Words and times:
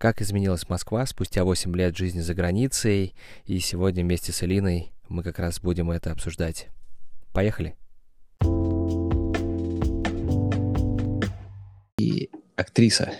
Как 0.00 0.22
изменилась 0.22 0.66
Москва 0.66 1.04
спустя 1.04 1.44
8 1.44 1.76
лет 1.76 1.94
жизни 1.94 2.20
за 2.20 2.32
границей, 2.32 3.14
и 3.44 3.58
сегодня 3.58 4.02
вместе 4.02 4.32
с 4.32 4.42
Элиной 4.42 4.92
мы 5.10 5.22
как 5.22 5.38
раз 5.38 5.60
будем 5.60 5.90
это 5.90 6.10
обсуждать. 6.10 6.68
Поехали! 7.34 7.76
И 11.98 12.30
актриса. 12.56 13.12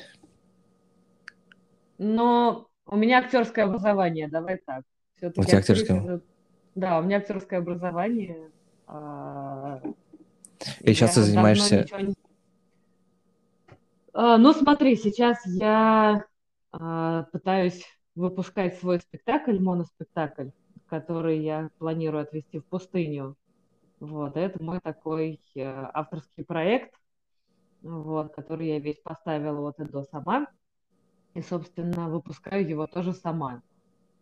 Но 1.98 2.70
у 2.86 2.96
меня 2.96 3.18
актерское 3.18 3.66
образование, 3.66 4.28
давай 4.28 4.56
так. 4.56 4.82
Все-таки 5.16 5.38
у 5.38 5.44
тебя 5.44 5.58
актерское? 5.58 6.20
Да, 6.76 6.98
у 6.98 7.02
меня 7.02 7.18
актерское 7.18 7.58
образование. 7.58 8.50
А... 8.86 9.82
И 10.80 10.94
сейчас 10.94 11.12
ты 11.12 11.24
занимаешься... 11.24 11.86
Не... 11.98 12.14
А, 14.14 14.38
ну, 14.38 14.54
смотри, 14.54 14.96
сейчас 14.96 15.44
я 15.44 16.24
пытаюсь 16.72 17.84
выпускать 18.14 18.78
свой 18.78 19.00
спектакль, 19.00 19.58
моноспектакль, 19.58 20.50
который 20.88 21.40
я 21.40 21.70
планирую 21.78 22.22
отвести 22.22 22.58
в 22.58 22.64
пустыню. 22.66 23.36
Вот, 24.00 24.36
это 24.36 24.62
мой 24.62 24.80
такой 24.80 25.40
э, 25.54 25.62
авторский 25.62 26.44
проект, 26.44 26.94
вот, 27.82 28.34
который 28.34 28.68
я 28.68 28.78
весь 28.78 28.98
поставила 28.98 29.60
вот 29.60 29.78
и 29.78 29.84
до 29.84 30.04
сама. 30.04 30.46
И, 31.34 31.42
собственно, 31.42 32.08
выпускаю 32.08 32.68
его 32.68 32.86
тоже 32.86 33.12
сама. 33.12 33.62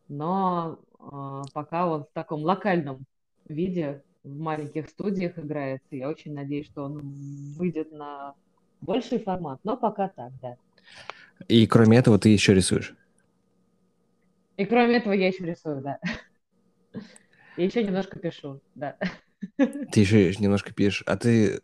Но 0.09 0.79
э, 0.99 1.43
пока 1.55 1.87
он 1.87 2.05
в 2.05 2.11
таком 2.13 2.43
локальном 2.43 3.05
виде, 3.47 4.03
в 4.25 4.39
маленьких 4.39 4.89
студиях 4.89 5.39
играется. 5.39 5.97
Я 5.97 6.09
очень 6.09 6.35
надеюсь, 6.35 6.67
что 6.67 6.85
он 6.85 7.01
выйдет 7.57 7.93
на 7.93 8.35
больший 8.81 9.19
формат, 9.19 9.61
но 9.65 9.77
пока 9.77 10.09
так, 10.09 10.33
да. 10.43 10.57
И 11.47 11.67
кроме 11.67 11.99
этого 11.99 12.19
ты 12.19 12.31
еще 12.31 12.55
рисуешь? 12.55 12.95
И 14.57 14.65
кроме 14.65 14.97
этого 14.97 15.13
я 15.13 15.29
еще 15.29 15.45
рисую, 15.45 15.83
да. 15.83 15.99
И 17.57 17.65
еще 17.65 17.85
немножко 17.85 18.19
пишу, 18.19 18.61
да. 18.75 18.97
Ты 19.57 20.01
еще 20.01 20.35
немножко 20.37 20.75
пишешь. 20.75 21.05
А 21.07 21.17
ты 21.17 21.57
э, 21.57 21.61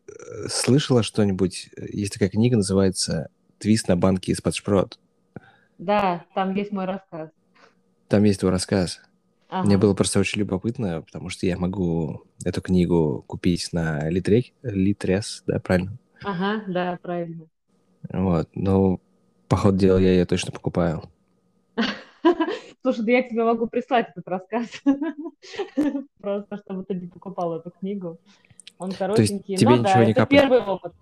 слышала 0.49 1.03
что-нибудь? 1.03 1.71
Есть 1.77 2.13
такая 2.13 2.29
книга, 2.29 2.57
называется 2.57 3.31
«Твист 3.59 3.89
на 3.89 3.97
банке 3.97 4.33
из-под 4.33 4.55
шпрот». 4.55 4.99
Да, 5.79 6.25
там 6.35 6.55
есть 6.55 6.71
мой 6.71 6.85
рассказ. 6.85 7.31
Там 8.09 8.23
есть 8.25 8.41
твой 8.41 8.53
рассказ. 8.53 9.01
Ага. 9.49 9.67
Мне 9.67 9.77
было 9.77 9.95
просто 9.95 10.21
очень 10.21 10.41
любопытно, 10.41 11.03
потому 11.03 11.31
что 11.31 11.47
я 11.47 11.59
могу 11.59 12.25
эту 12.45 12.61
книгу 12.61 13.25
купить 13.27 13.73
на 13.73 14.09
Литрек, 14.09 14.47
Литрес, 14.63 15.43
да, 15.47 15.59
правильно? 15.59 15.99
Ага, 16.23 16.65
да, 16.69 16.99
правильно. 17.03 17.47
Вот, 18.09 18.49
ну, 18.55 19.01
по 19.49 19.57
ходу 19.57 19.79
дела 19.79 19.99
я 19.99 20.13
ее 20.13 20.25
точно 20.25 20.53
покупаю. 20.53 21.03
Слушай, 22.83 23.05
да 23.05 23.13
я 23.13 23.23
тебе 23.23 23.45
могу 23.45 23.67
прислать 23.67 24.11
этот 24.11 24.27
рассказ. 24.29 24.69
Просто, 26.21 26.57
чтобы 26.59 26.85
ты 26.85 26.95
не 26.95 27.07
покупал 27.07 27.57
эту 27.57 27.71
книгу. 27.71 28.19
Он 28.79 28.93
коротенький. 28.93 29.57
тебе 29.57 29.79
ничего 29.79 30.03
не 30.03 30.15
капает? 30.15 30.43
первый 30.43 30.61
опыт. 30.61 30.93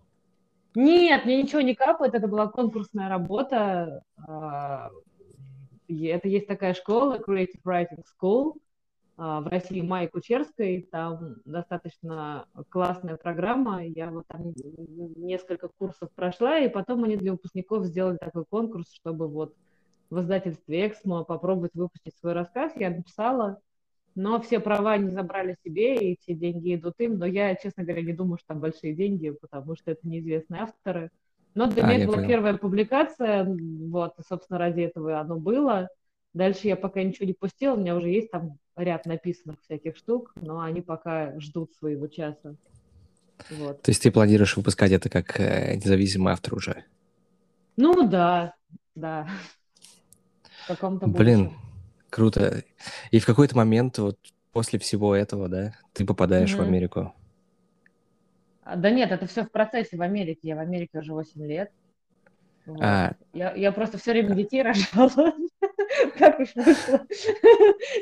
Нет, 0.74 1.24
мне 1.24 1.42
ничего 1.42 1.60
не 1.60 1.74
капает. 1.74 2.14
Это 2.14 2.28
была 2.28 2.46
конкурсная 2.46 3.08
работа. 3.08 4.02
А, 4.26 4.90
это 5.88 6.28
есть 6.28 6.46
такая 6.46 6.74
школа, 6.74 7.18
Creative 7.18 7.60
Writing 7.64 8.04
School 8.20 8.54
в 9.16 9.46
России 9.46 9.80
Майи 9.80 10.06
Кучерской. 10.06 10.88
Там 10.90 11.36
достаточно 11.44 12.46
классная 12.70 13.16
программа. 13.16 13.84
Я 13.84 14.10
вот 14.10 14.26
там 14.26 14.52
несколько 15.16 15.68
курсов 15.68 16.10
прошла, 16.14 16.58
и 16.58 16.68
потом 16.68 17.04
они 17.04 17.16
для 17.16 17.32
выпускников 17.32 17.84
сделали 17.86 18.16
такой 18.16 18.44
конкурс, 18.44 18.92
чтобы 18.92 19.28
вот 19.28 19.54
в 20.10 20.20
издательстве 20.20 20.88
Эксмо 20.88 21.24
попробовать 21.24 21.74
выпустить 21.74 22.16
свой 22.18 22.32
рассказ. 22.34 22.72
Я 22.76 22.90
написала, 22.90 23.58
но 24.14 24.40
все 24.40 24.60
права 24.60 24.98
не 24.98 25.10
забрали 25.10 25.56
себе, 25.64 25.96
и 25.96 26.18
все 26.20 26.34
деньги 26.34 26.74
идут 26.74 26.94
им. 26.98 27.18
Но 27.18 27.26
я, 27.26 27.54
честно 27.54 27.82
говоря, 27.82 28.02
не 28.02 28.12
думаю, 28.12 28.38
что 28.38 28.48
там 28.48 28.60
большие 28.60 28.94
деньги, 28.94 29.30
потому 29.30 29.74
что 29.74 29.90
это 29.92 30.06
неизвестные 30.06 30.62
авторы. 30.62 31.10
Но 31.54 31.66
для 31.66 31.84
а, 31.84 31.86
меня 31.86 31.98
это 31.98 32.06
была 32.06 32.16
понял. 32.16 32.28
первая 32.28 32.56
публикация, 32.56 33.44
вот, 33.44 34.18
и, 34.18 34.22
собственно, 34.22 34.58
ради 34.58 34.82
этого 34.82 35.18
оно 35.18 35.38
было. 35.38 35.88
Дальше 36.34 36.66
я 36.66 36.76
пока 36.76 37.02
ничего 37.02 37.26
не 37.26 37.34
пустила, 37.34 37.74
у 37.74 37.78
меня 37.78 37.94
уже 37.94 38.08
есть 38.08 38.30
там 38.30 38.58
ряд 38.76 39.04
написанных 39.04 39.60
всяких 39.60 39.96
штук, 39.96 40.32
но 40.40 40.60
они 40.60 40.80
пока 40.80 41.38
ждут 41.38 41.74
своего 41.74 42.06
часа. 42.06 42.56
Вот. 43.50 43.82
То 43.82 43.90
есть 43.90 44.02
ты 44.02 44.10
планируешь 44.10 44.56
выпускать 44.56 44.92
это 44.92 45.10
как 45.10 45.38
э, 45.38 45.74
независимый 45.76 46.32
автор 46.32 46.54
уже? 46.54 46.84
Ну 47.76 48.08
да, 48.08 48.54
да. 48.94 49.28
В 50.64 50.68
каком-то 50.68 51.06
Блин, 51.06 51.44
будущем. 51.44 51.60
круто. 52.08 52.64
И 53.10 53.18
в 53.18 53.26
какой-то 53.26 53.56
момент 53.56 53.98
вот 53.98 54.18
после 54.52 54.78
всего 54.78 55.14
этого, 55.14 55.48
да, 55.48 55.74
ты 55.92 56.06
попадаешь 56.06 56.52
mm-hmm. 56.54 56.58
в 56.58 56.60
Америку? 56.60 57.14
А, 58.62 58.76
да 58.76 58.90
нет, 58.90 59.10
это 59.10 59.26
все 59.26 59.44
в 59.44 59.50
процессе 59.50 59.96
в 59.96 60.02
Америке. 60.02 60.48
Я 60.48 60.56
в 60.56 60.60
Америке 60.60 60.98
уже 60.98 61.12
8 61.12 61.44
лет. 61.46 61.72
Вот. 62.66 62.80
А... 62.82 63.14
Я, 63.32 63.54
я 63.54 63.72
просто 63.72 63.98
все 63.98 64.12
время 64.12 64.34
детей 64.34 64.62
рожала. 64.62 65.34
Как 66.18 66.40
уж 66.40 66.54
вышло. 66.54 67.06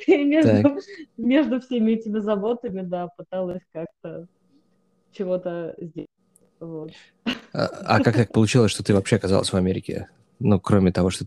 И 0.07 0.25
между, 0.25 0.81
между 1.17 1.61
всеми 1.61 1.93
этими 1.93 2.19
заботами, 2.19 2.83
да, 2.83 3.09
пыталась 3.09 3.63
как-то 3.73 4.27
чего-то 5.13 5.75
сделать. 5.79 6.09
Вот. 6.61 6.93
А, 7.53 7.67
а 7.67 8.03
как 8.03 8.15
так 8.17 8.33
получилось, 8.33 8.71
что 8.71 8.85
ты 8.85 8.95
вообще 8.95 9.17
оказалась 9.17 9.53
в 9.53 9.57
Америке? 9.57 10.09
Ну, 10.39 10.61
кроме 10.61 10.93
того, 10.93 11.11
что... 11.11 11.25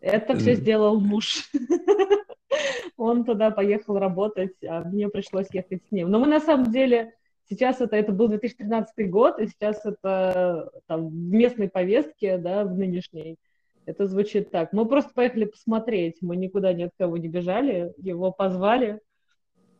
Это 0.00 0.36
все 0.36 0.54
сделал 0.54 0.98
муж. 1.00 1.50
Он 2.96 3.24
туда 3.24 3.50
поехал 3.50 3.98
работать, 3.98 4.54
а 4.66 4.82
мне 4.82 5.08
пришлось 5.08 5.48
ехать 5.52 5.82
с 5.88 5.92
ним. 5.92 6.10
Но 6.10 6.18
мы 6.18 6.26
на 6.26 6.40
самом 6.40 6.72
деле 6.72 7.14
Сейчас 7.48 7.80
это, 7.80 7.96
это 7.96 8.12
был 8.12 8.28
2013 8.28 9.08
год, 9.08 9.38
и 9.38 9.46
сейчас 9.46 9.84
это 9.84 10.70
там, 10.86 11.08
в 11.08 11.14
местной 11.14 11.68
повестке, 11.68 12.38
да, 12.38 12.64
в 12.64 12.74
нынешней, 12.74 13.36
это 13.84 14.06
звучит 14.06 14.50
так. 14.50 14.72
Мы 14.72 14.84
просто 14.86 15.12
поехали 15.14 15.44
посмотреть, 15.44 16.16
мы 16.20 16.36
никуда 16.36 16.72
ни 16.72 16.82
от 16.82 16.90
кого 16.98 17.16
не 17.16 17.28
бежали, 17.28 17.94
его 17.98 18.32
позвали, 18.32 19.00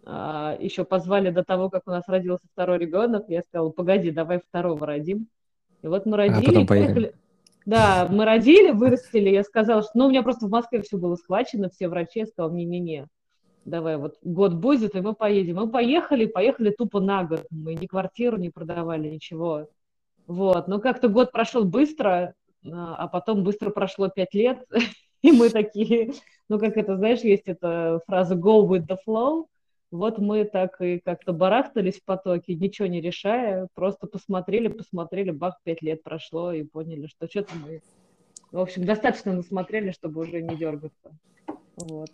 а, 0.04 0.56
еще 0.60 0.84
позвали 0.84 1.30
до 1.30 1.42
того, 1.42 1.68
как 1.68 1.82
у 1.86 1.90
нас 1.90 2.04
родился 2.06 2.46
второй 2.52 2.78
ребенок. 2.78 3.24
Я 3.28 3.42
сказала, 3.42 3.70
погоди, 3.70 4.12
давай 4.12 4.38
второго 4.38 4.86
родим. 4.86 5.26
И 5.82 5.88
вот 5.88 6.06
мы 6.06 6.14
а 6.14 6.18
родили, 6.18 6.44
а 6.44 6.46
потом 6.46 6.66
поехали. 6.68 7.14
Да, 7.66 8.06
мы 8.08 8.24
родили, 8.24 8.70
вырастили. 8.70 9.30
Я 9.30 9.42
сказала, 9.42 9.82
что 9.82 9.90
ну, 9.94 10.06
у 10.06 10.10
меня 10.10 10.22
просто 10.22 10.46
в 10.46 10.50
Москве 10.50 10.82
все 10.82 10.96
было 10.96 11.16
схвачено, 11.16 11.68
все 11.68 11.88
врачи. 11.88 12.20
Я 12.20 12.26
сказала, 12.26 12.52
не-не-не, 12.52 13.08
давай 13.66 13.96
вот 13.96 14.16
год 14.22 14.54
будет, 14.54 14.94
и 14.94 15.00
мы 15.00 15.14
поедем. 15.14 15.56
Мы 15.56 15.68
поехали, 15.68 16.26
поехали 16.26 16.70
тупо 16.70 17.00
на 17.00 17.24
год. 17.24 17.46
Мы 17.50 17.74
ни 17.74 17.86
квартиру 17.86 18.38
не 18.38 18.50
продавали, 18.50 19.08
ничего. 19.08 19.68
Вот, 20.26 20.66
но 20.66 20.80
как-то 20.80 21.08
год 21.08 21.30
прошел 21.30 21.64
быстро, 21.64 22.34
а, 22.64 22.96
а 22.96 23.08
потом 23.08 23.44
быстро 23.44 23.70
прошло 23.70 24.08
пять 24.08 24.34
лет, 24.34 24.64
и 25.22 25.30
мы 25.30 25.50
такие, 25.50 26.12
ну 26.48 26.58
как 26.58 26.76
это, 26.76 26.96
знаешь, 26.96 27.20
есть 27.20 27.46
эта 27.46 28.00
фраза 28.06 28.34
go 28.34 28.66
with 28.66 28.88
the 28.88 28.96
flow, 29.06 29.46
вот 29.92 30.18
мы 30.18 30.44
так 30.44 30.80
и 30.80 30.98
как-то 30.98 31.32
барахтались 31.32 32.00
в 32.00 32.04
потоке, 32.04 32.54
ничего 32.54 32.88
не 32.88 33.00
решая, 33.00 33.68
просто 33.74 34.08
посмотрели, 34.08 34.66
посмотрели, 34.66 35.30
бах, 35.30 35.60
пять 35.62 35.80
лет 35.80 36.02
прошло, 36.02 36.52
и 36.52 36.64
поняли, 36.64 37.06
что 37.06 37.28
что-то 37.28 37.52
мы, 37.54 37.80
в 38.50 38.58
общем, 38.58 38.84
достаточно 38.84 39.32
насмотрели, 39.32 39.92
чтобы 39.92 40.22
уже 40.22 40.42
не 40.42 40.56
дергаться. 40.56 41.16
Вот. 41.76 42.10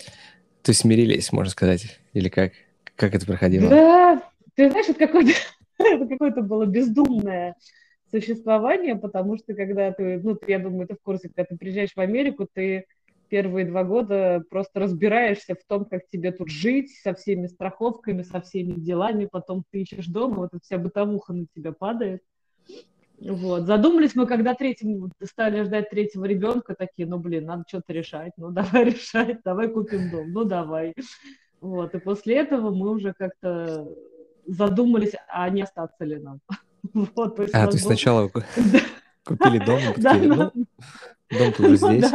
То 0.62 0.70
есть 0.70 0.80
смирились, 0.80 1.32
можно 1.32 1.50
сказать, 1.50 2.00
или 2.12 2.28
как? 2.28 2.52
Как 2.96 3.14
это 3.14 3.26
проходило? 3.26 3.68
Да, 3.68 4.22
ты 4.54 4.70
знаешь, 4.70 4.88
это 4.88 4.98
какое-то, 5.06 5.32
это 5.78 6.06
какое-то 6.06 6.42
было 6.42 6.66
бездумное 6.66 7.56
существование, 8.10 8.94
потому 8.94 9.38
что 9.38 9.54
когда 9.54 9.90
ты, 9.92 10.20
ну, 10.22 10.38
я 10.46 10.58
думаю, 10.58 10.86
ты 10.86 10.94
в 10.94 11.02
курсе, 11.02 11.28
когда 11.28 11.44
ты 11.44 11.56
приезжаешь 11.56 11.94
в 11.94 12.00
Америку, 12.00 12.46
ты 12.52 12.84
первые 13.28 13.64
два 13.64 13.82
года 13.82 14.44
просто 14.50 14.78
разбираешься 14.78 15.54
в 15.54 15.64
том, 15.66 15.86
как 15.86 16.02
тебе 16.12 16.32
тут 16.32 16.50
жить, 16.50 16.90
со 17.02 17.14
всеми 17.14 17.46
страховками, 17.46 18.22
со 18.22 18.42
всеми 18.42 18.72
делами, 18.72 19.24
потом 19.24 19.64
ты 19.70 19.82
ищешь 19.82 20.06
дома, 20.06 20.36
вот 20.36 20.50
эта 20.52 20.62
вся 20.62 20.76
бытовуха 20.76 21.32
на 21.32 21.46
тебя 21.54 21.72
падает. 21.72 22.20
Вот. 23.28 23.66
Задумались 23.66 24.14
мы, 24.14 24.26
когда 24.26 24.54
третьим, 24.54 25.12
стали 25.22 25.62
ждать 25.62 25.90
третьего 25.90 26.24
ребенка, 26.24 26.74
такие, 26.74 27.06
ну, 27.06 27.18
блин, 27.18 27.46
надо 27.46 27.64
что-то 27.68 27.92
решать, 27.92 28.32
ну, 28.36 28.50
давай 28.50 28.84
решать, 28.84 29.40
давай 29.44 29.68
купим 29.68 30.10
дом, 30.10 30.32
ну, 30.32 30.44
давай. 30.44 30.94
Вот, 31.60 31.94
и 31.94 31.98
после 31.98 32.36
этого 32.36 32.74
мы 32.74 32.90
уже 32.90 33.14
как-то 33.16 33.88
задумались, 34.46 35.12
а 35.28 35.48
не 35.50 35.62
остаться 35.62 36.04
ли 36.04 36.18
нам. 36.18 36.40
Вот, 36.94 37.36
то 37.36 37.42
есть 37.42 37.54
а, 37.54 37.66
то 37.68 37.74
есть 37.74 37.84
сначала 37.84 38.28
купили 39.24 39.64
дом, 39.64 39.80
ну, 39.96 40.50
дом 41.30 41.52
уже 41.60 41.76
здесь. 41.76 42.10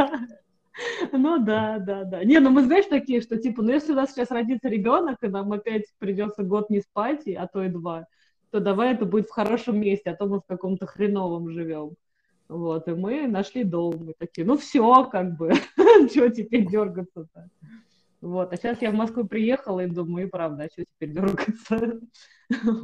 Ну 1.13 1.37
да, 1.39 1.79
да, 1.79 2.03
да. 2.03 2.23
Не, 2.25 2.39
ну 2.39 2.49
мы 2.49 2.63
знаешь 2.63 2.85
такие, 2.89 3.21
что 3.21 3.37
типа, 3.37 3.61
ну 3.61 3.71
если 3.71 3.93
у 3.93 3.95
нас 3.95 4.11
сейчас 4.11 4.29
родится 4.29 4.67
ребенок, 4.67 5.17
и 5.21 5.27
нам 5.27 5.53
опять 5.53 5.85
придется 5.99 6.43
год 6.43 6.69
не 6.69 6.81
спать, 6.81 7.25
а 7.29 7.47
то 7.47 7.63
и 7.63 7.69
два, 7.69 8.07
то 8.51 8.59
давай 8.59 8.93
это 8.93 9.05
будет 9.05 9.27
в 9.27 9.31
хорошем 9.31 9.79
месте, 9.79 10.11
а 10.11 10.15
то 10.15 10.25
мы 10.25 10.39
в 10.39 10.45
каком-то 10.45 10.85
хреновом 10.85 11.49
живем. 11.49 11.95
Вот, 12.47 12.87
и 12.87 12.91
мы 12.91 13.27
нашли 13.27 13.63
дом. 13.63 14.05
Мы 14.05 14.13
такие, 14.17 14.45
ну 14.45 14.57
все, 14.57 15.05
как 15.05 15.35
бы, 15.37 15.51
что 16.09 16.29
теперь 16.29 16.67
дергаться-то? 16.67 17.49
Вот, 18.21 18.51
а 18.51 18.57
сейчас 18.57 18.81
я 18.81 18.91
в 18.91 18.95
Москву 18.95 19.25
приехала 19.25 19.81
и 19.81 19.87
думаю, 19.87 20.27
и 20.27 20.29
правда, 20.29 20.63
а 20.63 20.69
что 20.71 20.83
теперь 20.83 21.13
дергаться? 21.13 21.99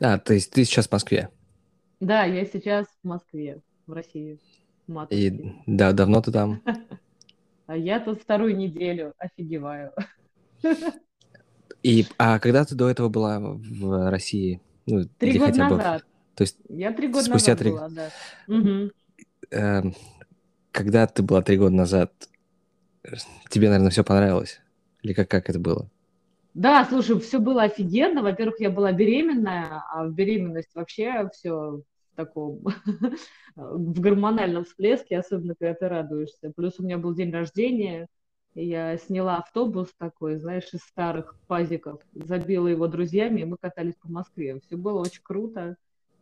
А, 0.00 0.18
то 0.18 0.34
есть 0.34 0.52
ты 0.52 0.64
сейчас 0.64 0.86
в 0.86 0.92
Москве? 0.92 1.30
Да, 1.98 2.24
я 2.24 2.44
сейчас 2.44 2.86
в 3.02 3.08
Москве, 3.08 3.62
в 3.86 3.92
России. 3.92 4.38
И 5.08 5.54
да, 5.66 5.92
давно 5.92 6.20
ты 6.20 6.32
там? 6.32 6.60
А 7.66 7.76
я 7.76 8.00
тут 8.00 8.20
вторую 8.20 8.56
неделю 8.56 9.14
офигеваю. 9.16 9.92
И, 11.82 12.04
а 12.18 12.38
когда 12.38 12.64
ты 12.64 12.74
до 12.74 12.90
этого 12.90 13.08
была 13.08 13.38
в 13.40 14.10
России? 14.10 14.60
Ну, 14.86 15.04
три 15.18 15.38
года 15.38 15.52
хотя 15.52 15.68
бы... 15.68 15.76
назад. 15.76 16.04
То 16.34 16.42
есть 16.42 16.56
я 16.68 16.92
три 16.92 17.08
года 17.08 17.24
спустя 17.24 17.52
назад 17.52 17.58
три... 17.58 17.70
была, 17.70 17.88
да. 17.88 18.10
Угу. 18.48 18.90
Э, 19.50 19.82
когда 20.72 21.06
ты 21.06 21.22
была 21.22 21.42
три 21.42 21.56
года 21.56 21.74
назад, 21.74 22.12
тебе, 23.50 23.68
наверное, 23.68 23.90
все 23.90 24.04
понравилось? 24.04 24.60
Или 25.02 25.12
как, 25.12 25.28
как 25.28 25.50
это 25.50 25.58
было? 25.58 25.88
Да, 26.54 26.84
слушай, 26.84 27.18
все 27.20 27.38
было 27.38 27.62
офигенно. 27.64 28.22
Во-первых, 28.22 28.60
я 28.60 28.70
была 28.70 28.92
беременная, 28.92 29.84
а 29.90 30.04
в 30.04 30.12
беременность 30.12 30.74
вообще 30.74 31.28
все 31.32 31.82
в 32.12 32.16
таком 32.16 32.62
в 33.56 34.00
гормональном 34.00 34.64
всплеске, 34.64 35.18
особенно 35.18 35.54
когда 35.58 35.74
ты 35.74 35.88
радуешься. 35.88 36.52
Плюс 36.54 36.78
у 36.78 36.82
меня 36.82 36.98
был 36.98 37.14
день 37.14 37.32
рождения, 37.32 38.08
я 38.54 38.96
сняла 38.98 39.38
автобус 39.38 39.88
такой, 39.96 40.36
знаешь, 40.36 40.72
из 40.72 40.80
старых 40.80 41.36
пазиков, 41.46 42.00
забила 42.12 42.68
его 42.68 42.86
друзьями, 42.86 43.40
и 43.40 43.44
мы 43.44 43.56
катались 43.56 43.94
по 43.94 44.08
Москве. 44.10 44.60
Все 44.60 44.76
было 44.76 45.00
очень 45.00 45.22
круто, 45.22 45.76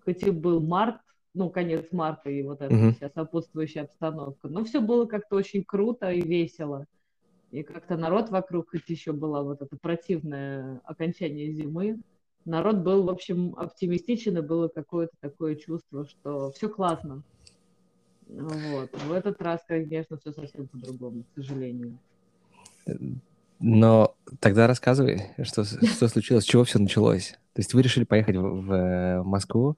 хоть 0.05 0.23
и 0.23 0.31
был 0.31 0.61
март, 0.61 1.01
ну, 1.35 1.51
конец 1.51 1.87
марта 1.93 2.31
и 2.31 2.43
вот 2.43 2.61
эта 2.61 2.73
mm-hmm. 2.73 2.93
вся 2.93 3.11
сопутствующая 3.11 3.83
обстановка. 3.83 4.49
Но 4.49 4.65
все 4.65 4.81
было 4.81 5.07
как-то 5.07 5.37
очень 5.37 5.65
круто 5.65 6.11
и 6.11 6.21
весело. 6.21 6.87
И 7.51 7.63
как-то 7.63 7.97
народ 7.97 8.31
вокруг, 8.31 8.71
хоть 8.71 8.89
еще 8.89 9.13
было 9.13 9.43
вот 9.43 9.61
это 9.61 9.77
противное 9.77 10.81
окончание 10.85 11.53
зимы, 11.53 12.01
народ 12.45 12.79
был, 12.79 13.05
в 13.05 13.11
общем, 13.11 13.55
оптимистичен, 13.57 14.39
и 14.39 14.41
было 14.41 14.69
какое-то 14.69 15.15
такое 15.21 15.57
чувство, 15.57 16.05
что 16.07 16.53
все 16.53 16.69
классно. 16.69 17.23
Вот. 18.29 18.91
В 19.09 19.13
этот 19.13 19.43
раз, 19.43 19.65
конечно, 19.67 20.17
все 20.17 20.31
совсем 20.33 20.69
по-другому, 20.69 21.25
к 21.25 21.35
сожалению. 21.35 21.99
Но 23.61 24.15
тогда 24.41 24.67
рассказывай, 24.67 25.33
что, 25.43 25.65
что 25.65 26.09
случилось, 26.09 26.45
с 26.45 26.47
чего 26.47 26.65
все 26.65 26.79
началось. 26.79 27.33
То 27.53 27.61
есть 27.61 27.75
вы 27.75 27.83
решили 27.83 28.05
поехать 28.05 28.37
в, 28.37 28.43
в 28.43 29.23
Москву? 29.25 29.77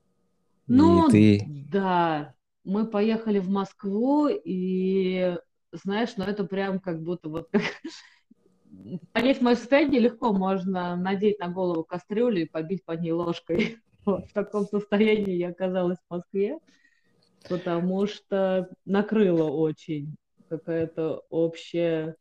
Ну, 0.69 1.09
ты... 1.11 1.45
да. 1.71 2.35
Мы 2.65 2.87
поехали 2.87 3.41
в 3.41 3.49
Москву, 3.49 4.29
и, 4.29 5.37
знаешь, 5.73 6.11
ну 6.17 6.25
это 6.25 6.45
прям 6.45 6.79
как 6.79 7.03
будто 7.03 7.29
вот 7.29 7.51
понять 9.13 9.41
мое 9.41 9.57
состояние 9.57 10.01
легко 10.01 10.33
можно 10.33 10.95
надеть 10.95 11.41
на 11.41 11.49
голову 11.49 11.83
кастрюлю 11.83 12.43
и 12.43 12.49
побить 12.49 12.85
по 12.85 12.93
ней 12.93 13.13
ложкой. 13.13 13.79
Вот, 14.05 14.29
в 14.29 14.33
таком 14.33 14.67
состоянии 14.67 15.37
я 15.37 15.51
оказалась 15.51 15.99
в 15.99 16.11
Москве, 16.13 16.59
потому 17.49 18.09
что 18.09 18.69
накрыло 18.85 19.49
очень 19.49 20.17
какая-то 20.53 21.23
общая... 21.31 22.17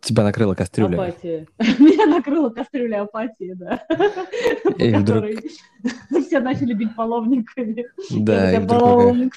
Тебя 0.00 0.22
накрыла 0.22 0.54
кастрюля. 0.54 0.94
Апатия. 0.94 1.48
Меня 1.58 2.06
накрыла 2.06 2.50
кастрюля 2.50 3.02
апатии, 3.02 3.54
да. 3.54 3.84
И 4.78 4.94
вдруг... 4.94 5.24
Все 6.26 6.40
начали 6.40 6.74
бить 6.74 6.94
половниками. 6.94 7.86
Да, 8.10 8.54
и 8.54 8.58
вдруг... 8.60 9.32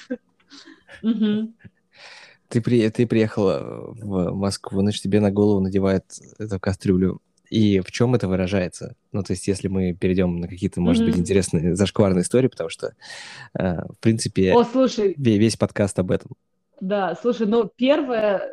Ты, 2.48 2.62
при... 2.62 2.88
ты 2.90 3.06
приехала 3.06 3.92
в 3.94 4.34
Москву, 4.34 4.80
значит, 4.80 5.02
тебе 5.02 5.20
на 5.20 5.30
голову 5.30 5.60
надевают 5.60 6.04
эту 6.38 6.60
кастрюлю. 6.60 7.20
И 7.50 7.80
в 7.80 7.90
чем 7.90 8.14
это 8.14 8.28
выражается? 8.28 8.94
Ну, 9.10 9.22
то 9.22 9.32
есть, 9.32 9.48
если 9.48 9.68
мы 9.68 9.94
перейдем 9.94 10.38
на 10.38 10.48
какие-то, 10.48 10.80
может 10.80 11.02
mm-hmm. 11.02 11.06
быть, 11.06 11.18
интересные 11.18 11.74
зашкварные 11.74 12.22
истории, 12.22 12.48
потому 12.48 12.68
что, 12.68 12.94
э, 13.58 13.82
в 13.88 13.98
принципе, 14.00 14.52
О, 14.52 14.64
слушай. 14.64 15.14
весь 15.16 15.56
подкаст 15.56 15.98
об 15.98 16.10
этом. 16.10 16.32
Да, 16.80 17.14
слушай, 17.20 17.46
ну 17.46 17.68
первая, 17.74 18.50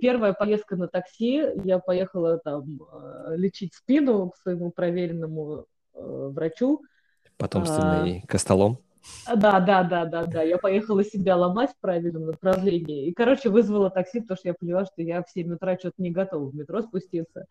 первая 0.00 0.32
поездка 0.32 0.76
на 0.76 0.88
такси, 0.88 1.44
я 1.64 1.78
поехала 1.78 2.38
там 2.38 2.80
э, 2.80 3.36
лечить 3.36 3.74
спину 3.74 4.30
к 4.30 4.36
своему 4.38 4.70
проверенному 4.70 5.66
э, 5.94 6.28
врачу. 6.32 6.82
Потомственный 7.36 8.22
а, 8.24 8.26
костолом. 8.26 8.78
Да, 9.26 9.60
да, 9.60 9.82
да, 9.82 10.06
да, 10.06 10.24
да. 10.24 10.42
Я 10.42 10.58
поехала 10.58 11.04
себя 11.04 11.36
ломать 11.36 11.70
в 11.72 11.80
правильном 11.80 12.26
направлении. 12.26 13.08
И, 13.08 13.12
короче, 13.12 13.50
вызвала 13.50 13.90
такси, 13.90 14.20
потому 14.20 14.38
что 14.38 14.48
я 14.48 14.54
поняла, 14.54 14.84
что 14.86 15.02
я 15.02 15.22
в 15.22 15.30
7 15.30 15.54
утра 15.54 15.76
что-то 15.78 15.96
не 15.98 16.10
готова 16.10 16.48
в 16.48 16.54
метро 16.54 16.80
спуститься. 16.82 17.46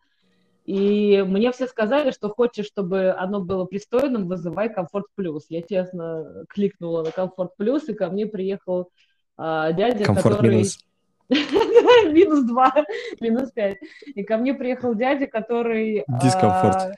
И 0.64 1.22
мне 1.24 1.52
все 1.52 1.68
сказали, 1.68 2.10
что 2.10 2.28
хочешь, 2.28 2.66
чтобы 2.66 3.14
оно 3.16 3.40
было 3.40 3.64
пристойным, 3.66 4.26
вызывай 4.26 4.68
комфорт 4.68 5.06
плюс. 5.14 5.46
Я 5.48 5.62
честно 5.62 6.44
кликнула 6.48 7.04
на 7.04 7.12
комфорт 7.12 7.56
плюс, 7.56 7.88
и 7.88 7.94
ко 7.94 8.08
мне 8.08 8.26
приехал 8.26 8.90
а, 9.36 9.72
дядя, 9.72 10.04
Комфорт 10.04 10.36
который... 10.36 10.50
минус. 10.50 10.78
минус 11.28 12.44
два, 12.44 12.72
минус 13.20 13.50
пять. 13.52 13.78
И 14.06 14.22
ко 14.22 14.36
мне 14.36 14.54
приехал 14.54 14.94
дядя, 14.94 15.26
который... 15.26 16.04
Дискомфорт. 16.22 16.76
А, 16.76 16.92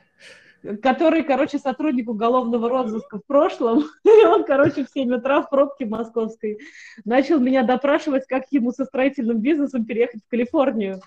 который, 0.83 1.23
короче, 1.23 1.59
сотрудник 1.59 2.09
уголовного 2.09 2.69
розыска 2.69 3.19
в 3.19 3.25
прошлом, 3.25 3.85
и 4.05 4.27
он, 4.27 4.45
короче, 4.45 4.85
в 4.85 4.91
7 4.91 5.15
утра 5.15 5.43
в 5.43 5.51
пробке 5.51 5.87
московской 5.87 6.59
начал 7.05 7.39
меня 7.39 7.63
допрашивать, 7.63 8.27
как 8.27 8.45
ему 8.51 8.73
со 8.73 8.85
строительным 8.85 9.39
бизнесом 9.39 9.85
переехать 9.85 10.21
в 10.25 10.31
Калифорнию. 10.31 11.01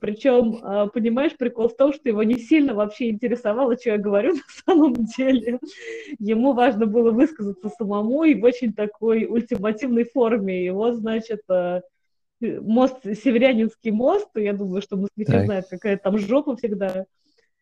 Причем, 0.00 0.58
а, 0.62 0.86
понимаешь, 0.86 1.36
прикол 1.36 1.68
в 1.68 1.76
том, 1.76 1.92
что 1.92 2.08
его 2.08 2.22
не 2.22 2.36
сильно 2.36 2.74
вообще 2.74 3.10
интересовало, 3.10 3.76
что 3.76 3.90
я 3.90 3.98
говорю 3.98 4.34
на 4.34 4.42
самом 4.64 4.94
деле. 4.94 5.58
Ему 6.18 6.52
важно 6.52 6.86
было 6.86 7.10
высказаться 7.10 7.68
самому 7.70 8.24
и 8.24 8.34
в 8.34 8.44
очень 8.44 8.72
такой 8.72 9.26
ультимативной 9.28 10.04
форме. 10.04 10.66
И 10.66 10.70
вот, 10.70 10.96
значит, 10.96 11.40
а, 11.48 11.82
мост, 12.40 13.02
Северянинский 13.02 13.90
мост, 13.90 14.28
я 14.34 14.52
думаю, 14.52 14.82
что 14.82 14.96
москвичи 14.96 15.44
знают, 15.44 15.66
какая 15.68 15.96
там 15.96 16.18
жопа 16.18 16.56
всегда 16.56 17.06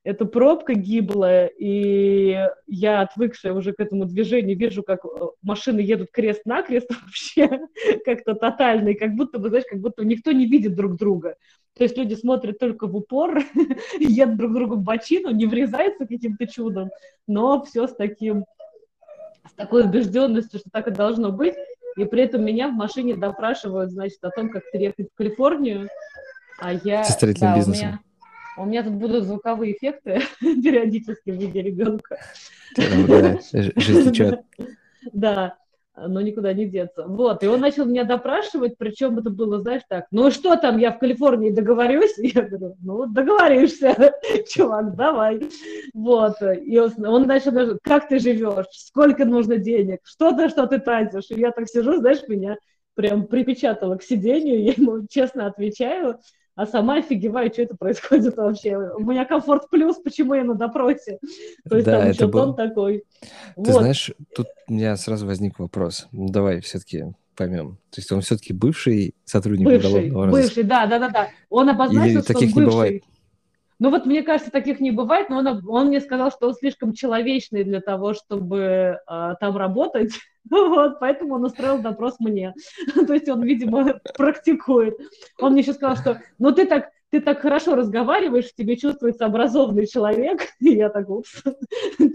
эта 0.07 0.25
пробка 0.25 0.75
гиблая, 0.75 1.49
и 1.49 2.39
я, 2.69 3.01
отвыкшая 3.01 3.53
уже 3.53 3.73
к 3.73 3.81
этому 3.81 4.05
движению, 4.05 4.57
вижу, 4.57 4.85
как 4.85 5.05
э, 5.05 5.09
машины 5.43 5.81
едут 5.81 6.13
крест-накрест 6.13 6.89
вообще, 7.03 7.67
как-то 8.05 8.37
тотально, 8.37 8.91
и 8.91 8.95
как 8.95 9.17
будто 9.17 9.41
бы, 9.41 9.49
знаешь, 9.49 9.65
как 9.69 9.81
будто 9.81 10.05
никто 10.05 10.31
не 10.31 10.47
видит 10.47 10.77
друг 10.77 10.95
друга. 10.95 11.35
То 11.77 11.83
есть 11.83 11.99
люди 11.99 12.15
смотрят 12.15 12.61
только 12.61 12.87
в 12.87 12.95
упор, 12.95 13.43
едут 13.99 14.37
друг 14.37 14.55
другу 14.55 14.77
в 14.77 14.83
бочину, 14.83 15.33
не 15.33 15.47
врезаются 15.47 16.07
каким-то 16.07 16.47
чудом, 16.47 16.91
но 17.27 17.65
все 17.65 17.89
с 17.89 17.95
таким, 17.97 18.45
с 19.51 19.55
такой 19.55 19.87
убежденностью, 19.87 20.61
что 20.61 20.71
так 20.71 20.87
и 20.87 20.93
должно 20.93 21.33
быть. 21.33 21.57
И 21.97 22.05
при 22.05 22.23
этом 22.23 22.45
меня 22.45 22.69
в 22.69 22.75
машине 22.75 23.17
допрашивают, 23.17 23.91
значит, 23.91 24.23
о 24.23 24.31
том, 24.31 24.51
как 24.51 24.71
переехать 24.71 25.09
в 25.13 25.17
Калифорнию, 25.17 25.89
а 26.61 26.75
я... 26.75 27.03
Со 27.03 27.13
строительным 27.13 27.55
да, 27.55 27.57
бизнесом. 27.59 27.89
У 27.89 27.91
меня, 27.91 28.01
у 28.57 28.65
меня 28.65 28.83
тут 28.83 28.95
будут 28.95 29.25
звуковые 29.25 29.73
эффекты 29.73 30.21
периодически 30.41 31.31
в 31.31 31.37
виде 31.37 31.63
ребенка. 31.63 32.19
Да, 32.77 33.39
жизнь 33.53 34.11
течет. 34.11 34.41
Да, 35.13 35.57
но 35.97 36.21
никуда 36.21 36.53
не 36.53 36.67
деться. 36.67 37.07
Вот, 37.07 37.43
и 37.43 37.47
он 37.47 37.61
начал 37.61 37.87
меня 37.87 38.05
допрашивать, 38.05 38.77
причем 38.77 39.19
это 39.19 39.31
было, 39.31 39.61
знаешь, 39.61 39.83
так, 39.89 40.07
ну 40.11 40.31
что 40.31 40.57
там, 40.57 40.79
я 40.79 40.93
в 40.93 40.99
Калифорнии 40.99 41.51
договорюсь? 41.51 42.19
И 42.19 42.29
я 42.35 42.43
говорю, 42.43 42.77
ну, 42.83 43.07
договоришься, 43.07 44.15
чувак, 44.49 44.95
давай. 44.97 45.49
Вот, 45.95 46.35
и 46.43 46.79
он, 46.79 46.93
он 47.07 47.27
начал, 47.27 47.79
как 47.83 48.09
ты 48.09 48.19
живешь, 48.19 48.67
сколько 48.73 49.25
нужно 49.25 49.57
денег, 49.57 50.01
что-то, 50.05 50.49
что 50.49 50.67
ты 50.67 50.79
тратишь. 50.79 51.31
И 51.31 51.41
я 51.41 51.51
так 51.53 51.69
сижу, 51.69 51.97
знаешь, 51.99 52.27
меня 52.29 52.57
прям 52.95 53.27
припечатала 53.27 53.97
к 53.97 54.03
сидению, 54.03 54.63
я 54.63 54.73
ему 54.77 55.07
честно 55.09 55.47
отвечаю, 55.47 56.19
а 56.57 56.67
сама 56.67 56.97
офигеваю, 56.97 57.53
что 57.53 57.63
это 57.63 57.77
происходит 57.77 58.37
вообще. 58.37 58.77
У 58.77 59.01
меня 59.01 59.27
комфорт 59.27 59.69
плюс, 59.71 59.97
почему 59.99 60.35
я 60.35 60.43
на 60.43 60.55
допросе? 60.55 61.19
То 61.69 61.77
есть 61.77 61.87
да, 61.87 62.01
там 62.01 62.11
еще 62.11 62.27
был... 62.27 62.55
такой. 62.55 63.05
Ты 63.21 63.73
вот. 63.73 63.81
знаешь, 63.81 64.11
тут 64.35 64.47
у 64.67 64.73
меня 64.73 64.97
сразу 64.97 65.27
возник 65.27 65.59
вопрос. 65.59 66.09
Ну, 66.13 66.29
давай 66.29 66.61
все-таки 66.63 67.05
поймем. 67.37 67.77
То 67.91 68.01
есть 68.01 68.11
он 68.11 68.23
все-таки 68.23 68.55
бывший 68.55 69.15
сотрудник 69.27 69.67
бывший, 69.67 70.09
уголовного 70.09 70.31
Бывший, 70.31 70.63
да, 70.63 70.87
да, 70.87 70.99
да, 70.99 71.11
да. 71.11 71.29
Он 71.51 71.69
обозначил, 71.69 72.11
Или 72.11 72.21
что 72.23 72.33
таких 72.33 72.57
он 72.57 72.65
бывший. 72.65 72.65
Не 72.65 72.71
бывает? 72.71 73.05
Ну 73.79 73.91
вот 73.91 74.07
мне 74.07 74.23
кажется, 74.23 74.51
таких 74.51 74.81
не 74.81 74.91
бывает, 74.91 75.29
но 75.29 75.39
он, 75.39 75.63
он 75.69 75.89
мне 75.89 76.01
сказал, 76.01 76.31
что 76.31 76.49
он 76.49 76.55
слишком 76.55 76.95
человечный 76.95 77.63
для 77.63 77.81
того, 77.81 78.15
чтобы 78.15 78.99
э, 79.07 79.35
там 79.39 79.57
работать, 79.57 80.13
вот, 80.51 80.99
поэтому 80.99 81.35
он 81.35 81.45
устроил 81.45 81.79
допрос 81.79 82.19
мне. 82.19 82.55
То 83.07 83.13
есть 83.13 83.29
он, 83.29 83.43
видимо, 83.43 84.01
практикует. 84.17 84.99
Он 85.41 85.53
мне 85.53 85.61
еще 85.61 85.75
сказал, 85.75 85.97
что 85.97 86.21
ну 86.39 86.53
ты 86.53 86.67
так 86.67 86.91
ты 87.11 87.21
так 87.21 87.41
хорошо 87.41 87.77
разговариваешь, 87.77 88.53
тебе 88.55 88.77
чувствуется 88.77 89.27
образованный 89.27 89.87
человек, 89.87 90.41
и 90.61 90.75
я 90.75 90.89
так, 90.91 91.09
упс, 91.09 91.43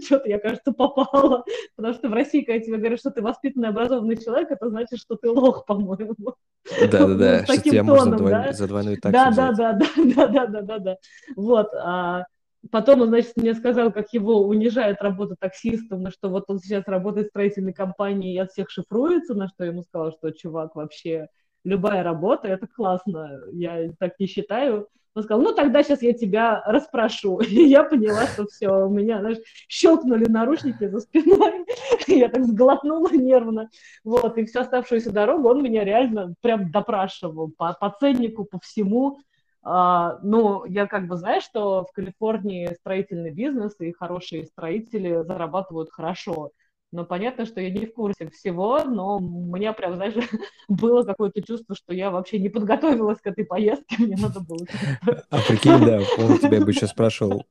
что-то 0.04 0.28
я, 0.28 0.38
кажется, 0.38 0.72
попала, 0.72 1.44
потому 1.76 1.94
что 1.94 2.08
в 2.08 2.12
России, 2.12 2.42
когда 2.42 2.64
тебе 2.64 2.76
говорят, 2.78 3.00
что 3.00 3.10
ты 3.10 3.22
воспитанный, 3.22 3.68
образованный 3.68 4.16
человек, 4.16 4.50
это 4.50 4.68
значит, 4.68 4.98
что 4.98 5.16
ты 5.16 5.30
лох, 5.30 5.64
по-моему. 5.66 6.34
Да-да-да, 6.80 7.44
что 7.44 7.60
тебя 7.60 7.82
можно 7.82 8.52
за 8.52 8.68
двойную 8.68 9.00
таксу 9.00 9.12
Да-да-да-да-да-да-да-да. 9.12 10.96
Вот, 11.36 11.68
а 11.74 12.24
Потом 12.70 13.00
он, 13.00 13.08
значит, 13.08 13.32
мне 13.36 13.54
сказал, 13.54 13.90
как 13.90 14.12
его 14.12 14.46
унижает 14.46 15.02
работа 15.02 15.34
таксистом, 15.36 16.02
на 16.02 16.12
что 16.12 16.28
вот 16.28 16.44
он 16.46 16.60
сейчас 16.60 16.84
работает 16.86 17.26
в 17.26 17.30
строительной 17.30 17.72
компании 17.72 18.34
и 18.34 18.38
от 18.38 18.52
всех 18.52 18.70
шифруется, 18.70 19.34
на 19.34 19.48
что 19.48 19.64
я 19.64 19.70
ему 19.70 19.82
сказала, 19.82 20.12
что, 20.12 20.30
чувак, 20.30 20.76
вообще 20.76 21.26
любая 21.64 22.02
работа, 22.02 22.48
это 22.48 22.66
классно, 22.66 23.40
я 23.52 23.90
так 23.98 24.18
не 24.18 24.26
считаю. 24.26 24.88
Он 25.14 25.22
сказал, 25.22 25.42
ну 25.42 25.52
тогда 25.52 25.82
сейчас 25.82 26.00
я 26.02 26.14
тебя 26.14 26.62
расспрошу. 26.64 27.40
И 27.40 27.64
я 27.64 27.84
поняла, 27.84 28.26
что 28.26 28.46
все, 28.46 28.70
у 28.70 28.88
меня, 28.88 29.20
знаешь, 29.20 29.38
щелкнули 29.68 30.24
наручники 30.26 30.88
за 30.88 31.00
спиной. 31.00 31.66
я 32.06 32.28
так 32.28 32.44
сглотнула 32.44 33.10
нервно. 33.10 33.68
Вот, 34.04 34.38
и 34.38 34.44
всю 34.46 34.60
оставшуюся 34.60 35.12
дорогу 35.12 35.48
он 35.50 35.62
меня 35.62 35.84
реально 35.84 36.34
прям 36.40 36.70
допрашивал 36.70 37.50
по, 37.50 37.74
по 37.74 37.94
ценнику, 38.00 38.44
по 38.44 38.58
всему. 38.60 39.18
А, 39.62 40.18
ну, 40.22 40.64
я 40.64 40.86
как 40.86 41.06
бы 41.06 41.16
знаю, 41.16 41.40
что 41.40 41.84
в 41.84 41.92
Калифорнии 41.92 42.74
строительный 42.80 43.30
бизнес 43.30 43.74
и 43.80 43.92
хорошие 43.92 44.46
строители 44.46 45.22
зарабатывают 45.22 45.90
хорошо. 45.92 46.50
Но 46.92 47.06
понятно, 47.06 47.46
что 47.46 47.58
я 47.62 47.70
не 47.70 47.86
в 47.86 47.94
курсе 47.94 48.28
всего, 48.28 48.84
но 48.84 49.16
у 49.16 49.20
меня 49.20 49.72
прям, 49.72 49.96
знаешь, 49.96 50.12
было 50.68 51.02
какое-то 51.04 51.42
чувство, 51.42 51.74
что 51.74 51.94
я 51.94 52.10
вообще 52.10 52.38
не 52.38 52.50
подготовилась 52.50 53.18
к 53.18 53.26
этой 53.26 53.46
поездке, 53.46 53.96
мне 53.98 54.16
надо 54.16 54.40
было... 54.40 54.66
А 55.30 55.38
прикинь, 55.48 55.84
да, 55.84 56.00
он 56.18 56.38
тебя 56.38 56.60
бы 56.60 56.70
еще 56.70 56.86
спрашивал, 56.86 57.46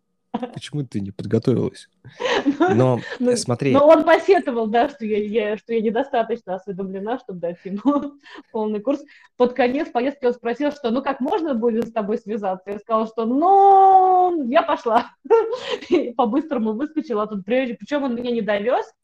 почему 0.54 0.84
ты 0.84 1.02
не 1.02 1.10
подготовилась? 1.10 1.90
Но 2.60 3.00
ну, 3.20 3.36
смотри... 3.36 3.74
Но 3.74 3.88
он 3.88 4.04
посетовал, 4.04 4.68
да, 4.68 4.90
что 4.90 5.06
я, 5.06 5.18
я, 5.18 5.58
что 5.58 5.74
я 5.74 5.82
недостаточно 5.82 6.56
осведомлена, 6.56 7.18
чтобы 7.18 7.40
дать 7.40 7.58
ему 7.64 8.14
полный 8.52 8.80
курс. 8.80 9.02
Под 9.38 9.54
конец 9.54 9.90
поездки 9.90 10.26
он 10.26 10.34
спросил, 10.34 10.72
что 10.72 10.92
ну 10.92 11.02
как 11.02 11.20
можно 11.20 11.56
будет 11.56 11.88
с 11.88 11.92
тобой 11.92 12.20
связаться? 12.20 12.70
Я 12.70 12.80
сказала, 12.80 13.08
что 13.08 13.26
ну, 13.26 14.48
я 14.50 14.62
пошла. 14.62 15.08
по-быстрому 16.16 16.74
выскочила 16.74 17.26
тут 17.26 17.44
прежде. 17.44 17.74
Причем 17.74 18.04
он 18.04 18.16
меня 18.16 18.32
не 18.32 18.42
довез, 18.42 18.86
а, 18.86 19.01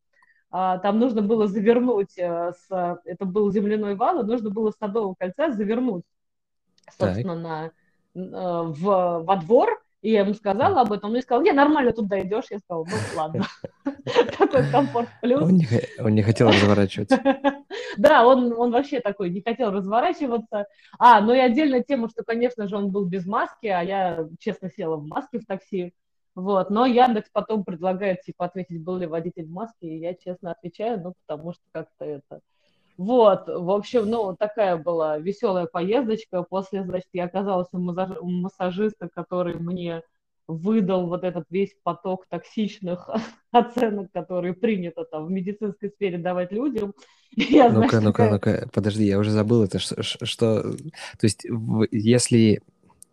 там 0.51 0.99
нужно 0.99 1.21
было 1.21 1.47
завернуть, 1.47 2.17
э, 2.17 2.53
с, 2.53 2.99
это 3.05 3.25
был 3.25 3.51
земляной 3.51 3.95
вал, 3.95 4.21
и 4.21 4.25
нужно 4.25 4.49
было 4.49 4.71
с 4.71 4.77
Садового 4.77 5.15
кольца 5.15 5.51
завернуть, 5.51 6.03
собственно, 6.97 7.35
на, 7.35 7.65
э, 7.65 7.71
в, 8.13 9.23
во 9.23 9.35
двор, 9.37 9.81
и 10.01 10.11
я 10.11 10.21
ему 10.21 10.33
сказала 10.33 10.81
об 10.81 10.93
этом, 10.93 11.07
он 11.07 11.13
мне 11.13 11.21
сказал, 11.21 11.41
не, 11.41 11.51
нормально 11.51 11.91
тут 11.91 12.07
дойдешь. 12.07 12.45
Я 12.51 12.59
сказала, 12.59 12.85
ну 12.85 12.95
ладно. 13.15 13.45
Такой 14.37 14.69
комфорт 14.71 15.09
плюс. 15.21 15.41
Он 15.41 15.57
не, 16.13 16.21
хотел 16.23 16.49
разворачиваться. 16.49 17.19
Да, 17.97 18.27
он, 18.27 18.53
он 18.53 18.71
вообще 18.71 18.99
такой, 18.99 19.31
не 19.31 19.41
хотел 19.41 19.71
разворачиваться. 19.71 20.67
А, 20.99 21.19
ну 21.19 21.33
и 21.33 21.39
отдельная 21.39 21.81
тема, 21.81 22.09
что, 22.09 22.23
конечно 22.23 22.67
же, 22.67 22.77
он 22.77 22.91
был 22.91 23.05
без 23.05 23.25
маски, 23.25 23.65
а 23.65 23.81
я, 23.81 24.27
честно, 24.39 24.69
села 24.69 24.97
в 24.97 25.07
маске 25.07 25.39
в 25.39 25.45
такси. 25.45 25.95
Вот, 26.37 26.69
но 26.69 26.85
Яндекс 26.85 27.31
потом 27.33 27.63
предлагает, 27.63 28.21
типа, 28.21 28.45
ответить, 28.45 28.83
был 28.83 28.97
ли 28.97 29.07
водитель 29.07 29.47
в 29.47 29.49
маске, 29.49 29.87
и 29.87 29.97
я 29.97 30.13
честно 30.13 30.51
отвечаю, 30.51 31.01
ну, 31.01 31.13
потому 31.25 31.53
что 31.53 31.63
как-то 31.71 32.05
это... 32.05 32.41
Вот, 32.95 33.47
в 33.47 33.71
общем, 33.71 34.07
ну, 34.07 34.35
такая 34.35 34.77
была 34.77 35.17
веселая 35.17 35.65
поездочка. 35.65 36.43
После, 36.43 36.83
значит, 36.83 37.07
я 37.11 37.25
оказалась 37.25 37.69
у, 37.71 37.79
массаж... 37.79 38.17
у 38.21 38.29
массажиста, 38.29 39.09
который 39.09 39.55
мне 39.55 40.03
выдал 40.47 41.07
вот 41.07 41.23
этот 41.23 41.45
весь 41.49 41.75
поток 41.81 42.27
токсичных 42.29 43.09
оценок, 43.51 44.11
которые 44.11 44.53
принято 44.53 45.05
там 45.05 45.25
в 45.25 45.31
медицинской 45.31 45.89
сфере 45.89 46.19
давать 46.19 46.51
людям. 46.51 46.93
Ну-ка, 47.35 47.99
ну-ка, 47.99 48.29
ну-ка, 48.29 48.69
подожди, 48.71 49.05
я 49.05 49.17
уже 49.17 49.31
забыл 49.31 49.63
это, 49.63 49.79
что, 49.79 50.03
что... 50.03 50.61
То 50.61 51.23
есть, 51.23 51.47
если 51.91 52.61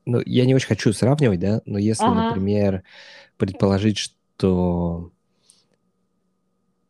ну, 0.06 0.20
я 0.24 0.44
не 0.46 0.54
очень 0.54 0.68
хочу 0.68 0.92
сравнивать, 0.92 1.40
да, 1.40 1.62
но 1.64 1.78
если, 1.78 2.04
ага. 2.04 2.28
например, 2.28 2.82
предположить, 3.36 3.98
что 3.98 5.10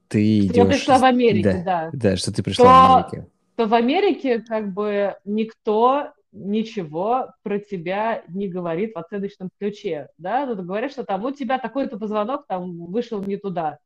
ты 0.08 0.42
что 0.42 0.46
идешь... 0.46 0.56
Я 0.56 0.64
пришла 0.66 0.98
в 0.98 1.04
Америке, 1.04 1.62
да. 1.64 1.90
Да, 1.92 2.10
да 2.10 2.16
что 2.16 2.32
ты 2.32 2.42
пришла 2.42 2.64
то, 2.64 2.70
в 2.70 2.96
Америке. 2.96 3.30
То 3.56 3.66
в 3.66 3.74
Америке 3.74 4.40
как 4.40 4.72
бы 4.72 5.16
никто 5.24 6.12
ничего 6.32 7.28
про 7.42 7.58
тебя 7.60 8.24
не 8.28 8.48
говорит 8.48 8.94
в 8.94 8.98
оценочном 8.98 9.50
ключе, 9.58 10.08
да, 10.18 10.46
тут 10.46 10.66
говорят, 10.66 10.90
что 10.90 11.04
там 11.04 11.24
у 11.24 11.30
тебя 11.30 11.58
такой-то 11.58 11.96
позвонок 11.96 12.46
там 12.48 12.86
вышел 12.86 13.22
не 13.22 13.36
туда, 13.36 13.78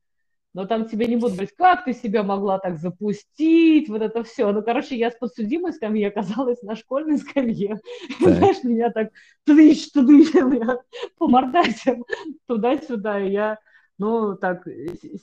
но 0.53 0.65
там 0.65 0.87
тебе 0.87 1.05
не 1.05 1.15
будут 1.15 1.33
говорить, 1.33 1.55
как 1.55 1.85
ты 1.85 1.93
себя 1.93 2.23
могла 2.23 2.57
так 2.57 2.79
запустить, 2.79 3.87
вот 3.87 4.01
это 4.01 4.23
все. 4.23 4.51
Ну, 4.51 4.63
короче, 4.63 4.97
я 4.97 5.11
с 5.11 5.15
подсудимой 5.15 5.73
скамьи 5.73 6.03
оказалась 6.05 6.61
на 6.63 6.75
школьной 6.75 7.19
скамье. 7.19 7.79
Так. 8.19 8.35
Знаешь, 8.35 8.63
меня 8.63 8.89
так 8.89 9.09
тыщ, 9.45 9.89
тыщ, 9.91 10.31
по 11.17 11.27
мордасям 11.27 12.03
туда-сюда. 12.47 13.21
И 13.21 13.31
я, 13.31 13.59
ну, 13.99 14.35
так 14.35 14.67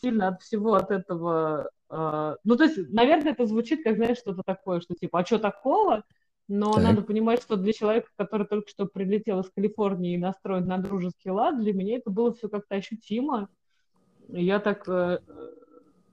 сильно 0.00 0.28
от 0.28 0.42
всего 0.42 0.74
от 0.74 0.92
этого... 0.92 1.70
Э, 1.90 2.36
ну, 2.44 2.56
то 2.56 2.64
есть, 2.64 2.78
наверное, 2.92 3.32
это 3.32 3.46
звучит 3.46 3.82
как, 3.82 3.96
знаешь, 3.96 4.18
что-то 4.18 4.42
такое, 4.44 4.80
что 4.80 4.94
типа, 4.94 5.20
а 5.20 5.26
что 5.26 5.38
такого? 5.38 6.04
Но 6.48 6.72
так. 6.74 6.84
надо 6.84 7.02
понимать, 7.02 7.42
что 7.42 7.56
для 7.56 7.72
человека, 7.72 8.08
который 8.16 8.46
только 8.46 8.68
что 8.68 8.86
прилетел 8.86 9.40
из 9.40 9.50
Калифорнии 9.50 10.14
и 10.14 10.18
настроен 10.18 10.66
на 10.66 10.78
дружеский 10.78 11.30
лад, 11.30 11.58
для 11.60 11.72
меня 11.72 11.96
это 11.96 12.10
было 12.10 12.32
все 12.32 12.48
как-то 12.48 12.76
ощутимо 12.76 13.48
я 14.28 14.60
так, 14.60 14.88
э, 14.88 15.18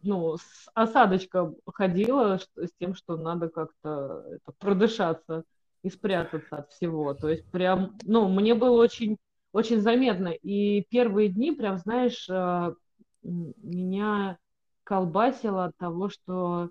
ну, 0.02 0.38
с 0.38 0.70
осадочком 0.74 1.56
ходила 1.74 2.38
с 2.38 2.72
тем, 2.80 2.96
что 2.96 3.18
надо 3.18 3.50
как-то 3.50 4.40
продышаться 4.60 5.44
и 5.84 5.90
спрятаться 5.90 6.58
от 6.58 6.72
всего. 6.72 7.14
То 7.14 7.30
есть 7.30 7.46
прям, 7.52 7.98
ну, 8.04 8.30
мне 8.30 8.56
было 8.56 8.82
очень, 8.82 9.18
очень 9.52 9.82
заметно. 9.82 10.30
И 10.30 10.86
первые 10.90 11.30
дни, 11.30 11.52
прям, 11.52 11.78
знаешь, 11.78 12.28
э, 12.30 12.74
меня 13.22 14.38
колбасило 14.84 15.66
от 15.66 15.78
того, 15.78 16.10
что 16.10 16.70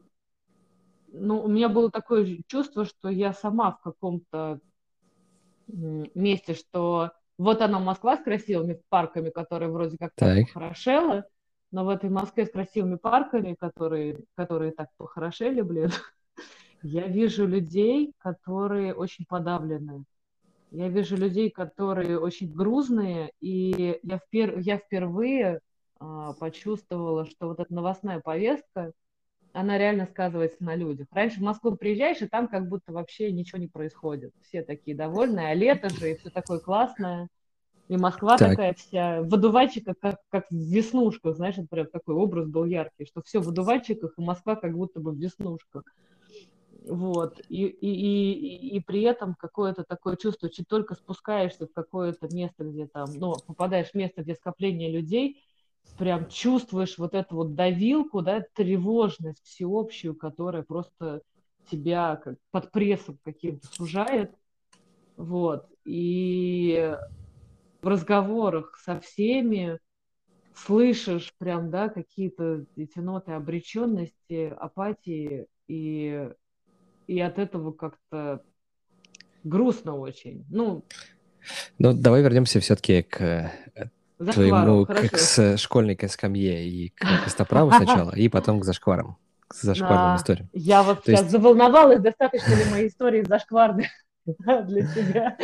ну, 1.12 1.42
у 1.42 1.48
меня 1.48 1.68
было 1.68 1.90
такое 1.90 2.38
чувство, 2.46 2.84
что 2.84 3.08
я 3.08 3.32
сама 3.32 3.72
в 3.72 3.80
каком-то 3.82 4.60
месте, 5.66 6.54
что 6.54 7.12
вот 7.38 7.60
она 7.60 7.78
Москва 7.78 8.16
с 8.16 8.22
красивыми 8.22 8.80
парками, 8.88 9.30
которые 9.30 9.70
вроде 9.70 9.98
как 9.98 10.12
так. 10.14 10.46
похорошела, 10.46 11.24
но 11.72 11.84
в 11.84 11.88
этой 11.88 12.10
Москве 12.10 12.46
с 12.46 12.50
красивыми 12.50 12.96
парками, 12.96 13.54
которые, 13.58 14.20
которые 14.36 14.72
так 14.72 14.90
похорошели, 14.98 15.62
блин, 15.62 15.90
я 16.82 17.08
вижу 17.08 17.46
людей, 17.46 18.12
которые 18.18 18.94
очень 18.94 19.24
подавлены. 19.26 20.04
Я 20.70 20.88
вижу 20.88 21.16
людей, 21.16 21.50
которые 21.50 22.18
очень 22.18 22.52
грузные, 22.52 23.32
и 23.40 23.98
я, 24.02 24.18
впер... 24.18 24.58
я 24.58 24.78
впервые 24.78 25.60
а, 25.98 26.32
почувствовала, 26.34 27.26
что 27.26 27.48
вот 27.48 27.60
эта 27.60 27.72
новостная 27.74 28.20
повестка, 28.20 28.92
она 29.52 29.76
реально 29.76 30.06
сказывается 30.06 30.64
на 30.64 30.74
людях. 30.74 31.06
Раньше 31.10 31.40
в 31.40 31.42
Москву 31.42 31.76
приезжаешь, 31.76 32.22
и 32.22 32.26
там 32.26 32.48
как 32.48 32.68
будто 32.68 32.92
вообще 32.92 33.30
ничего 33.32 33.58
не 33.58 33.68
происходит. 33.68 34.32
Все 34.42 34.62
такие 34.62 34.96
довольные, 34.96 35.48
а 35.48 35.54
лето 35.54 35.90
же, 35.90 36.12
и 36.12 36.16
все 36.16 36.30
такое 36.30 36.58
классное. 36.58 37.28
И 37.88 37.96
Москва 37.96 38.38
так. 38.38 38.50
такая 38.50 38.74
вся 38.74 39.22
в 39.22 39.34
одуванчиках, 39.34 39.96
как, 40.00 40.20
как 40.30 40.46
в 40.50 40.54
веснушках, 40.54 41.36
знаешь, 41.36 41.58
это 41.58 41.66
прям 41.68 41.86
такой 41.88 42.14
образ 42.14 42.48
был 42.48 42.64
яркий, 42.64 43.04
что 43.04 43.22
все 43.22 43.40
в 43.40 43.48
одуванчиках, 43.48 44.12
и 44.16 44.22
Москва 44.22 44.56
как 44.56 44.72
будто 44.74 45.00
бы 45.00 45.12
в 45.12 45.18
веснушках. 45.18 45.82
Вот. 46.86 47.40
И, 47.48 47.66
и, 47.66 47.88
и, 47.88 48.76
и 48.76 48.80
при 48.80 49.02
этом 49.02 49.34
какое-то 49.34 49.84
такое 49.84 50.16
чувство, 50.16 50.50
что 50.50 50.64
только 50.64 50.94
спускаешься 50.94 51.66
в 51.66 51.72
какое-то 51.72 52.28
место, 52.34 52.64
где 52.64 52.86
там, 52.86 53.10
ну, 53.14 53.34
попадаешь 53.46 53.90
в 53.90 53.94
место, 53.94 54.22
где 54.22 54.34
скопление 54.34 54.90
людей, 54.90 55.42
прям 55.98 56.28
чувствуешь 56.28 56.98
вот 56.98 57.14
эту 57.14 57.36
вот 57.36 57.54
давилку, 57.54 58.22
да, 58.22 58.44
тревожность 58.54 59.44
всеобщую, 59.44 60.14
которая 60.14 60.62
просто 60.62 61.22
тебя 61.70 62.16
как 62.16 62.36
под 62.50 62.72
прессом 62.72 63.18
каким-то 63.22 63.66
сужает. 63.68 64.32
Вот. 65.16 65.66
И 65.84 66.96
в 67.82 67.88
разговорах 67.88 68.78
со 68.82 69.00
всеми 69.00 69.78
слышишь 70.54 71.34
прям, 71.38 71.70
да, 71.70 71.88
какие-то 71.88 72.64
эти 72.76 72.98
ноты 72.98 73.32
обреченности, 73.32 74.54
апатии, 74.58 75.46
и, 75.66 76.28
и 77.06 77.20
от 77.20 77.38
этого 77.38 77.72
как-то 77.72 78.42
грустно 79.42 79.96
очень. 79.96 80.46
Ну, 80.50 80.84
ну 81.78 81.92
давай 81.92 82.22
вернемся 82.22 82.60
все-таки 82.60 83.02
к 83.02 83.20
э, 83.20 83.50
твоему, 84.18 84.86
к, 84.86 85.08
к 85.08 85.58
школьной 85.58 85.98
скамье 86.08 86.64
и 86.68 86.90
к 86.90 87.00
костоправу 87.24 87.72
сначала, 87.72 88.14
и 88.14 88.28
потом 88.28 88.60
к 88.60 88.64
зашкварам, 88.64 89.16
к 89.48 89.54
зашкварным 89.54 90.16
историям. 90.16 90.48
Я 90.52 90.82
вот 90.84 91.02
сейчас 91.04 91.28
заволновалась, 91.28 92.00
достаточно 92.00 92.54
ли 92.54 92.70
моей 92.70 92.88
истории 92.88 93.22
для 94.66 94.86
себя. 94.86 95.36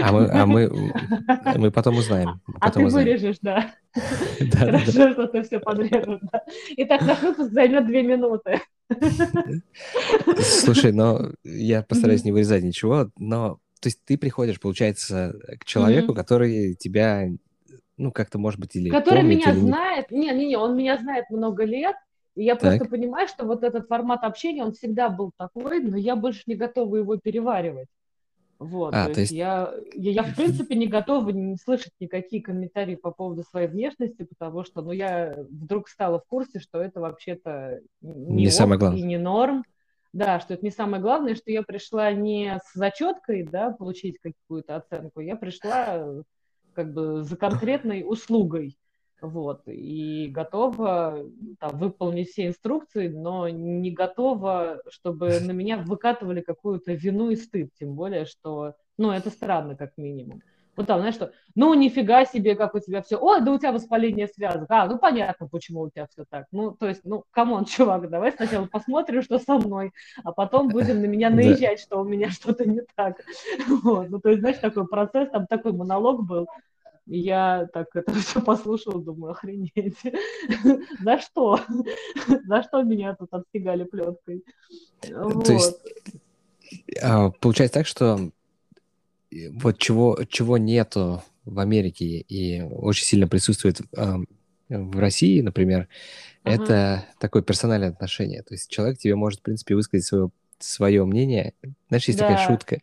А 0.00 0.12
мы, 0.12 0.28
а 0.28 0.46
мы, 0.46 0.92
мы 1.56 1.70
потом 1.70 1.96
узнаем. 1.96 2.40
А 2.46 2.52
потом 2.52 2.60
а 2.60 2.70
ты 2.70 2.84
узнаем. 2.86 3.06
вырежешь, 3.08 3.38
да. 3.40 3.74
да 3.94 4.58
Хорошо, 4.58 4.92
да, 4.92 5.06
да. 5.06 5.12
что 5.12 5.26
ты 5.28 5.42
все 5.42 5.60
подрежешь. 5.60 6.20
Да. 6.32 6.42
Итак, 6.76 7.02
наш 7.02 7.22
выпуск 7.22 7.52
займет 7.52 7.86
две 7.86 8.02
минуты. 8.02 8.60
Слушай, 10.40 10.92
но 10.92 11.30
я 11.44 11.82
постараюсь 11.82 12.24
не 12.24 12.32
вырезать 12.32 12.62
ничего, 12.62 13.10
но 13.16 13.58
то 13.80 13.88
есть 13.88 14.04
ты 14.04 14.18
приходишь, 14.18 14.60
получается, 14.60 15.34
к 15.60 15.64
человеку, 15.64 16.14
который 16.14 16.74
тебя, 16.74 17.28
ну, 17.96 18.10
как-то, 18.12 18.38
может 18.38 18.58
быть, 18.58 18.74
или 18.74 18.90
Который 18.90 19.22
меня 19.22 19.54
знает. 19.54 20.10
Не-не-не, 20.10 20.56
он 20.56 20.76
меня 20.76 20.98
знает 20.98 21.30
много 21.30 21.64
лет, 21.64 21.96
и 22.34 22.44
я 22.44 22.56
так. 22.56 22.76
просто 22.76 22.90
понимаю, 22.90 23.28
что 23.28 23.44
вот 23.44 23.62
этот 23.62 23.86
формат 23.86 24.24
общения, 24.24 24.64
он 24.64 24.72
всегда 24.72 25.08
был 25.08 25.32
такой, 25.36 25.80
но 25.80 25.96
я 25.96 26.16
больше 26.16 26.42
не 26.46 26.56
готова 26.56 26.96
его 26.96 27.16
переваривать. 27.16 27.88
Вот, 28.58 28.92
а, 28.92 29.06
то, 29.06 29.14
то 29.14 29.20
есть, 29.20 29.30
есть... 29.30 29.32
Я, 29.32 29.72
я, 29.94 30.10
я, 30.10 30.22
в 30.24 30.34
принципе, 30.36 30.74
не 30.74 30.88
готова 30.88 31.30
не 31.30 31.56
слышать 31.56 31.92
никакие 32.00 32.42
комментарии 32.42 32.96
по 32.96 33.10
поводу 33.10 33.44
своей 33.44 33.68
внешности, 33.68 34.24
потому 34.24 34.64
что, 34.64 34.82
ну, 34.82 34.92
я 34.92 35.34
вдруг 35.50 35.88
стала 35.88 36.18
в 36.18 36.26
курсе, 36.26 36.58
что 36.58 36.80
это 36.80 37.00
вообще-то 37.00 37.80
не, 38.00 38.44
не 38.44 38.50
самое 38.50 38.78
главное. 38.78 38.98
и 38.98 39.02
не 39.02 39.18
норм. 39.18 39.64
Да, 40.14 40.40
что 40.40 40.54
это 40.54 40.64
не 40.64 40.70
самое 40.70 41.02
главное, 41.02 41.34
что 41.34 41.50
я 41.50 41.62
пришла 41.62 42.10
не 42.12 42.58
с 42.64 42.74
зачеткой, 42.74 43.44
да, 43.44 43.70
получить 43.70 44.18
какую-то 44.18 44.76
оценку, 44.76 45.20
я 45.20 45.36
пришла 45.36 46.24
как 46.72 46.94
бы 46.94 47.22
за 47.24 47.36
конкретной 47.36 48.04
услугой 48.06 48.78
вот, 49.20 49.62
и 49.66 50.28
готова 50.28 51.24
там, 51.58 51.78
выполнить 51.78 52.30
все 52.30 52.46
инструкции, 52.46 53.08
но 53.08 53.48
не 53.48 53.90
готова, 53.90 54.80
чтобы 54.88 55.40
на 55.40 55.52
меня 55.52 55.78
выкатывали 55.78 56.40
какую-то 56.40 56.92
вину 56.92 57.30
и 57.30 57.36
стыд, 57.36 57.70
тем 57.78 57.94
более, 57.94 58.24
что, 58.24 58.74
ну, 58.96 59.10
это 59.10 59.30
странно, 59.30 59.76
как 59.76 59.96
минимум. 59.96 60.42
Вот 60.78 60.86
там, 60.86 61.00
знаешь, 61.00 61.16
что, 61.16 61.32
ну, 61.56 61.74
нифига 61.74 62.24
себе, 62.24 62.54
как 62.54 62.76
у 62.76 62.78
тебя 62.78 63.02
все, 63.02 63.16
ой, 63.16 63.40
да 63.40 63.50
у 63.50 63.58
тебя 63.58 63.72
воспаление 63.72 64.28
связок, 64.28 64.66
а, 64.70 64.86
ну, 64.86 64.96
понятно, 64.96 65.48
почему 65.48 65.80
у 65.80 65.90
тебя 65.90 66.06
все 66.06 66.24
так. 66.30 66.46
Ну, 66.52 66.70
то 66.70 66.86
есть, 66.86 67.00
ну, 67.02 67.24
come 67.32 67.50
on, 67.50 67.64
чувак, 67.64 68.08
давай 68.08 68.30
сначала 68.30 68.66
посмотрим, 68.66 69.22
что 69.22 69.40
со 69.40 69.54
мной, 69.54 69.90
а 70.22 70.30
потом 70.32 70.68
будем 70.68 71.02
на 71.02 71.06
меня 71.06 71.30
наезжать, 71.30 71.80
что 71.80 72.00
у 72.00 72.04
меня 72.04 72.30
что-то 72.30 72.64
не 72.64 72.82
так. 72.94 73.16
Вот, 73.82 74.08
ну, 74.08 74.20
то 74.20 74.28
есть, 74.28 74.40
знаешь, 74.40 74.58
такой 74.58 74.86
процесс, 74.86 75.28
там 75.30 75.48
такой 75.48 75.72
монолог 75.72 76.24
был, 76.24 76.46
я 77.08 77.68
так 77.72 77.88
это 77.94 78.12
все 78.20 78.40
послушала, 78.40 79.02
думаю, 79.02 79.32
охренеть. 79.32 79.72
За 81.02 81.18
что? 81.18 81.60
За 82.46 82.62
что 82.62 82.82
меня 82.82 83.14
тут 83.14 83.28
отстегали 83.32 83.84
пленкой? 83.84 84.44
То 85.00 85.52
есть, 85.52 85.76
а, 87.02 87.30
получается 87.30 87.74
так, 87.74 87.86
что 87.86 88.30
вот 89.52 89.78
чего, 89.78 90.18
чего 90.28 90.58
нету 90.58 91.22
в 91.44 91.58
Америке 91.58 92.04
и 92.04 92.62
очень 92.62 93.04
сильно 93.04 93.28
присутствует 93.28 93.80
в 94.68 94.98
России, 94.98 95.40
например, 95.40 95.88
это 96.44 97.06
такое 97.18 97.42
персональное 97.42 97.88
отношение. 97.88 98.42
То 98.42 98.54
есть 98.54 98.70
человек 98.70 98.98
тебе 98.98 99.14
может, 99.14 99.40
в 99.40 99.42
принципе, 99.42 99.74
высказать 99.74 100.06
свое, 100.06 100.30
свое 100.58 101.04
мнение. 101.06 101.54
Знаешь, 101.88 102.06
есть 102.06 102.18
такая 102.18 102.46
шутка, 102.46 102.80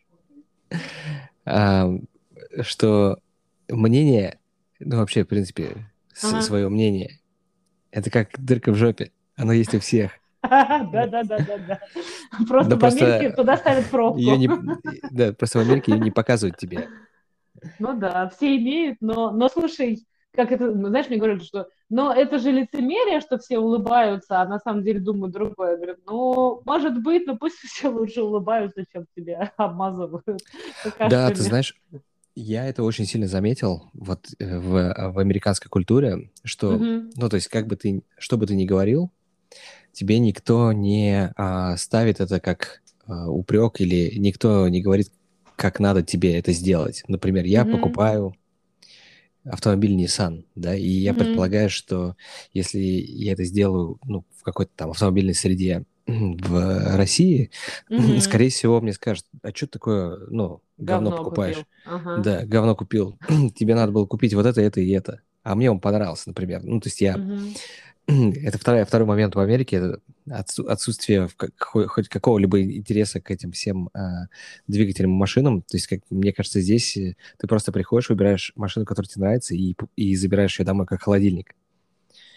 что 2.62 3.18
мнение, 3.68 4.38
ну 4.78 4.98
вообще, 4.98 5.24
в 5.24 5.28
принципе, 5.28 5.90
ага. 6.22 6.40
свое 6.40 6.68
мнение, 6.68 7.20
это 7.90 8.10
как 8.10 8.30
дырка 8.38 8.72
в 8.72 8.76
жопе. 8.76 9.10
Оно 9.36 9.52
есть 9.52 9.74
у 9.74 9.80
всех. 9.80 10.12
Да, 10.48 11.06
да, 11.06 11.24
да, 11.24 11.38
да, 11.38 11.58
да. 11.58 11.80
Просто 12.46 12.76
в 12.76 12.84
Америке 12.84 13.32
туда 13.32 13.56
ставят 13.56 13.86
пробку. 13.86 14.20
Да, 15.10 15.32
просто 15.32 15.58
в 15.58 15.62
Америке 15.62 15.92
ее 15.92 15.98
не 15.98 16.10
показывают 16.10 16.56
тебе. 16.56 16.88
Ну 17.78 17.98
да, 17.98 18.28
все 18.28 18.56
имеют, 18.56 18.98
но, 19.00 19.32
но 19.32 19.48
слушай, 19.48 20.06
как 20.36 20.52
это, 20.52 20.70
ну, 20.70 20.88
знаешь, 20.88 21.08
мне 21.08 21.18
говорят, 21.18 21.42
что, 21.42 21.68
но 21.88 22.12
это 22.12 22.38
же 22.38 22.52
лицемерие, 22.52 23.20
что 23.20 23.38
все 23.38 23.58
улыбаются, 23.58 24.40
а 24.40 24.46
на 24.46 24.58
самом 24.60 24.84
деле 24.84 25.00
думают 25.00 25.32
другое. 25.32 25.72
Я 25.72 25.76
говорю, 25.76 25.96
ну, 26.06 26.62
может 26.64 27.02
быть, 27.02 27.26
но 27.26 27.36
пусть 27.36 27.56
все 27.64 27.88
лучше 27.88 28.22
улыбаются, 28.22 28.84
чем 28.92 29.06
тебя 29.16 29.52
обмазывают. 29.56 30.24
Да, 31.00 31.30
ты 31.30 31.42
знаешь, 31.42 31.74
я 32.36 32.66
это 32.66 32.84
очень 32.84 33.06
сильно 33.06 33.26
заметил 33.26 33.90
вот 33.94 34.28
э, 34.38 34.58
в, 34.58 34.92
а, 34.92 35.10
в 35.10 35.18
американской 35.18 35.70
культуре, 35.70 36.30
что, 36.44 36.74
mm-hmm. 36.74 37.12
ну, 37.16 37.28
то 37.28 37.36
есть, 37.36 37.48
как 37.48 37.66
бы 37.66 37.76
ты, 37.76 38.02
что 38.18 38.36
бы 38.36 38.46
ты 38.46 38.54
ни 38.54 38.66
говорил, 38.66 39.10
тебе 39.92 40.18
никто 40.18 40.70
не 40.72 41.32
а, 41.36 41.76
ставит 41.78 42.20
это 42.20 42.38
как 42.38 42.82
а, 43.06 43.28
упрек 43.30 43.80
или 43.80 44.18
никто 44.18 44.68
не 44.68 44.82
говорит, 44.82 45.10
как 45.56 45.80
надо 45.80 46.02
тебе 46.02 46.38
это 46.38 46.52
сделать. 46.52 47.02
Например, 47.08 47.44
я 47.46 47.62
mm-hmm. 47.62 47.72
покупаю 47.72 48.34
автомобиль 49.44 49.98
Nissan, 49.98 50.44
да, 50.54 50.76
и 50.76 50.86
я 50.86 51.12
mm-hmm. 51.12 51.18
предполагаю, 51.18 51.70
что 51.70 52.16
если 52.52 52.78
я 52.78 53.32
это 53.32 53.44
сделаю, 53.44 53.98
ну, 54.04 54.26
в 54.36 54.42
какой-то 54.42 54.72
там 54.76 54.90
автомобильной 54.90 55.34
среде, 55.34 55.84
в 56.06 56.96
России, 56.96 57.50
mm-hmm. 57.90 58.20
скорее 58.20 58.50
всего, 58.50 58.80
мне 58.80 58.92
скажут, 58.92 59.24
а 59.42 59.50
что 59.52 59.66
такое, 59.66 60.18
ну, 60.28 60.60
говно, 60.78 61.10
говно 61.10 61.24
покупаешь? 61.24 61.64
Ага. 61.84 62.18
Да, 62.18 62.46
говно 62.46 62.76
купил. 62.76 63.18
Тебе 63.54 63.74
надо 63.74 63.92
было 63.92 64.06
купить 64.06 64.34
вот 64.34 64.46
это, 64.46 64.60
это 64.60 64.80
и 64.80 64.90
это. 64.90 65.22
А 65.42 65.54
мне 65.54 65.70
он 65.70 65.80
понравился, 65.80 66.28
например. 66.28 66.62
Ну, 66.62 66.80
то 66.80 66.88
есть 66.88 67.00
я... 67.00 67.14
Mm-hmm. 67.14 67.56
Это 68.44 68.56
второй, 68.56 68.84
второй 68.84 69.04
момент 69.04 69.34
в 69.34 69.40
Америке, 69.40 69.76
это 69.76 70.00
отсутствие 70.68 71.28
хоть 71.58 72.08
какого-либо 72.08 72.62
интереса 72.62 73.20
к 73.20 73.32
этим 73.32 73.50
всем 73.50 73.90
а, 73.94 74.26
двигателям 74.68 75.10
и 75.10 75.16
машинам. 75.16 75.62
То 75.62 75.76
есть, 75.76 75.88
как 75.88 76.02
мне 76.08 76.32
кажется, 76.32 76.60
здесь 76.60 76.96
э, 76.96 77.16
ты 77.36 77.48
просто 77.48 77.72
приходишь, 77.72 78.08
выбираешь 78.08 78.52
машину, 78.54 78.86
которая 78.86 79.08
тебе 79.08 79.24
нравится, 79.24 79.56
и, 79.56 79.74
и 79.96 80.14
забираешь 80.14 80.56
ее 80.60 80.64
домой 80.64 80.86
как 80.86 81.02
холодильник. 81.02 81.56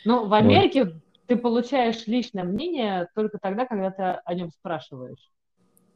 Ну, 0.05 0.27
в 0.27 0.33
Америке 0.33 0.85
вот 0.85 0.95
ты 1.29 1.37
получаешь 1.37 2.07
личное 2.07 2.43
мнение 2.43 3.07
только 3.13 3.37
тогда, 3.37 3.67
когда 3.67 3.91
ты 3.91 4.03
о 4.25 4.33
нем 4.33 4.49
спрашиваешь. 4.49 5.31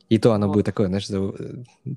И 0.10 0.20
то 0.20 0.34
оно 0.34 0.48
вот. 0.48 0.54
будет 0.54 0.66
такое, 0.68 0.88
знаешь, 0.88 1.08
зав... 1.08 1.36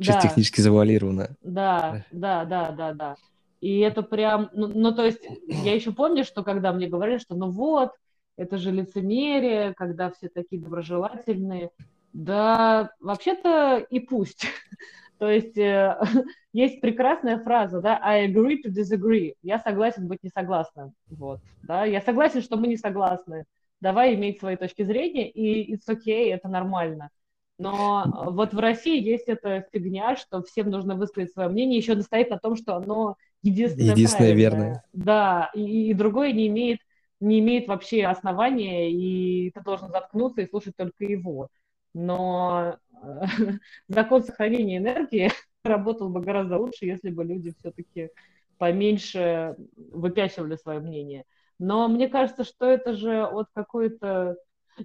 чисто 0.00 0.14
да. 0.14 0.20
технически 0.20 0.62
завуалировано. 0.62 1.36
Да, 1.42 2.02
да, 2.10 2.46
да, 2.46 2.70
да, 2.70 2.94
да. 2.94 3.16
И 3.60 3.80
это 3.80 4.02
прям, 4.02 4.48
ну, 4.54 4.68
ну, 4.68 4.94
то 4.94 5.04
есть, 5.04 5.20
я 5.46 5.74
еще 5.74 5.92
помню, 5.92 6.24
что 6.24 6.42
когда 6.42 6.72
мне 6.72 6.88
говорили, 6.88 7.18
что 7.18 7.34
ну 7.34 7.50
вот, 7.50 7.90
это 8.38 8.56
же 8.56 8.70
лицемерие, 8.70 9.74
когда 9.74 10.10
все 10.10 10.30
такие 10.30 10.62
доброжелательные. 10.62 11.70
Да, 12.14 12.92
вообще-то 13.00 13.76
и 13.90 14.00
пусть. 14.00 14.46
То 15.18 15.30
есть 15.30 15.56
э, 15.56 15.98
есть 16.52 16.80
прекрасная 16.80 17.38
фраза, 17.38 17.80
да, 17.80 17.98
I 18.02 18.30
agree 18.30 18.56
to 18.64 18.70
disagree. 18.70 19.34
Я 19.42 19.58
согласен 19.58 20.06
быть 20.08 20.22
не 20.22 20.30
согласным. 20.30 20.92
Вот, 21.08 21.40
да, 21.62 21.84
я 21.84 22.00
согласен, 22.00 22.42
что 22.42 22.56
мы 22.56 22.68
не 22.68 22.76
согласны. 22.76 23.44
Давай 23.80 24.14
иметь 24.14 24.40
свои 24.40 24.56
точки 24.56 24.82
зрения, 24.82 25.30
и 25.30 25.74
it's 25.74 25.88
okay, 25.88 26.32
это 26.32 26.48
нормально. 26.48 27.10
Но 27.58 28.04
вот 28.26 28.52
в 28.52 28.58
России 28.58 29.02
есть 29.02 29.28
эта 29.28 29.66
фигня, 29.72 30.16
что 30.16 30.42
всем 30.42 30.70
нужно 30.70 30.94
высказать 30.94 31.32
свое 31.32 31.48
мнение, 31.48 31.78
еще 31.78 31.94
настоит 31.94 32.30
на 32.30 32.38
том, 32.38 32.54
что 32.56 32.76
оно 32.76 33.16
единственное, 33.42 33.92
единственное 33.92 34.32
верное. 34.32 34.84
Да, 34.92 35.50
и, 35.54 35.90
и 35.90 35.94
другое 35.94 36.32
не 36.32 36.48
имеет, 36.48 36.80
не 37.20 37.38
имеет 37.40 37.66
вообще 37.66 38.04
основания, 38.04 38.90
и 38.92 39.50
ты 39.50 39.60
должен 39.62 39.90
заткнуться 39.90 40.42
и 40.42 40.48
слушать 40.48 40.76
только 40.76 41.04
его. 41.04 41.48
Но 41.94 42.76
закон 43.88 44.22
сохранения 44.22 44.78
энергии 44.78 45.30
работал 45.64 46.08
бы 46.08 46.20
гораздо 46.20 46.58
лучше, 46.58 46.86
если 46.86 47.10
бы 47.10 47.24
люди 47.24 47.54
все-таки 47.58 48.10
поменьше 48.58 49.56
выпячивали 49.76 50.56
свое 50.56 50.80
мнение. 50.80 51.24
Но 51.58 51.88
мне 51.88 52.08
кажется, 52.08 52.44
что 52.44 52.66
это 52.66 52.94
же 52.94 53.24
от 53.24 53.48
какой-то... 53.54 54.36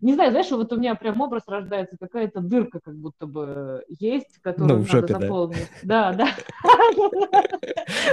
Не 0.02 0.14
знаю, 0.14 0.32
знаешь, 0.32 0.50
вот 0.52 0.72
у 0.72 0.78
меня 0.78 0.96
прям 0.96 1.20
образ 1.20 1.44
рождается, 1.48 1.98
какая-то 2.00 2.40
дырка 2.40 2.80
как 2.80 2.96
будто 2.96 3.26
бы 3.26 3.84
есть, 3.90 4.38
которую 4.42 4.70
ну, 4.70 4.80
надо 4.80 4.90
жопе, 4.90 5.14
заполнить. 5.14 5.70
Да, 5.84 6.14
да. 6.14 6.30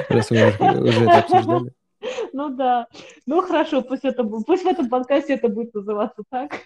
Раз 0.09 0.31
мы 0.31 0.83
уже 0.83 1.05
это 1.05 1.19
обсуждали. 1.19 1.73
Ну 2.33 2.51
да. 2.51 2.87
Ну 3.27 3.43
хорошо, 3.43 3.83
пусть, 3.83 4.05
это, 4.05 4.23
пусть 4.23 4.63
в 4.63 4.69
этом 4.69 4.89
подкасте 4.89 5.35
это 5.35 5.49
будет 5.49 5.75
называться 5.75 6.23
так. 6.31 6.61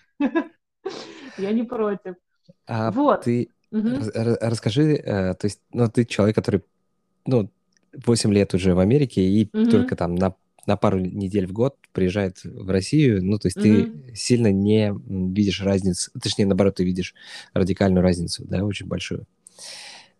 Я 1.38 1.52
не 1.52 1.62
против. 1.62 2.16
А 2.66 2.90
вот. 2.90 3.22
ты 3.22 3.48
угу. 3.70 3.88
расскажи, 4.14 4.94
э, 4.94 5.34
то 5.34 5.44
есть, 5.44 5.60
ну, 5.72 5.88
ты 5.88 6.04
человек, 6.04 6.36
который, 6.36 6.62
ну, 7.26 7.50
8 7.92 8.32
лет 8.32 8.54
уже 8.54 8.74
в 8.74 8.78
Америке 8.78 9.22
и 9.22 9.48
угу. 9.52 9.70
только 9.70 9.96
там 9.96 10.14
на, 10.14 10.34
на 10.66 10.76
пару 10.76 10.98
недель 10.98 11.46
в 11.46 11.52
год 11.52 11.76
приезжает 11.92 12.42
в 12.44 12.70
Россию, 12.70 13.24
ну, 13.24 13.38
то 13.38 13.48
есть 13.48 13.56
угу. 13.56 13.64
ты 13.64 14.14
сильно 14.14 14.52
не 14.52 14.94
видишь 15.06 15.62
разницу, 15.62 16.10
точнее, 16.20 16.46
наоборот, 16.46 16.76
ты 16.76 16.84
видишь 16.84 17.14
радикальную 17.54 18.02
разницу, 18.02 18.44
да, 18.46 18.64
очень 18.64 18.86
большую. 18.86 19.26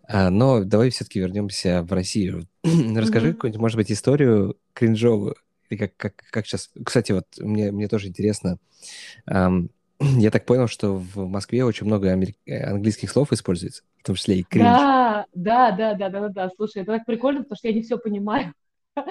А, 0.09 0.31
но 0.31 0.65
давай 0.65 0.91
все-таки 0.91 1.21
вернемся 1.21 1.83
в 1.83 1.93
Россию. 1.93 2.47
Расскажи 2.65 3.31
mm 3.31 3.33
какую-нибудь, 3.35 3.61
может 3.61 3.77
быть, 3.77 3.91
историю 3.91 4.59
кринжовую. 4.75 5.37
Или 5.71 5.79
как, 5.79 5.97
как, 5.97 6.15
как 6.31 6.47
сейчас... 6.47 6.71
Кстати, 6.85 7.13
вот 7.13 7.27
мне, 7.39 7.73
мне 7.73 7.89
тоже 7.89 8.09
интересно, 8.09 8.59
эм, 9.27 9.71
я 10.19 10.31
так 10.31 10.45
понял, 10.45 10.69
что 10.69 10.95
в 10.95 11.29
Москве 11.29 11.65
очень 11.65 11.87
много 11.87 12.11
амер... 12.11 12.31
Э, 12.47 12.71
английских 12.71 13.11
слов 13.11 13.33
используется, 13.33 13.83
в 13.99 14.07
том 14.07 14.17
числе 14.17 14.37
и 14.37 14.43
кринж. 14.43 14.65
Да, 14.65 15.27
Да, 15.35 15.71
да, 15.71 15.95
да, 15.95 16.09
да, 16.09 16.21
да, 16.21 16.29
да, 16.29 16.51
слушай, 16.57 16.83
это 16.83 16.93
так 16.93 17.07
прикольно, 17.07 17.43
потому 17.43 17.57
что 17.57 17.69
я 17.69 17.75
не 17.75 17.83
все 17.83 17.99
понимаю. 17.99 18.53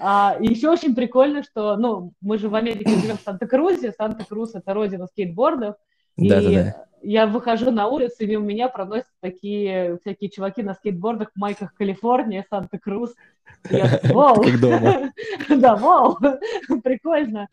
А, 0.00 0.36
и 0.40 0.48
еще 0.48 0.70
очень 0.70 0.92
прикольно, 0.92 1.44
что, 1.44 1.76
ну, 1.76 2.14
мы 2.20 2.36
же 2.38 2.48
в 2.48 2.56
Америке 2.56 2.98
живем 2.98 3.16
в 3.16 3.20
Санта-Крузе, 3.20 3.92
Санта-Крус— 3.92 4.52
это 4.56 4.74
родина 4.74 5.06
скейтбордов, 5.06 5.76
да, 6.16 6.40
и 6.40 6.54
да, 6.54 6.62
да. 6.62 6.84
я 7.02 7.26
выхожу 7.26 7.70
на 7.70 7.86
улицу, 7.86 8.16
и 8.20 8.26
мимо 8.26 8.44
меня 8.44 8.68
проносят 8.68 9.06
такие 9.20 9.98
всякие 10.00 10.30
чуваки 10.30 10.64
на 10.64 10.74
скейтбордах 10.74 11.30
в 11.32 11.38
майках 11.38 11.74
Калифорния, 11.74 12.44
Санта-Крус. 12.50 13.14
Я, 13.70 14.00
вау! 14.12 14.44
Да, 15.48 15.76
вау! 15.76 16.18
Прикольно. 16.82 17.48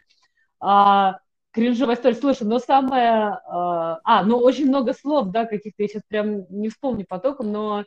А, 0.60 1.20
кринжовая 1.52 1.96
история. 1.96 2.16
Слушай, 2.16 2.44
но 2.48 2.60
самое... 2.60 3.38
А, 3.46 4.00
а, 4.04 4.24
ну, 4.24 4.38
очень 4.38 4.68
много 4.68 4.94
слов, 4.94 5.30
да, 5.32 5.46
каких-то, 5.46 5.84
я 5.84 5.88
сейчас 5.88 6.04
прям 6.08 6.46
не 6.50 6.70
вспомню 6.70 7.06
потоком, 7.08 7.52
но 7.52 7.86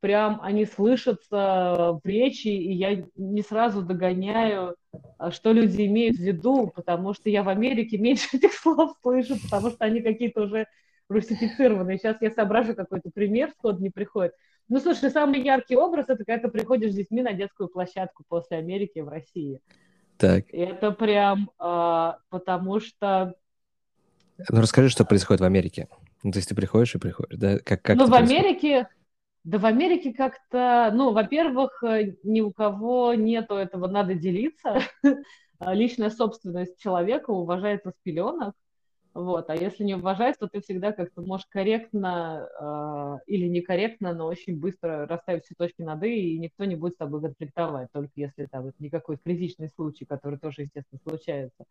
прям 0.00 0.40
они 0.42 0.66
слышатся 0.66 1.98
в 2.02 2.04
речи, 2.04 2.48
и 2.48 2.72
я 2.72 3.04
не 3.14 3.42
сразу 3.42 3.82
догоняю, 3.82 4.76
а, 5.18 5.30
что 5.30 5.52
люди 5.52 5.86
имеют 5.86 6.16
в 6.16 6.20
виду, 6.22 6.72
потому 6.74 7.14
что 7.14 7.30
я 7.30 7.42
в 7.42 7.48
Америке 7.48 7.98
меньше 7.98 8.28
этих 8.36 8.52
слов 8.52 8.96
слышу, 9.02 9.36
потому 9.42 9.70
что 9.70 9.84
они 9.84 10.00
какие-то 10.00 10.42
уже 10.42 10.66
русифицированные. 11.08 11.98
Сейчас 11.98 12.16
я 12.20 12.30
соображу 12.30 12.74
какой-то 12.74 13.10
пример, 13.14 13.50
сход 13.50 13.80
не 13.80 13.90
приходит. 13.90 14.32
Ну, 14.68 14.80
слушай, 14.80 15.10
самый 15.10 15.42
яркий 15.42 15.76
образ– 15.76 16.06
это 16.08 16.24
когда 16.24 16.38
ты 16.38 16.48
приходишь 16.48 16.92
с 16.92 16.96
детьми 16.96 17.22
на 17.22 17.32
детскую 17.32 17.68
площадку 17.68 18.24
после 18.26 18.56
Америки 18.56 19.00
в 19.00 19.08
России. 19.08 19.60
Так. 20.22 20.44
Это 20.52 20.92
прям 20.92 21.50
а, 21.58 22.18
потому 22.30 22.78
что... 22.78 23.34
Ну, 24.48 24.60
расскажи, 24.60 24.88
что 24.88 25.04
происходит 25.04 25.40
в 25.40 25.44
Америке. 25.44 25.88
Ну, 26.22 26.30
то 26.30 26.38
есть 26.38 26.48
ты 26.48 26.54
приходишь 26.54 26.94
и 26.94 26.98
приходишь, 26.98 27.36
да? 27.36 27.58
Как, 27.58 27.82
как 27.82 27.96
ну, 27.96 28.06
в 28.06 28.10
происходит? 28.10 28.40
Америке 28.40 28.88
да 29.42 29.58
в 29.58 29.66
Америке 29.66 30.12
как-то, 30.12 30.92
ну, 30.94 31.12
во-первых, 31.12 31.82
э, 31.82 32.14
ни 32.22 32.40
у 32.40 32.52
кого 32.52 33.14
нету 33.14 33.56
этого 33.56 33.88
«надо 33.88 34.14
делиться». 34.14 34.78
Личная 35.60 36.10
собственность 36.10 36.80
человека 36.80 37.30
уважается 37.30 37.90
с 37.90 37.94
пеленок. 38.04 38.54
Вот. 39.14 39.50
А 39.50 39.54
если 39.54 39.84
не 39.84 39.94
уважается, 39.94 40.40
то 40.40 40.48
ты 40.48 40.60
всегда 40.62 40.92
как-то 40.92 41.20
можешь 41.20 41.46
корректно 41.46 42.48
э, 42.58 43.30
или 43.30 43.46
некорректно, 43.46 44.14
но 44.14 44.26
очень 44.26 44.58
быстро 44.58 45.06
расставить 45.06 45.44
все 45.44 45.54
точки 45.54 45.82
над 45.82 46.02
«и», 46.04 46.34
и 46.34 46.38
никто 46.38 46.64
не 46.64 46.76
будет 46.76 46.94
с 46.94 46.96
тобой 46.96 47.20
конфликтовать, 47.20 47.88
только 47.92 48.12
если 48.16 48.46
там 48.46 48.68
это 48.68 48.76
никакой 48.78 49.18
критичный 49.18 49.68
случай, 49.68 50.06
который 50.06 50.38
тоже, 50.38 50.62
естественно, 50.62 50.98
случается. 51.06 51.64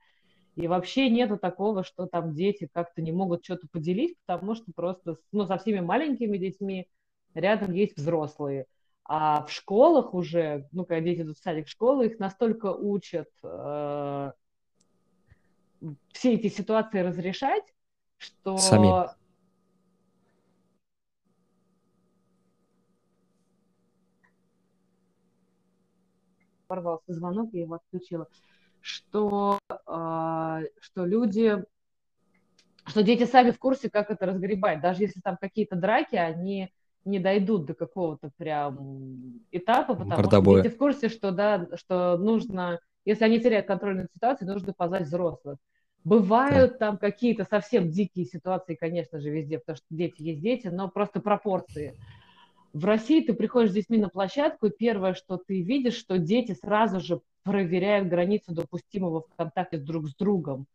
И 0.56 0.68
вообще 0.68 1.10
нету 1.10 1.38
такого, 1.38 1.84
что 1.84 2.06
там 2.06 2.36
дети 2.36 2.70
как-то 2.72 3.02
не 3.02 3.12
могут 3.12 3.44
что-то 3.44 3.68
поделить, 3.72 4.18
потому 4.26 4.54
что 4.54 4.72
просто 4.76 5.18
ну, 5.32 5.46
со 5.46 5.58
всеми 5.58 5.80
маленькими 5.80 6.38
детьми 6.38 6.88
рядом 7.34 7.74
есть 7.74 7.98
взрослые. 7.98 8.66
А 9.04 9.46
в 9.46 9.52
школах 9.52 10.14
уже, 10.14 10.68
ну, 10.72 10.86
когда 10.86 11.02
дети 11.02 11.22
идут 11.22 11.38
в 11.38 11.42
садик 11.42 11.68
школы, 11.68 12.08
их 12.08 12.20
настолько 12.20 12.72
учат 12.72 13.30
э, 13.44 14.32
все 16.12 16.34
эти 16.34 16.48
ситуации 16.48 17.00
разрешать, 17.00 17.64
что... 18.18 18.58
Сами. 18.58 19.10
Порвался 26.68 27.14
звонок, 27.14 27.50
я 27.54 27.62
его 27.62 27.76
отключила. 27.76 28.28
Что, 28.80 29.60
э, 29.70 30.66
что 30.80 31.06
люди 31.06 31.64
что 32.86 33.04
дети 33.04 33.26
сами 33.26 33.52
в 33.52 33.60
курсе, 33.60 33.90
как 33.90 34.10
это 34.10 34.26
разгребать. 34.26 34.82
Даже 34.82 35.04
если 35.04 35.20
там 35.22 35.38
какие-то 35.40 35.76
драки, 35.76 36.16
они 36.16 36.74
не 37.06 37.20
дойдут 37.20 37.66
до 37.66 37.74
какого-то 37.74 38.32
прям 38.38 39.40
этапа, 39.52 39.94
потому 39.96 40.16
Портобоя. 40.16 40.60
что 40.60 40.64
дети 40.64 40.76
в 40.76 40.78
курсе, 40.78 41.10
что, 41.10 41.32
да, 41.32 41.68
что 41.76 42.18
нужно, 42.18 42.80
если 43.06 43.24
они 43.26 43.40
теряют 43.40 43.68
контроль 43.68 43.98
над 43.98 44.12
ситуацией, 44.14 44.50
нужно 44.50 44.74
позвать 44.74 45.04
взрослых. 45.04 45.58
Бывают 46.04 46.80
там 46.80 46.98
какие-то 46.98 47.46
совсем 47.46 47.90
дикие 47.90 48.26
ситуации, 48.26 48.76
конечно 48.76 49.20
же, 49.20 49.30
везде, 49.30 49.60
потому 49.60 49.78
что 49.78 49.86
дети 49.90 50.22
есть 50.24 50.42
дети, 50.42 50.68
но 50.68 50.90
просто 50.90 51.20
пропорции. 51.20 51.96
В 52.74 52.86
России 52.86 53.22
ты 53.22 53.34
приходишь 53.34 53.72
с 53.72 53.76
детьми 53.76 53.98
на 53.98 54.10
площадку, 54.10 54.68
и 54.68 54.72
первое, 54.76 55.14
что 55.14 55.38
ты 55.38 55.62
видишь, 55.62 55.96
что 55.96 56.18
дети 56.18 56.54
сразу 56.54 57.00
же 57.00 57.22
проверяют 57.44 58.08
границу 58.08 58.54
допустимого 58.54 59.22
в 59.22 59.36
контакте 59.36 59.78
друг 59.78 60.08
с 60.08 60.16
другом. 60.16 60.66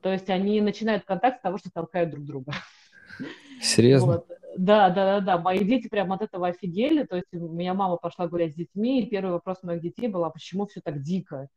То 0.00 0.12
есть 0.12 0.30
они 0.30 0.60
начинают 0.60 1.04
контакт 1.04 1.38
с 1.38 1.42
того, 1.42 1.58
что 1.58 1.70
толкают 1.70 2.10
друг 2.10 2.24
друга. 2.24 2.52
Серьезно? 3.60 4.12
Вот. 4.12 4.26
Да, 4.56 4.90
да, 4.90 5.20
да, 5.20 5.20
да. 5.20 5.38
Мои 5.38 5.64
дети 5.64 5.88
прям 5.88 6.12
от 6.12 6.22
этого 6.22 6.48
офигели. 6.48 7.04
То 7.04 7.16
есть 7.16 7.32
у 7.32 7.48
меня 7.48 7.74
мама 7.74 7.96
пошла 7.96 8.26
гулять 8.26 8.52
с 8.52 8.56
детьми, 8.56 9.00
и 9.00 9.08
первый 9.08 9.32
вопрос 9.32 9.62
моих 9.62 9.80
детей 9.80 10.08
был, 10.08 10.24
а 10.24 10.30
почему 10.30 10.66
все 10.66 10.80
так 10.80 11.02
дико? 11.02 11.48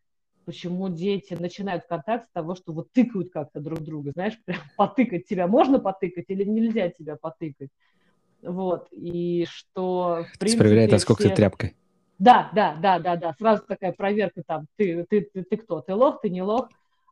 Почему 0.46 0.90
дети 0.90 1.34
начинают 1.34 1.86
контакт 1.86 2.28
с 2.28 2.32
того, 2.32 2.56
что 2.56 2.72
вот 2.72 2.92
тыкают 2.92 3.32
как-то 3.32 3.60
друг 3.60 3.82
друга, 3.82 4.12
знаешь, 4.12 4.40
прям 4.46 4.62
потыкать 4.78 5.26
тебя 5.26 5.48
можно 5.48 5.80
потыкать 5.80 6.26
или 6.28 6.44
нельзя 6.44 6.90
тебя 6.90 7.16
потыкать? 7.16 7.70
Вот, 8.42 8.88
и 8.92 9.48
что, 9.50 10.26
в 10.34 10.38
принципе... 10.38 10.64
Проверяет, 10.64 10.92
насколько 10.92 11.22
все... 11.22 11.30
ты 11.30 11.36
тряпкой. 11.36 11.76
Да, 12.20 12.50
да, 12.54 12.78
да, 12.80 13.00
да, 13.00 13.16
да, 13.18 13.34
сразу 13.34 13.64
такая 13.68 13.92
проверка 13.92 14.42
там, 14.46 14.68
ты, 14.78 15.06
ты, 15.10 15.22
ты, 15.22 15.44
ты 15.44 15.58
кто, 15.58 15.82
ты 15.82 15.94
лох, 15.94 16.22
ты 16.22 16.30
не 16.30 16.44
лох, 16.44 16.70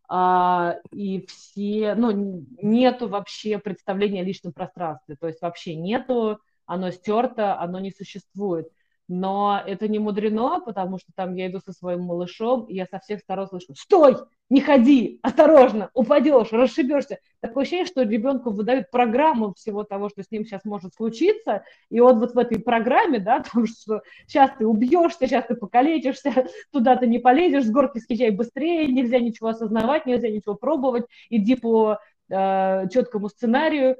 а, 0.07 0.77
и 0.91 1.25
все, 1.27 1.95
ну, 1.95 2.45
нету 2.61 3.09
вообще 3.09 3.57
представления 3.57 4.21
о 4.21 4.23
личном 4.23 4.53
пространстве, 4.53 5.17
то 5.19 5.27
есть 5.27 5.41
вообще 5.41 5.75
нету, 5.75 6.39
оно 6.65 6.91
стерто, 6.91 7.59
оно 7.59 7.79
не 7.79 7.91
существует. 7.91 8.69
Но 9.07 9.61
это 9.65 9.87
не 9.87 9.99
мудрено, 9.99 10.61
потому 10.61 10.97
что 10.97 11.11
там 11.15 11.35
я 11.35 11.47
иду 11.47 11.59
со 11.59 11.73
своим 11.73 12.01
малышом, 12.01 12.65
и 12.65 12.75
я 12.75 12.85
со 12.85 12.99
всех 12.99 13.19
сторон 13.19 13.47
слышу 13.47 13.75
«Стой! 13.75 14.15
Не 14.49 14.61
ходи! 14.61 15.19
Осторожно! 15.21 15.89
Упадешь, 15.93 16.51
расшибешься!» 16.51 17.19
Такое 17.41 17.63
ощущение, 17.63 17.85
что 17.85 18.03
ребенку 18.03 18.51
выдают 18.51 18.89
программу 18.89 19.53
всего 19.55 19.83
того, 19.83 20.07
что 20.07 20.23
с 20.23 20.31
ним 20.31 20.45
сейчас 20.45 20.63
может 20.63 20.93
случиться, 20.93 21.63
и 21.89 21.99
он 21.99 22.19
вот 22.19 22.33
в 22.33 22.37
этой 22.37 22.59
программе, 22.59 23.19
да, 23.19 23.43
там, 23.53 23.65
что 23.65 24.01
сейчас 24.25 24.51
ты 24.57 24.65
убьешься, 24.65 25.27
сейчас 25.27 25.47
ты 25.47 25.55
покалечишься, 25.55 26.47
туда 26.71 26.95
ты 26.95 27.07
не 27.07 27.19
полезешь, 27.19 27.65
с 27.65 27.71
горки 27.71 27.99
съезжай 27.99 28.29
быстрее, 28.29 28.87
нельзя 28.87 29.19
ничего 29.19 29.49
осознавать, 29.49 30.05
нельзя 30.05 30.29
ничего 30.29 30.55
пробовать, 30.55 31.05
иди 31.29 31.55
по 31.55 31.99
э, 32.29 32.87
четкому 32.89 33.27
сценарию, 33.27 33.97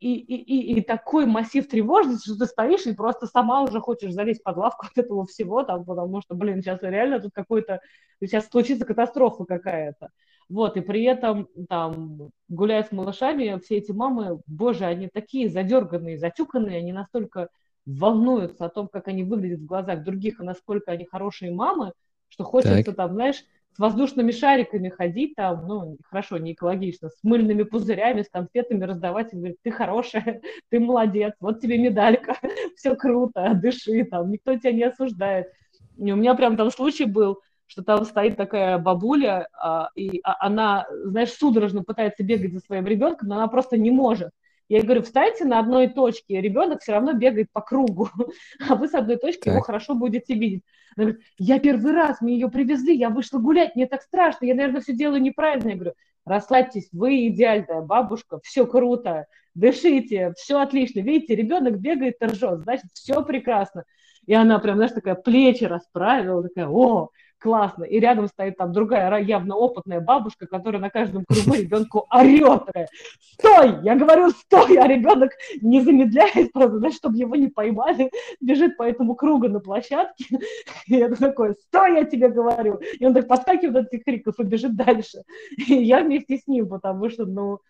и, 0.00 0.14
и, 0.14 0.34
и, 0.36 0.78
и 0.78 0.82
такой 0.82 1.26
массив 1.26 1.66
тревожности, 1.66 2.28
что 2.28 2.38
ты 2.38 2.46
стоишь 2.46 2.86
и 2.86 2.94
просто 2.94 3.26
сама 3.26 3.62
уже 3.62 3.80
хочешь 3.80 4.12
залезть 4.12 4.42
под 4.42 4.56
лавку 4.56 4.86
от 4.86 4.96
этого 4.96 5.26
всего, 5.26 5.64
там, 5.64 5.84
потому 5.84 6.20
что, 6.20 6.34
блин, 6.34 6.62
сейчас 6.62 6.82
реально 6.82 7.20
тут 7.20 7.32
какой-то, 7.34 7.80
сейчас 8.20 8.48
случится 8.48 8.84
катастрофа 8.84 9.44
какая-то. 9.44 10.10
Вот, 10.48 10.76
и 10.76 10.80
при 10.80 11.04
этом, 11.04 11.48
там, 11.68 12.30
гуляя 12.48 12.82
с 12.82 12.92
малышами, 12.92 13.58
все 13.62 13.78
эти 13.78 13.92
мамы, 13.92 14.40
боже, 14.46 14.86
они 14.86 15.08
такие 15.12 15.50
задерганные, 15.50 16.18
затюканные, 16.18 16.78
они 16.78 16.92
настолько 16.92 17.48
волнуются 17.84 18.66
о 18.66 18.70
том, 18.70 18.88
как 18.88 19.08
они 19.08 19.24
выглядят 19.24 19.60
в 19.60 19.66
глазах 19.66 20.04
других, 20.04 20.40
и 20.40 20.44
насколько 20.44 20.92
они 20.92 21.04
хорошие 21.04 21.52
мамы, 21.52 21.92
что 22.28 22.44
хочется 22.44 22.84
так. 22.84 22.96
там, 22.96 23.12
знаешь, 23.14 23.44
с 23.78 23.80
воздушными 23.80 24.32
шариками 24.32 24.88
ходить 24.88 25.36
там, 25.36 25.64
ну, 25.68 25.98
хорошо, 26.02 26.36
не 26.38 26.52
экологично, 26.52 27.10
с 27.10 27.22
мыльными 27.22 27.62
пузырями, 27.62 28.22
с 28.22 28.28
конфетами 28.28 28.82
раздавать, 28.82 29.32
и 29.32 29.36
говорить, 29.36 29.58
ты 29.62 29.70
хорошая, 29.70 30.40
ты 30.68 30.80
молодец, 30.80 31.34
вот 31.38 31.60
тебе 31.60 31.78
медалька, 31.78 32.36
все 32.76 32.96
круто, 32.96 33.52
дыши 33.54 34.04
там, 34.04 34.32
никто 34.32 34.56
тебя 34.56 34.72
не 34.72 34.82
осуждает. 34.82 35.52
И 35.96 36.10
у 36.10 36.16
меня 36.16 36.34
прям 36.34 36.56
там 36.56 36.72
случай 36.72 37.04
был, 37.04 37.40
что 37.68 37.84
там 37.84 38.04
стоит 38.04 38.36
такая 38.36 38.78
бабуля, 38.78 39.46
а, 39.52 39.90
и 39.94 40.18
а, 40.24 40.44
она, 40.44 40.84
знаешь, 41.04 41.32
судорожно 41.32 41.84
пытается 41.84 42.24
бегать 42.24 42.54
за 42.54 42.58
своим 42.58 42.84
ребенком, 42.84 43.28
но 43.28 43.36
она 43.36 43.46
просто 43.46 43.78
не 43.78 43.92
может. 43.92 44.30
Я 44.68 44.82
говорю, 44.82 45.02
встаньте 45.02 45.44
на 45.44 45.58
одной 45.58 45.88
точке, 45.88 46.40
ребенок 46.40 46.82
все 46.82 46.92
равно 46.92 47.14
бегает 47.14 47.50
по 47.52 47.60
кругу, 47.60 48.10
а 48.68 48.74
вы 48.74 48.88
с 48.88 48.94
одной 48.94 49.16
точки 49.16 49.44
так. 49.44 49.54
его 49.54 49.62
хорошо 49.62 49.94
будете 49.94 50.34
видеть. 50.34 50.62
Она 50.96 51.06
говорит, 51.06 51.26
я 51.38 51.58
первый 51.58 51.92
раз, 51.92 52.20
мне 52.20 52.34
ее 52.34 52.50
привезли, 52.50 52.94
я 52.94 53.08
вышла 53.08 53.38
гулять, 53.38 53.76
мне 53.76 53.86
так 53.86 54.02
страшно, 54.02 54.44
я, 54.44 54.54
наверное, 54.54 54.80
все 54.80 54.92
делаю 54.92 55.22
неправильно. 55.22 55.68
Я 55.68 55.74
говорю, 55.76 55.94
расслабьтесь, 56.26 56.88
вы 56.92 57.28
идеальная 57.28 57.80
бабушка, 57.80 58.40
все 58.42 58.66
круто, 58.66 59.26
дышите, 59.54 60.34
все 60.36 60.60
отлично. 60.60 61.00
Видите, 61.00 61.34
ребенок 61.34 61.80
бегает 61.80 62.16
и 62.20 62.26
ржет, 62.26 62.60
значит, 62.60 62.86
все 62.92 63.22
прекрасно. 63.24 63.84
И 64.26 64.34
она 64.34 64.58
прям, 64.58 64.76
знаешь, 64.76 64.92
такая 64.92 65.14
плечи 65.14 65.64
расправила, 65.64 66.42
такая, 66.42 66.68
о, 66.68 67.08
классно. 67.38 67.84
И 67.84 67.98
рядом 68.00 68.28
стоит 68.28 68.56
там 68.56 68.72
другая 68.72 69.22
явно 69.22 69.56
опытная 69.56 70.00
бабушка, 70.00 70.46
которая 70.46 70.80
на 70.80 70.90
каждом 70.90 71.24
кругу 71.24 71.56
ребенку 71.56 72.06
орет. 72.10 72.66
Такая, 72.66 72.88
стой! 73.20 73.82
Я 73.82 73.96
говорю, 73.96 74.30
стой! 74.30 74.76
А 74.78 74.86
ребенок 74.86 75.32
не 75.60 75.80
замедляет, 75.80 76.52
просто, 76.52 76.78
знаешь, 76.78 76.96
чтобы 76.96 77.16
его 77.16 77.36
не 77.36 77.48
поймали, 77.48 78.10
бежит 78.40 78.76
по 78.76 78.82
этому 78.82 79.14
кругу 79.14 79.48
на 79.48 79.60
площадке. 79.60 80.38
И 80.86 80.96
это 80.96 81.16
такое, 81.16 81.54
стой, 81.54 81.94
я 81.94 82.04
тебе 82.04 82.28
говорю. 82.28 82.80
И 82.98 83.06
он 83.06 83.14
так 83.14 83.28
подскакивает 83.28 83.86
от 83.86 83.92
этих 83.92 84.04
криков 84.04 84.38
и 84.38 84.44
бежит 84.44 84.76
дальше. 84.76 85.22
И 85.56 85.74
я 85.74 86.02
вместе 86.02 86.38
с 86.38 86.46
ним, 86.46 86.68
потому 86.68 87.08
что, 87.10 87.26
ну, 87.26 87.60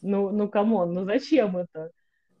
ну, 0.00 0.30
ну, 0.30 0.48
come 0.48 0.74
on, 0.74 0.94
ну 0.94 1.04
зачем 1.04 1.56
это? 1.56 1.90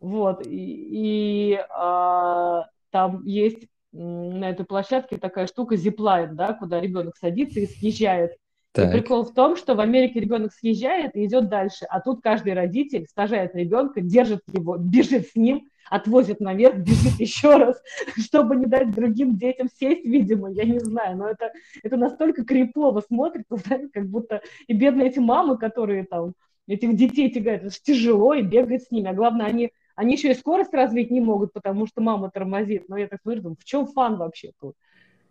Вот, 0.00 0.46
и, 0.46 1.54
и 1.56 1.58
а, 1.70 2.66
там 2.90 3.24
есть 3.24 3.66
на 3.92 4.50
этой 4.50 4.66
площадке 4.66 5.16
такая 5.16 5.46
штука 5.46 5.76
зиплайн, 5.76 6.36
да, 6.36 6.52
куда 6.52 6.80
ребенок 6.80 7.16
садится 7.16 7.60
и 7.60 7.66
съезжает. 7.66 8.32
Так. 8.72 8.90
И 8.90 8.98
прикол 8.98 9.24
в 9.24 9.32
том, 9.32 9.56
что 9.56 9.74
в 9.74 9.80
Америке 9.80 10.20
ребенок 10.20 10.52
съезжает 10.52 11.16
и 11.16 11.24
идет 11.24 11.48
дальше, 11.48 11.86
а 11.88 12.00
тут 12.00 12.20
каждый 12.22 12.52
родитель 12.52 13.06
сажает 13.14 13.54
ребенка, 13.54 14.00
держит 14.00 14.42
его, 14.52 14.76
бежит 14.76 15.28
с 15.28 15.34
ним, 15.34 15.68
отвозит 15.90 16.40
наверх, 16.40 16.76
бежит 16.76 17.14
еще 17.18 17.56
раз, 17.56 17.80
чтобы 18.18 18.56
не 18.56 18.66
дать 18.66 18.90
другим 18.90 19.36
детям 19.36 19.68
сесть, 19.80 20.04
видимо, 20.04 20.50
я 20.50 20.64
не 20.64 20.78
знаю, 20.78 21.16
но 21.16 21.28
это, 21.28 21.50
это 21.82 21.96
настолько 21.96 22.44
крипово 22.44 23.00
смотрится, 23.00 23.56
знаете, 23.66 23.88
как 23.92 24.06
будто 24.08 24.42
и 24.66 24.74
бедные 24.74 25.08
эти 25.08 25.18
мамы, 25.18 25.56
которые 25.56 26.04
там 26.04 26.34
этих 26.66 26.94
детей 26.94 27.30
тягают, 27.30 27.62
это 27.62 27.72
же 27.72 27.80
тяжело 27.82 28.34
и 28.34 28.42
бегать 28.42 28.84
с 28.84 28.90
ними, 28.90 29.08
а 29.08 29.14
главное, 29.14 29.46
они 29.46 29.72
они 29.98 30.14
еще 30.14 30.30
и 30.30 30.34
скорость 30.34 30.72
развить 30.72 31.10
не 31.10 31.20
могут, 31.20 31.52
потому 31.52 31.88
что 31.88 32.00
мама 32.00 32.30
тормозит. 32.30 32.88
Но 32.88 32.96
я 32.96 33.08
так 33.08 33.20
смотрю, 33.20 33.42
думаю, 33.42 33.56
в 33.58 33.64
чем 33.64 33.84
фан 33.88 34.16
вообще 34.16 34.52
тут? 34.60 34.76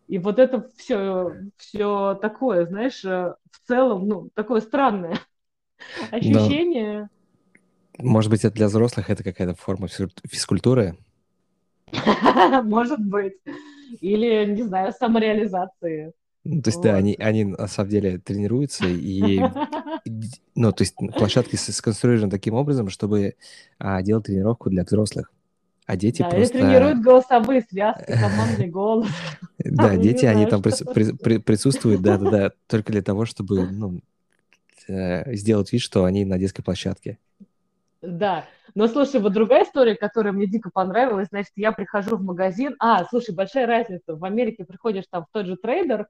И 0.10 0.18
вот 0.18 0.40
это 0.40 0.70
все, 0.76 1.32
все 1.56 2.16
такое, 2.22 2.66
знаешь, 2.66 3.04
э, 3.06 3.34
в 3.50 3.66
целом, 3.66 4.10
ну, 4.10 4.30
такое 4.34 4.60
странное 4.60 5.20
ощущение. 6.12 7.10
Но, 7.98 8.10
может 8.10 8.30
быть, 8.30 8.44
это 8.44 8.56
для 8.56 8.68
взрослых 8.68 9.10
это 9.10 9.24
какая-то 9.24 9.56
форма 9.56 9.88
физкультуры? 9.88 10.98
Может 12.64 13.00
быть. 13.00 13.36
Или, 14.02 14.52
не 14.52 14.64
знаю, 14.64 14.92
самореализации. 14.92 16.12
Ну, 16.50 16.62
то 16.62 16.70
есть, 16.70 16.78
вот. 16.78 16.84
да, 16.84 16.96
они, 16.96 17.16
они 17.20 17.44
на 17.44 17.68
самом 17.68 17.90
деле 17.90 18.20
тренируются, 18.20 18.86
и, 18.88 19.40
ну, 20.56 20.72
то 20.72 20.82
есть 20.84 20.96
площадки 20.96 21.58
сконструированы 21.58 22.32
таким 22.32 22.54
образом, 22.54 22.90
чтобы 22.90 23.36
а, 23.80 24.02
делать 24.02 24.26
тренировку 24.26 24.70
для 24.70 24.84
взрослых. 24.84 25.32
А 25.86 25.98
дети 25.98 26.22
да, 26.22 26.30
просто... 26.30 26.58
тренируют 26.58 27.02
голосовые 27.02 27.62
связки, 27.62 28.12
командный 28.12 28.68
голос. 28.68 29.08
Да, 29.60 29.98
дети, 29.98 30.26
они 30.26 30.46
там 30.46 30.62
присутствуют, 30.62 32.02
да-да-да, 32.02 32.52
только 32.68 32.94
для 32.94 33.02
того, 33.02 33.26
чтобы, 33.26 33.70
ну, 33.70 34.00
э, 34.88 35.34
сделать 35.36 35.74
вид, 35.74 35.82
что 35.82 36.06
они 36.06 36.24
на 36.24 36.38
детской 36.38 36.64
площадке. 36.64 37.18
Да, 38.02 38.46
но 38.76 38.88
слушай, 38.88 39.20
вот 39.20 39.34
другая 39.34 39.66
история, 39.66 39.96
которая 39.96 40.32
мне 40.32 40.46
дико 40.46 40.70
понравилась, 40.70 41.28
значит, 41.30 41.52
я 41.56 41.72
прихожу 41.72 42.16
в 42.16 42.24
магазин, 42.24 42.76
а, 42.80 43.04
слушай, 43.06 43.34
большая 43.34 43.66
разница, 43.66 44.16
в 44.16 44.24
Америке 44.24 44.64
приходишь 44.64 45.06
там 45.10 45.24
в 45.24 45.28
тот 45.34 45.48
же 45.48 45.58
трейдер, 45.58 46.08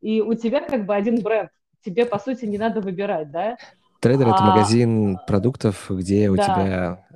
и 0.00 0.20
у 0.20 0.34
тебя 0.34 0.60
как 0.60 0.86
бы 0.86 0.94
один 0.94 1.22
бренд, 1.22 1.50
тебе, 1.84 2.06
по 2.06 2.18
сути, 2.18 2.44
не 2.44 2.58
надо 2.58 2.80
выбирать, 2.80 3.30
да? 3.30 3.56
Трейдер 4.00 4.28
а,— 4.28 4.30
это 4.34 4.42
магазин 4.42 5.18
продуктов, 5.26 5.86
где 5.90 6.28
у 6.30 6.36
да. 6.36 6.44
тебя 6.44 7.06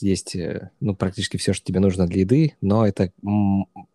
есть, 0.00 0.34
э, 0.36 0.70
ну, 0.80 0.94
практически 0.94 1.36
все, 1.36 1.52
что 1.52 1.64
тебе 1.64 1.80
нужно 1.80 2.06
для 2.06 2.20
еды, 2.20 2.56
но 2.60 2.86
это 2.86 3.10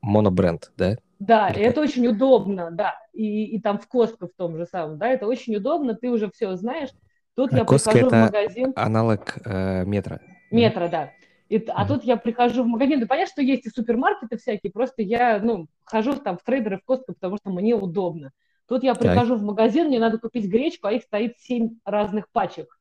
монобренд, 0.02 0.72
да? 0.78 0.98
Да, 1.20 1.50
и 1.50 1.62
это 1.62 1.82
очень 1.82 2.06
удобно, 2.08 2.72
да, 2.72 2.96
и, 3.14 3.46
и 3.46 3.62
там 3.62 3.80
в 3.80 3.88
Костко 3.88 4.28
в 4.28 4.34
том 4.36 4.58
же 4.58 4.66
самом, 4.66 4.98
да, 4.98 5.08
это 5.08 5.28
очень 5.28 5.56
удобно, 5.56 5.96
ты 5.96 6.10
уже 6.10 6.30
все 6.30 6.56
знаешь. 6.56 6.90
Тут 7.36 7.54
а 7.54 7.60
я 7.60 7.66
Костка 7.66 7.92
прихожу 7.92 8.08
это 8.08 8.16
в 8.16 8.26
магазин... 8.26 8.74
аналог 8.76 9.38
э, 9.46 9.86
метра. 9.86 10.22
Метра, 10.52 10.88
да. 10.88 11.12
И, 11.50 11.64
а 11.68 11.88
тут 11.88 12.04
я 12.04 12.18
прихожу 12.18 12.64
в 12.64 12.68
магазин, 12.68 13.00
да 13.00 13.06
понятно, 13.06 13.32
что 13.32 13.42
есть 13.42 13.68
и 13.68 13.70
супермаркеты 13.70 14.38
всякие, 14.38 14.72
просто 14.72 15.04
я, 15.04 15.40
ну, 15.40 15.68
хожу 15.84 16.16
там 16.16 16.38
в 16.38 16.44
трейдеры, 16.44 16.80
в 16.80 16.84
Костко, 16.84 17.14
потому 17.14 17.38
что 17.38 17.52
мне 17.52 17.76
удобно. 17.76 18.32
Тут 18.68 18.84
я 18.84 18.96
прихожу 18.96 19.36
так. 19.36 19.44
в 19.44 19.46
магазин, 19.46 19.88
мне 19.88 20.00
надо 20.00 20.18
купить 20.18 20.50
гречку, 20.50 20.88
а 20.88 20.92
их 20.92 21.04
стоит 21.04 21.38
семь 21.38 21.78
разных 21.86 22.30
пачек. 22.32 22.80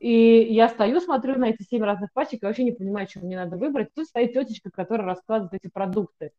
И 0.00 0.48
я 0.50 0.68
стою, 0.68 1.00
смотрю 1.00 1.38
на 1.38 1.50
эти 1.50 1.62
семь 1.62 1.82
разных 1.82 2.12
пачек 2.12 2.42
и 2.42 2.46
вообще 2.46 2.64
не 2.64 2.72
понимаю, 2.72 3.06
что 3.08 3.20
мне 3.20 3.36
надо 3.36 3.56
выбрать. 3.56 3.92
Тут 3.94 4.06
стоит 4.06 4.32
тетечка, 4.32 4.70
которая 4.70 5.06
раскладывает 5.06 5.62
эти 5.62 5.70
продукты. 5.70 6.32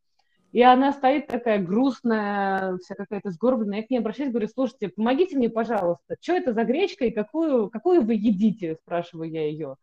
И 0.52 0.62
она 0.62 0.92
стоит 0.92 1.28
такая 1.28 1.60
грустная, 1.60 2.78
вся 2.78 2.96
какая-то 2.96 3.30
сгорбленная. 3.30 3.80
Я 3.80 3.84
к 3.88 3.90
ней 3.90 4.00
обращаюсь, 4.00 4.32
говорю, 4.32 4.48
слушайте, 4.48 4.90
помогите 4.90 5.38
мне, 5.38 5.50
пожалуйста, 5.50 6.16
что 6.20 6.34
это 6.34 6.54
за 6.54 6.64
гречка 6.64 7.06
и 7.06 7.12
какую, 7.12 7.70
какую 7.70 8.02
вы 8.02 8.16
едите, 8.16 8.76
спрашиваю 8.76 9.30
я 9.30 9.48
ее 9.48 9.78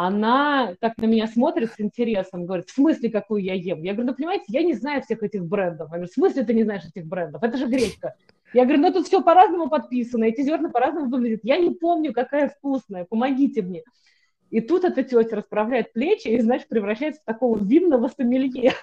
она 0.00 0.76
так 0.78 0.96
на 0.98 1.06
меня 1.06 1.26
смотрит 1.26 1.72
с 1.72 1.80
интересом, 1.80 2.46
говорит, 2.46 2.68
в 2.68 2.72
смысле, 2.72 3.10
какую 3.10 3.42
я 3.42 3.54
ем? 3.54 3.82
Я 3.82 3.94
говорю, 3.94 4.10
ну, 4.10 4.16
понимаете, 4.16 4.44
я 4.46 4.62
не 4.62 4.74
знаю 4.74 5.02
всех 5.02 5.24
этих 5.24 5.44
брендов. 5.44 5.88
Я 5.90 5.96
говорю, 5.96 6.08
в 6.08 6.14
смысле 6.14 6.44
ты 6.44 6.54
не 6.54 6.62
знаешь 6.62 6.84
этих 6.84 7.04
брендов? 7.04 7.42
Это 7.42 7.58
же 7.58 7.66
гречка. 7.66 8.14
Я 8.54 8.62
говорю, 8.64 8.80
ну 8.80 8.92
тут 8.92 9.08
все 9.08 9.20
по-разному 9.20 9.68
подписано, 9.68 10.22
эти 10.22 10.42
зерна 10.42 10.68
по-разному 10.68 11.10
выглядят. 11.10 11.40
Я 11.42 11.56
не 11.56 11.70
помню, 11.70 12.12
какая 12.12 12.48
вкусная, 12.48 13.06
помогите 13.06 13.60
мне. 13.62 13.82
И 14.50 14.60
тут 14.60 14.84
эта 14.84 15.02
тетя 15.02 15.34
расправляет 15.34 15.92
плечи 15.92 16.28
и, 16.28 16.40
значит, 16.40 16.68
превращается 16.68 17.20
в 17.20 17.24
такого 17.24 17.58
винного 17.58 18.06
сомелье. 18.06 18.74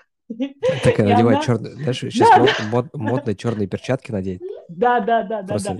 Такая 0.83 1.07
надевает 1.07 1.37
она... 1.37 1.41
черные, 1.45 1.73
знаешь, 1.75 1.99
сейчас 1.99 2.29
да, 2.29 2.65
мод, 2.69 2.87
да. 2.91 2.99
модные 2.99 3.37
черные 3.37 3.69
перчатки 3.69 4.11
надеть. 4.11 4.41
Да, 4.67 4.99
да, 4.99 5.23
да, 5.23 5.43
да, 5.43 5.57
да. 5.63 5.77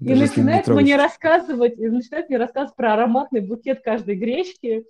И 0.00 0.14
начинает 0.14 0.66
мне 0.66 0.96
рассказывать, 0.96 1.78
и 1.78 1.88
начинает 1.88 2.28
мне 2.28 2.38
рассказывать 2.38 2.76
про 2.76 2.94
ароматный 2.94 3.40
букет 3.40 3.82
каждой 3.82 4.16
гречки 4.16 4.84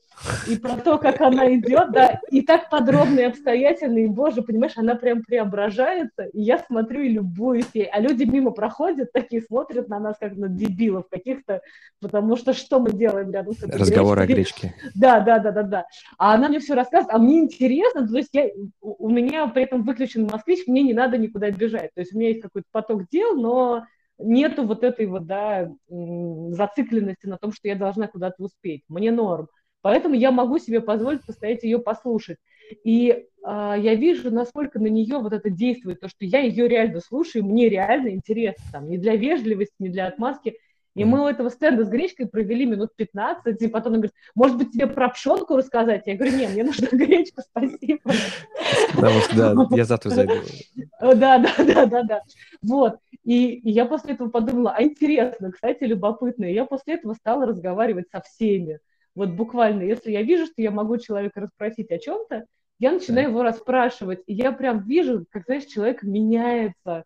и 0.48 0.56
про 0.56 0.76
то, 0.76 0.98
как 0.98 1.20
она 1.20 1.54
идет, 1.54 1.92
да, 1.92 2.20
и 2.30 2.42
так 2.42 2.70
подробно 2.70 3.20
и 3.20 3.24
обстоятельно, 3.24 3.98
и, 3.98 4.06
боже, 4.06 4.42
понимаешь, 4.42 4.76
она 4.76 4.94
прям 4.94 5.22
преображается, 5.22 6.24
и 6.24 6.40
я 6.40 6.58
смотрю 6.58 7.02
и 7.02 7.08
любуюсь 7.08 7.68
ей, 7.74 7.84
а 7.84 8.00
люди 8.00 8.24
мимо 8.24 8.50
проходят, 8.52 9.12
такие 9.12 9.42
смотрят 9.42 9.88
на 9.88 9.98
нас, 9.98 10.16
как 10.18 10.34
на 10.36 10.48
дебилов 10.48 11.04
каких-то, 11.10 11.60
потому 12.00 12.36
что 12.36 12.52
что 12.52 12.80
мы 12.80 12.92
делаем 12.92 13.30
рядом 13.30 13.54
с 13.54 13.62
этой 13.62 13.78
Разговор 13.78 14.18
гречкой? 14.18 14.34
о 14.34 14.36
гречке. 14.36 14.74
Да, 14.94 15.20
да, 15.20 15.38
да, 15.38 15.50
да, 15.50 15.62
да. 15.62 15.86
А 16.18 16.34
она 16.34 16.48
мне 16.48 16.60
все 16.60 16.74
рассказывает, 16.74 17.14
а 17.14 17.18
мне 17.18 17.40
интересно, 17.40 18.06
то 18.06 18.16
есть 18.16 18.30
я, 18.32 18.48
у 18.80 19.10
меня 19.10 19.46
при 19.48 19.64
этом 19.64 19.82
выключен 19.82 20.26
москвич, 20.30 20.66
мне 20.66 20.82
не 20.82 20.94
надо 20.94 21.18
никуда 21.18 21.50
бежать, 21.50 21.90
то 21.94 22.00
есть 22.00 22.14
у 22.14 22.18
меня 22.18 22.30
есть 22.30 22.40
какой-то 22.40 22.66
поток 22.72 23.08
дел, 23.10 23.36
но 23.36 23.84
нету 24.18 24.64
вот 24.66 24.84
этой 24.84 25.06
вот, 25.06 25.26
да, 25.26 25.70
зацикленности 25.88 27.26
на 27.26 27.38
том, 27.38 27.52
что 27.52 27.68
я 27.68 27.76
должна 27.76 28.06
куда-то 28.06 28.42
успеть. 28.42 28.82
Мне 28.88 29.10
норм. 29.10 29.48
Поэтому 29.82 30.14
я 30.14 30.30
могу 30.30 30.58
себе 30.58 30.80
позволить 30.80 31.26
постоять 31.26 31.62
ее 31.62 31.78
послушать. 31.78 32.38
И 32.84 33.10
э, 33.10 33.24
я 33.44 33.94
вижу, 33.94 34.30
насколько 34.30 34.78
на 34.78 34.86
нее 34.86 35.18
вот 35.18 35.34
это 35.34 35.50
действует, 35.50 36.00
то, 36.00 36.08
что 36.08 36.24
я 36.24 36.40
ее 36.40 36.66
реально 36.68 37.00
слушаю, 37.00 37.44
мне 37.44 37.68
реально 37.68 38.08
интересно, 38.08 38.64
там, 38.72 38.88
не 38.88 38.96
для 38.96 39.16
вежливости, 39.16 39.74
не 39.78 39.90
для 39.90 40.06
отмазки. 40.06 40.56
И 40.94 41.04
мы 41.04 41.22
у 41.22 41.26
этого 41.26 41.50
стенда 41.50 41.84
с 41.84 41.88
гречкой 41.88 42.26
провели 42.26 42.66
минут 42.66 42.94
15, 42.94 43.60
и 43.60 43.68
потом 43.68 43.94
он 43.94 43.98
говорит, 43.98 44.14
может 44.34 44.56
быть, 44.56 44.72
тебе 44.72 44.86
про 44.86 45.08
пшенку 45.08 45.56
рассказать? 45.56 46.06
Я 46.06 46.16
говорю, 46.16 46.36
нет, 46.36 46.52
мне 46.52 46.64
нужна 46.64 46.88
гречка, 46.92 47.42
спасибо. 47.42 48.00
Потому 48.94 49.20
что, 49.20 49.54
да, 49.54 49.76
я 49.76 49.84
завтра 49.84 50.10
зайду. 50.10 50.34
Да, 51.00 51.38
да, 51.38 51.52
да, 51.58 51.86
да, 51.86 52.02
да. 52.02 52.20
Вот. 52.62 52.98
И, 53.24 53.54
и 53.54 53.70
я 53.70 53.86
после 53.86 54.14
этого 54.14 54.28
подумала, 54.28 54.74
а 54.76 54.82
интересно, 54.82 55.50
кстати, 55.50 55.82
любопытно. 55.84 56.44
И 56.44 56.54
я 56.54 56.64
после 56.64 56.94
этого 56.94 57.14
стала 57.14 57.46
разговаривать 57.46 58.06
со 58.12 58.20
всеми. 58.20 58.78
Вот 59.16 59.30
буквально, 59.30 59.82
если 59.82 60.12
я 60.12 60.22
вижу, 60.22 60.46
что 60.46 60.62
я 60.62 60.70
могу 60.70 60.98
человека 60.98 61.40
расспросить 61.40 61.90
о 61.90 61.98
чем-то, 61.98 62.44
я 62.78 62.92
начинаю 62.92 63.30
его 63.30 63.42
расспрашивать. 63.42 64.22
И 64.26 64.34
я 64.34 64.52
прям 64.52 64.86
вижу, 64.86 65.26
как, 65.30 65.44
знаешь, 65.44 65.64
человек 65.64 66.02
меняется. 66.02 67.04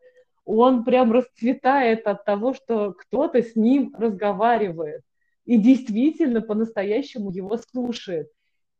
Он 0.51 0.83
прям 0.83 1.13
расцветает 1.13 2.07
от 2.07 2.25
того, 2.25 2.55
что 2.55 2.95
кто-то 2.95 3.43
с 3.43 3.55
ним 3.55 3.95
разговаривает. 3.95 5.03
И 5.45 5.59
действительно 5.59 6.41
по-настоящему 6.41 7.31
его 7.31 7.59
слушает. 7.59 8.29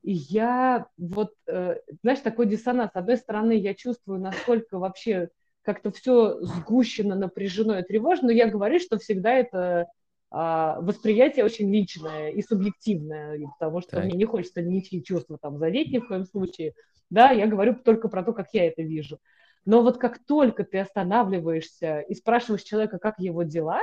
И 0.03 0.13
я 0.13 0.87
вот, 0.97 1.35
э, 1.47 1.77
знаешь, 2.03 2.21
такой 2.21 2.47
диссонанс. 2.47 2.93
С 2.93 2.97
одной 2.97 3.19
стороны, 3.19 3.53
я 3.53 3.75
чувствую, 3.75 4.19
насколько 4.19 4.79
вообще 4.79 5.29
как-то 5.61 5.91
все 5.91 6.41
сгущено, 6.41 7.15
напряжено 7.15 7.79
и 7.79 7.83
тревожно, 7.83 8.29
но 8.29 8.33
я 8.33 8.49
говорю, 8.49 8.81
что 8.81 8.99
всегда 8.99 9.35
это 9.35 9.89
а, 10.31 10.81
восприятие 10.81 11.45
очень 11.45 11.71
личное 11.71 12.31
и 12.31 12.41
субъективное, 12.41 13.39
потому 13.59 13.83
что 13.83 13.97
так. 13.97 14.05
мне 14.07 14.15
не 14.15 14.25
хочется 14.25 14.63
ничьи 14.63 15.05
чувства 15.05 15.37
там 15.39 15.59
задеть 15.59 15.93
ни 15.93 15.99
в 15.99 16.09
коем 16.09 16.25
случае. 16.25 16.73
Да, 17.11 17.31
я 17.31 17.47
говорю 17.47 17.75
только 17.75 18.09
про 18.09 18.23
то, 18.23 18.33
как 18.33 18.49
я 18.55 18.67
это 18.67 18.81
вижу. 18.81 19.19
Но 19.69 19.83
вот 19.83 19.99
как 19.99 20.19
только 20.25 20.65
ты 20.65 20.79
останавливаешься 20.79 22.01
и 22.01 22.15
спрашиваешь 22.15 22.63
человека, 22.63 22.99
как 22.99 23.19
его 23.19 23.43
дела, 23.43 23.83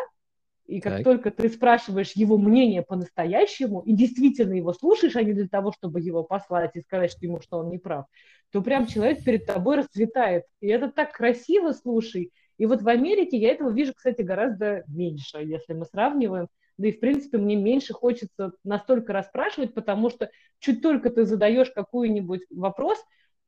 и 0.65 0.81
как 0.81 0.93
так. 0.93 1.03
только 1.03 1.29
ты 1.29 1.47
спрашиваешь 1.47 2.13
его 2.13 2.39
мнение 2.39 2.81
по-настоящему 2.81 3.81
и 3.81 3.93
действительно 3.93 4.53
его 4.53 4.73
слушаешь, 4.73 5.15
а 5.15 5.21
не 5.21 5.33
для 5.33 5.47
того, 5.47 5.71
чтобы 5.71 5.99
его 5.99 6.23
послать 6.23 6.71
и 6.75 6.81
сказать 6.81 7.11
что 7.11 7.23
ему, 7.27 7.39
что 7.39 7.59
он 7.59 7.69
не 7.69 7.77
прав, 7.77 8.07
то 8.51 8.63
прям 8.63 8.87
человек 8.87 9.23
перед 9.23 9.45
тобой 9.45 9.75
расцветает. 9.75 10.45
И 10.59 10.65
это 10.69 10.89
так 10.89 11.11
красиво, 11.11 11.71
слушай. 11.71 12.31
И 12.57 12.65
вот 12.65 12.81
в 12.81 12.87
Америке 12.87 13.37
я 13.37 13.51
этого 13.51 13.69
вижу, 13.69 13.93
кстати, 13.93 14.23
гораздо 14.23 14.85
меньше, 14.87 15.37
если 15.37 15.73
мы 15.73 15.85
сравниваем. 15.85 16.47
Да 16.79 16.87
и, 16.87 16.93
в 16.93 16.99
принципе, 16.99 17.37
мне 17.37 17.55
меньше 17.55 17.93
хочется 17.93 18.53
настолько 18.63 19.13
расспрашивать, 19.13 19.75
потому 19.75 20.09
что 20.09 20.31
чуть 20.57 20.81
только 20.81 21.11
ты 21.11 21.25
задаешь 21.25 21.69
какой-нибудь 21.69 22.41
вопрос, 22.49 22.97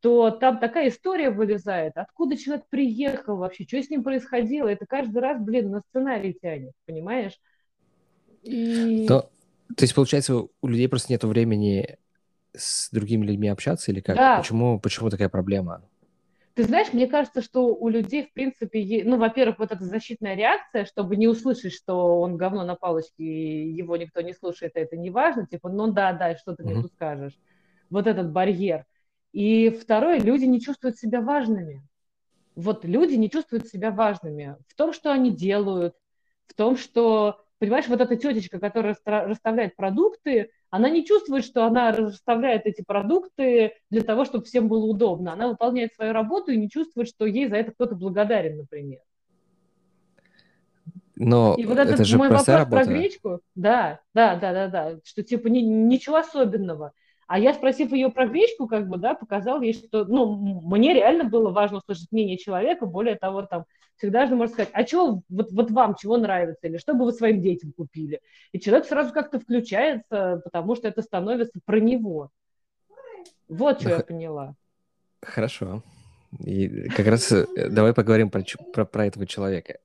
то 0.01 0.29
там 0.31 0.59
такая 0.59 0.89
история 0.89 1.29
вылезает, 1.29 1.93
откуда 1.95 2.37
человек 2.37 2.65
приехал 2.69 3.37
вообще, 3.37 3.65
что 3.65 3.81
с 3.81 3.89
ним 3.89 4.03
происходило. 4.03 4.67
Это 4.67 4.85
каждый 4.85 5.19
раз, 5.19 5.41
блин, 5.41 5.71
на 5.71 5.81
сценарий 5.81 6.37
тянет, 6.39 6.73
понимаешь? 6.85 7.39
И... 8.43 9.05
То, 9.07 9.29
то 9.75 9.83
есть, 9.83 9.95
получается, 9.95 10.35
у 10.35 10.67
людей 10.67 10.87
просто 10.87 11.11
нет 11.11 11.23
времени 11.23 11.97
с 12.53 12.89
другими 12.91 13.25
людьми 13.25 13.47
общаться 13.49 13.91
или 13.91 13.99
как? 13.99 14.15
Да. 14.15 14.37
Почему, 14.37 14.79
почему 14.79 15.09
такая 15.09 15.29
проблема? 15.29 15.83
Ты 16.53 16.63
знаешь, 16.63 16.91
мне 16.91 17.05
кажется, 17.05 17.43
что 17.43 17.75
у 17.75 17.87
людей, 17.87 18.23
в 18.25 18.33
принципе, 18.33 19.03
ну, 19.05 19.17
во-первых, 19.17 19.59
вот 19.59 19.71
эта 19.71 19.83
защитная 19.83 20.35
реакция, 20.35 20.85
чтобы 20.85 21.15
не 21.15 21.27
услышать, 21.27 21.71
что 21.71 22.19
он 22.19 22.35
говно 22.35 22.63
на 22.63 22.75
палочке, 22.75 23.23
и 23.23 23.71
его 23.73 23.95
никто 23.95 24.21
не 24.21 24.33
слушает, 24.33 24.71
это 24.73 24.97
не 24.97 25.11
важно, 25.11 25.45
типа, 25.45 25.69
ну 25.69 25.91
да, 25.91 26.13
да, 26.13 26.35
что 26.35 26.55
ты 26.55 26.63
mm-hmm. 26.63 26.65
мне 26.65 26.81
тут 26.81 26.93
скажешь. 26.93 27.37
Вот 27.91 28.07
этот 28.07 28.31
барьер. 28.31 28.85
И 29.33 29.69
второе, 29.69 30.19
люди 30.19 30.45
не 30.45 30.61
чувствуют 30.61 30.97
себя 30.97 31.21
важными. 31.21 31.83
Вот 32.55 32.85
люди 32.85 33.13
не 33.13 33.29
чувствуют 33.29 33.67
себя 33.67 33.91
важными 33.91 34.57
в 34.67 34.75
том, 34.75 34.93
что 34.93 35.11
они 35.11 35.31
делают, 35.31 35.95
в 36.47 36.55
том, 36.55 36.75
что, 36.75 37.39
понимаешь, 37.59 37.87
вот 37.87 38.01
эта 38.01 38.15
тетечка, 38.15 38.59
которая 38.59 38.97
расставляет 39.05 39.75
продукты, 39.75 40.49
она 40.69 40.89
не 40.89 41.05
чувствует, 41.05 41.45
что 41.45 41.65
она 41.65 41.91
расставляет 41.91 42.65
эти 42.65 42.81
продукты 42.81 43.73
для 43.89 44.01
того, 44.01 44.25
чтобы 44.25 44.45
всем 44.45 44.67
было 44.67 44.85
удобно. 44.85 45.33
Она 45.33 45.49
выполняет 45.49 45.93
свою 45.93 46.13
работу 46.13 46.51
и 46.51 46.57
не 46.57 46.69
чувствует, 46.69 47.07
что 47.07 47.25
ей 47.25 47.47
за 47.47 47.57
это 47.57 47.71
кто-то 47.71 47.95
благодарен, 47.95 48.57
например. 48.57 49.01
Но 51.15 51.55
и 51.57 51.65
вот 51.65 51.77
это 51.77 52.03
же 52.03 52.17
мой 52.17 52.29
вопрос 52.29 52.47
работа. 52.47 52.85
про 52.85 52.93
гречку, 52.93 53.41
да, 53.55 54.01
да, 54.13 54.35
да, 54.35 54.53
да, 54.53 54.67
да, 54.67 54.99
что 55.03 55.23
типа 55.23 55.47
ни, 55.47 55.59
ничего 55.61 56.17
особенного. 56.17 56.93
А 57.27 57.39
я, 57.39 57.53
спросив 57.53 57.91
ее 57.91 58.09
про 58.09 58.25
гречку, 58.25 58.67
как 58.67 58.87
бы, 58.87 58.97
да, 58.97 59.13
показал 59.13 59.61
ей, 59.61 59.73
что, 59.73 60.05
ну, 60.05 60.61
мне 60.65 60.93
реально 60.93 61.25
было 61.25 61.51
важно 61.51 61.79
услышать 61.79 62.11
мнение 62.11 62.37
человека, 62.37 62.85
более 62.85 63.15
того, 63.15 63.41
там, 63.41 63.65
всегда 63.97 64.27
же 64.27 64.35
можно 64.35 64.53
сказать, 64.53 64.71
а 64.73 64.85
чего, 64.85 65.21
вот, 65.27 65.51
вот 65.51 65.69
вам 65.71 65.95
чего 65.95 66.15
нравится, 66.15 66.67
или 66.67 66.77
что 66.77 66.93
бы 66.93 67.03
вы 67.03 67.11
своим 67.11 67.41
детям 67.41 67.73
купили? 67.73 68.21
И 68.53 68.59
человек 68.61 68.85
сразу 68.85 69.11
как-то 69.11 69.41
включается, 69.41 70.41
потому 70.45 70.75
что 70.75 70.87
это 70.87 71.01
становится 71.01 71.59
про 71.65 71.81
него. 71.81 72.29
Вот 73.49 73.81
что 73.81 73.89
да, 73.89 73.95
я 73.97 74.03
поняла. 74.03 74.55
Хорошо. 75.21 75.83
И 76.39 76.87
как 76.89 77.07
раз 77.07 77.29
э, 77.31 77.45
давай 77.69 77.93
поговорим 77.93 78.29
про, 78.29 78.43
про, 78.73 78.85
про 78.85 79.05
этого 79.05 79.25
человека, 79.25 79.79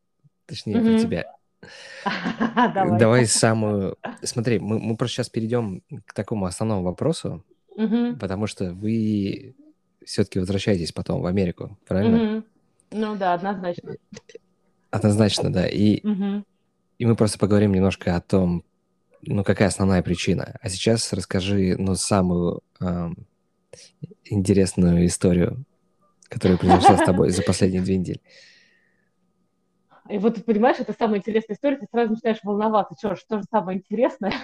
точнее, 0.47 0.81
про 0.81 0.99
тебя. 0.99 1.37
Давай. 2.75 2.99
Давай 2.99 3.27
самую... 3.27 3.97
Смотри, 4.23 4.59
мы, 4.59 4.79
мы 4.79 4.97
просто 4.97 5.17
сейчас 5.17 5.29
перейдем 5.29 5.83
к 6.07 6.13
такому 6.13 6.47
основному 6.47 6.83
вопросу, 6.83 7.45
угу. 7.77 8.17
потому 8.17 8.47
что 8.47 8.73
вы 8.73 9.55
все-таки 10.05 10.39
возвращаетесь 10.39 10.93
потом 10.93 11.21
в 11.23 11.27
Америку, 11.27 11.79
правильно? 11.87 12.37
Угу. 12.37 12.45
Ну 12.93 13.17
да, 13.17 13.35
однозначно. 13.35 13.97
Однозначно, 14.91 15.53
да. 15.53 15.67
И, 15.67 16.07
угу. 16.07 16.45
и 16.99 17.07
мы 17.07 17.17
просто 17.17 17.39
поговорим 17.39 17.73
немножко 17.73 18.17
о 18.17 18.21
том, 18.21 18.65
ну, 19.23 19.45
какая 19.45 19.69
основная 19.69 20.03
причина. 20.03 20.57
А 20.61 20.69
сейчас 20.69 21.13
расскажи, 21.13 21.77
ну, 21.79 21.95
самую 21.95 22.63
эм, 22.81 23.17
интересную 24.25 25.07
историю, 25.07 25.65
которая 26.29 26.59
произошла 26.59 26.97
с 26.97 27.05
тобой 27.05 27.31
за 27.31 27.43
последние 27.47 27.83
две 27.83 27.99
недели. 27.99 28.21
И 30.13 30.19
вот, 30.19 30.45
понимаешь, 30.45 30.77
это 30.79 30.93
самая 30.93 31.21
интересная 31.21 31.57
история, 31.57 31.79
ты 31.79 31.87
сразу 31.91 32.13
начинаешь 32.13 32.41
волноваться, 32.43 32.95
что, 32.99 33.17
что 33.17 33.39
же 33.39 33.45
самое 33.51 33.79
интересное? 33.79 34.35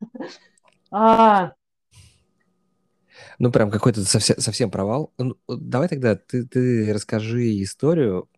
а... 0.90 1.52
Ну, 3.38 3.52
прям 3.52 3.70
какой-то 3.70 4.04
совсем, 4.04 4.38
совсем 4.38 4.70
провал. 4.70 5.12
Ну, 5.18 5.36
давай 5.46 5.88
тогда 5.88 6.16
ты, 6.16 6.46
ты 6.46 6.92
расскажи 6.94 7.62
историю 7.62 8.28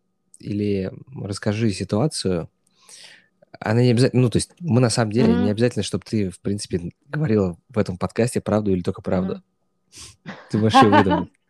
или 0.41 0.91
расскажи 1.15 1.71
ситуацию. 1.71 2.51
Она 3.61 3.83
не 3.83 3.91
обязательно, 3.91 4.23
ну, 4.23 4.31
то 4.31 4.39
есть 4.39 4.53
мы 4.59 4.81
на 4.81 4.91
самом 4.91 5.13
деле 5.13 5.33
mm-hmm. 5.33 5.45
не 5.45 5.51
обязательно, 5.51 5.85
чтобы 5.85 6.05
ты, 6.09 6.31
в 6.31 6.41
принципе, 6.41 6.91
говорила 7.07 7.57
в 7.69 7.79
этом 7.79 7.99
подкасте 7.99 8.41
правду 8.41 8.73
или 8.73 8.83
только 8.83 9.01
правду. 9.01 9.43
Mm-hmm. 9.95 10.31
Ты 10.51 10.59
можешь 10.59 10.83
ее 10.83 10.91
выдумать. 10.91 11.31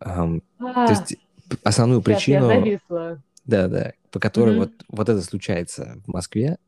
Um, 0.00 0.42
а, 0.58 0.86
то 0.86 0.92
есть 0.92 1.16
основную 1.62 2.02
причину... 2.02 2.50
Я 2.50 2.60
зависла. 2.60 3.22
Да, 3.44 3.68
да, 3.68 3.92
по 4.10 4.18
которой 4.18 4.54
mm-hmm. 4.54 4.58
вот, 4.58 4.70
вот 4.88 5.08
это 5.08 5.20
случается 5.20 6.00
в 6.06 6.12
Москве, 6.12 6.58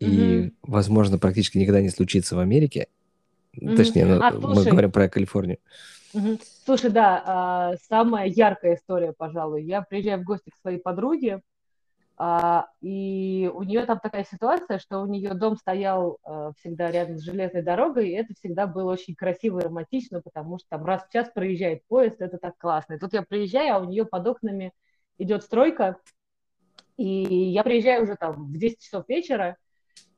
и, 0.00 0.06
mm-hmm. 0.06 0.52
возможно, 0.62 1.18
практически 1.18 1.58
никогда 1.58 1.80
не 1.80 1.90
случится 1.90 2.34
в 2.34 2.40
Америке. 2.40 2.88
Mm-hmm. 3.56 3.76
Точнее, 3.76 4.06
ну, 4.06 4.20
а, 4.20 4.32
мы 4.32 4.64
говорим 4.64 4.90
про 4.90 5.08
Калифорнию. 5.08 5.58
Mm-hmm. 6.14 6.42
Слушай, 6.64 6.90
да, 6.90 7.22
а, 7.24 7.74
самая 7.88 8.26
яркая 8.26 8.74
история, 8.74 9.12
пожалуй. 9.16 9.62
Я 9.62 9.82
приезжаю 9.82 10.20
в 10.20 10.24
гости 10.24 10.50
к 10.50 10.60
своей 10.60 10.78
подруге, 10.78 11.42
а, 12.16 12.68
и 12.80 13.50
у 13.52 13.64
нее 13.64 13.84
там 13.86 13.98
такая 13.98 14.24
ситуация, 14.24 14.78
что 14.78 15.00
у 15.00 15.06
нее 15.06 15.34
дом 15.34 15.56
стоял 15.56 16.18
а, 16.22 16.52
всегда 16.58 16.90
рядом 16.90 17.18
с 17.18 17.22
железной 17.22 17.62
дорогой, 17.62 18.08
и 18.08 18.14
это 18.14 18.34
всегда 18.34 18.66
было 18.68 18.92
очень 18.92 19.16
красиво 19.16 19.58
и 19.58 19.64
романтично, 19.64 20.20
потому 20.20 20.58
что 20.58 20.68
там 20.70 20.84
раз 20.84 21.04
в 21.04 21.12
час 21.12 21.28
проезжает 21.34 21.84
поезд, 21.86 22.20
это 22.20 22.38
так 22.38 22.56
классно. 22.56 22.94
И 22.94 22.98
тут 22.98 23.12
я 23.12 23.22
приезжаю, 23.22 23.74
а 23.74 23.78
у 23.80 23.84
нее 23.84 24.04
под 24.04 24.26
окнами 24.28 24.72
идет 25.18 25.42
стройка, 25.42 25.96
и 26.96 27.06
я 27.06 27.64
приезжаю 27.64 28.04
уже 28.04 28.16
там 28.16 28.52
в 28.52 28.56
10 28.56 28.80
часов 28.80 29.08
вечера, 29.08 29.56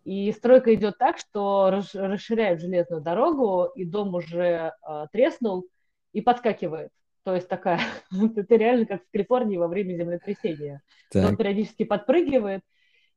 и 0.04 0.30
стройка 0.32 0.72
идет 0.74 0.98
так, 0.98 1.18
что 1.18 1.82
расширяют 1.94 2.60
железную 2.60 3.02
дорогу, 3.02 3.72
и 3.74 3.84
дом 3.84 4.14
уже 4.14 4.72
э, 4.88 5.06
треснул 5.12 5.66
и 6.12 6.20
подскакивает. 6.20 6.90
То 7.24 7.34
есть 7.34 7.48
такая, 7.48 7.80
это 8.36 8.54
реально 8.54 8.86
как 8.86 9.02
в 9.02 9.10
Калифорнии 9.10 9.56
во 9.56 9.66
время 9.66 9.96
землетрясения. 9.96 10.82
Так. 11.10 11.28
Он 11.28 11.36
периодически 11.36 11.84
подпрыгивает, 11.84 12.62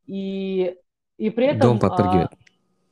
и, 0.07 0.75
и 1.17 1.29
при 1.29 1.47
этом... 1.47 1.61
Дом 1.61 1.79
подпрыгивает. 1.79 2.31
А, 2.31 2.37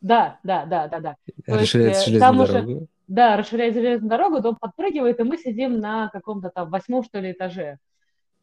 да, 0.01 0.39
да, 0.43 0.65
да, 0.65 0.87
да, 0.87 0.99
да. 0.99 1.15
Расширяет 1.47 1.97
э, 1.97 2.05
железную 2.05 2.47
дорогу. 2.47 2.71
Уже, 2.71 2.87
да, 3.07 3.37
расширяет 3.37 3.73
железную 3.73 4.09
дорогу, 4.09 4.41
дом 4.41 4.57
подпрыгивает, 4.57 5.19
и 5.19 5.23
мы 5.23 5.37
сидим 5.37 5.79
на 5.79 6.09
каком-то 6.09 6.49
там 6.49 6.69
восьмом, 6.69 7.03
что 7.03 7.19
ли, 7.19 7.31
этаже. 7.31 7.79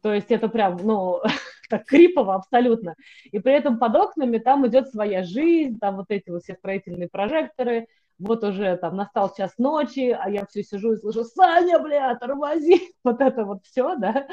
То 0.05 0.13
есть 0.13 0.29
это 0.29 0.49
прям, 0.49 0.77
ну, 0.83 1.23
так 1.69 1.85
крипово 1.85 2.35
абсолютно. 2.35 2.93
И 3.31 3.39
при 3.39 3.53
этом 3.53 3.79
под 3.79 3.95
окнами 3.95 4.37
там 4.37 4.67
идет 4.67 4.89
своя 4.89 5.23
жизнь, 5.23 5.79
там 5.79 5.95
вот 5.95 6.05
эти 6.09 6.29
вот 6.29 6.43
все 6.43 6.53
строительные 6.53 7.09
прожекторы, 7.09 7.87
вот 8.19 8.43
уже 8.43 8.77
там 8.77 8.97
настал 8.97 9.33
час 9.33 9.57
ночи, 9.57 10.11
а 10.11 10.29
я 10.29 10.45
все 10.45 10.61
сижу 10.61 10.93
и 10.93 10.97
слышу, 10.97 11.23
Саня, 11.23 11.79
бля, 11.79 12.13
тормози, 12.17 12.93
вот 13.03 13.19
это 13.19 13.45
вот 13.45 13.65
все, 13.65 13.95
да. 13.95 14.27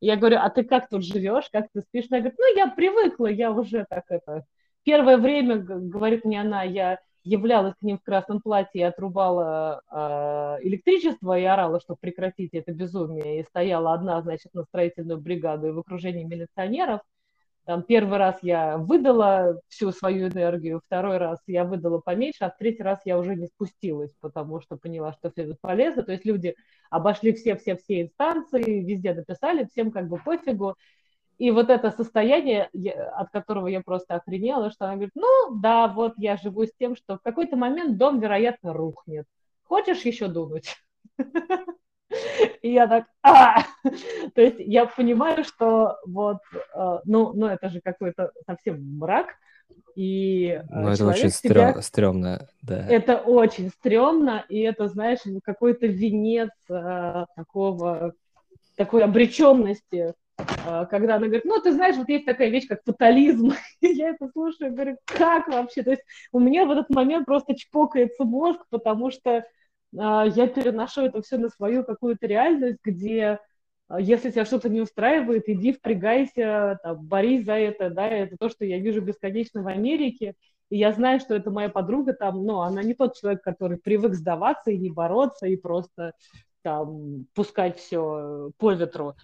Я 0.00 0.16
говорю, 0.16 0.38
а 0.40 0.48
ты 0.48 0.64
как 0.64 0.88
тут 0.88 1.04
живешь, 1.04 1.50
как 1.52 1.66
ты 1.74 1.82
спишь? 1.82 2.06
Она 2.10 2.20
говорит, 2.20 2.38
ну, 2.38 2.56
я 2.56 2.68
привыкла, 2.68 3.26
я 3.26 3.52
уже 3.52 3.84
так 3.86 4.04
это... 4.08 4.46
Первое 4.82 5.18
время, 5.18 5.56
говорит 5.56 6.24
мне 6.24 6.40
она, 6.40 6.62
я 6.62 7.00
являлась 7.28 7.74
к 7.74 7.82
ним 7.82 7.98
в 7.98 8.02
красном 8.02 8.40
платье 8.40 8.80
и 8.80 8.84
отрубала 8.84 9.82
э, 9.90 10.66
электричество 10.66 11.38
и 11.38 11.44
орала, 11.44 11.80
что 11.80 11.94
прекратите 11.94 12.58
это 12.58 12.72
безумие, 12.72 13.40
и 13.40 13.44
стояла 13.44 13.92
одна, 13.92 14.20
значит, 14.22 14.54
на 14.54 14.64
строительную 14.64 15.20
бригаду 15.20 15.68
и 15.68 15.72
в 15.72 15.78
окружении 15.78 16.24
милиционеров. 16.24 17.00
Там 17.64 17.82
первый 17.82 18.16
раз 18.16 18.38
я 18.40 18.78
выдала 18.78 19.60
всю 19.68 19.92
свою 19.92 20.28
энергию, 20.28 20.80
второй 20.86 21.18
раз 21.18 21.38
я 21.46 21.64
выдала 21.64 21.98
поменьше, 21.98 22.44
а 22.44 22.50
в 22.50 22.56
третий 22.56 22.82
раз 22.82 23.00
я 23.04 23.18
уже 23.18 23.36
не 23.36 23.46
спустилась, 23.46 24.14
потому 24.20 24.62
что 24.62 24.78
поняла, 24.78 25.12
что 25.12 25.30
все 25.30 25.42
это 25.42 25.56
полезно. 25.60 26.02
То 26.02 26.12
есть 26.12 26.24
люди 26.24 26.54
обошли 26.88 27.34
все-все-все 27.34 28.00
инстанции, 28.00 28.80
везде 28.80 29.12
написали, 29.12 29.66
всем 29.66 29.90
как 29.90 30.08
бы 30.08 30.16
пофигу. 30.16 30.76
И 31.38 31.52
вот 31.52 31.70
это 31.70 31.92
состояние, 31.92 32.68
от 33.14 33.30
которого 33.30 33.68
я 33.68 33.80
просто 33.80 34.16
охренела, 34.16 34.70
что 34.70 34.86
она 34.86 34.94
говорит, 34.94 35.12
ну 35.14 35.56
да, 35.60 35.86
вот 35.86 36.14
я 36.16 36.36
живу 36.36 36.64
с 36.64 36.72
тем, 36.78 36.96
что 36.96 37.16
в 37.16 37.22
какой-то 37.22 37.56
момент 37.56 37.96
дом, 37.96 38.18
вероятно, 38.18 38.72
рухнет. 38.72 39.24
Хочешь 39.62 40.02
еще 40.02 40.26
дунуть? 40.26 40.74
И 42.62 42.72
я 42.72 42.88
так, 42.88 43.04
а! 43.22 43.62
То 44.34 44.40
есть 44.40 44.56
я 44.58 44.86
понимаю, 44.86 45.44
что 45.44 45.98
вот, 46.06 46.38
э, 46.74 46.98
ну, 47.04 47.32
ну 47.34 47.46
это 47.46 47.68
же 47.68 47.80
какой-то 47.80 48.32
совсем 48.46 48.98
мрак, 48.98 49.28
и 49.94 50.46
э, 50.46 50.62
ну, 50.70 50.88
это 50.88 51.06
очень 51.06 51.30
себя... 51.30 51.82
стрёмно, 51.82 52.48
да. 52.62 52.86
Это 52.88 53.18
очень 53.18 53.68
стрёмно, 53.70 54.44
и 54.48 54.60
это, 54.60 54.88
знаешь, 54.88 55.20
какой-то 55.44 55.86
венец 55.86 56.50
а, 56.70 57.26
такого, 57.36 58.14
такой 58.76 59.02
обреченности 59.02 59.96
а, 59.96 60.14
когда 60.90 61.16
она 61.16 61.26
говорит, 61.26 61.44
ну, 61.44 61.60
ты 61.60 61.72
знаешь, 61.72 61.96
вот 61.96 62.08
есть 62.08 62.24
такая 62.24 62.48
вещь, 62.48 62.66
как 62.68 62.82
фатализм. 62.84 63.52
я 63.80 64.10
это 64.10 64.28
слушаю, 64.28 64.72
говорю, 64.72 64.96
как 65.04 65.48
вообще? 65.48 65.82
То 65.82 65.90
есть 65.90 66.02
у 66.32 66.38
меня 66.38 66.64
в 66.64 66.70
этот 66.70 66.90
момент 66.90 67.26
просто 67.26 67.56
чпокается 67.56 68.24
мозг, 68.24 68.60
потому 68.70 69.10
что 69.10 69.44
а, 69.96 70.26
я 70.26 70.46
переношу 70.46 71.02
это 71.02 71.22
все 71.22 71.38
на 71.38 71.48
свою 71.48 71.84
какую-то 71.84 72.26
реальность, 72.26 72.78
где 72.84 73.38
а, 73.88 74.00
если 74.00 74.30
тебя 74.30 74.44
что-то 74.44 74.68
не 74.68 74.80
устраивает, 74.80 75.48
иди 75.48 75.72
впрягайся, 75.72 76.78
там, 76.82 77.06
борись 77.06 77.44
за 77.44 77.54
это, 77.54 77.90
да, 77.90 78.06
это 78.06 78.36
то, 78.38 78.48
что 78.48 78.64
я 78.64 78.78
вижу 78.78 79.00
бесконечно 79.00 79.62
в 79.62 79.68
Америке, 79.68 80.34
и 80.70 80.76
я 80.76 80.92
знаю, 80.92 81.20
что 81.20 81.34
это 81.34 81.50
моя 81.50 81.70
подруга 81.70 82.12
там, 82.12 82.44
но 82.44 82.62
она 82.62 82.82
не 82.82 82.94
тот 82.94 83.16
человек, 83.16 83.42
который 83.42 83.78
привык 83.78 84.14
сдаваться 84.14 84.70
и 84.70 84.78
не 84.78 84.90
бороться, 84.90 85.46
и 85.46 85.56
просто 85.56 86.12
там 86.62 87.26
пускать 87.34 87.78
все 87.78 88.50
по 88.58 88.72
ветру. 88.72 89.14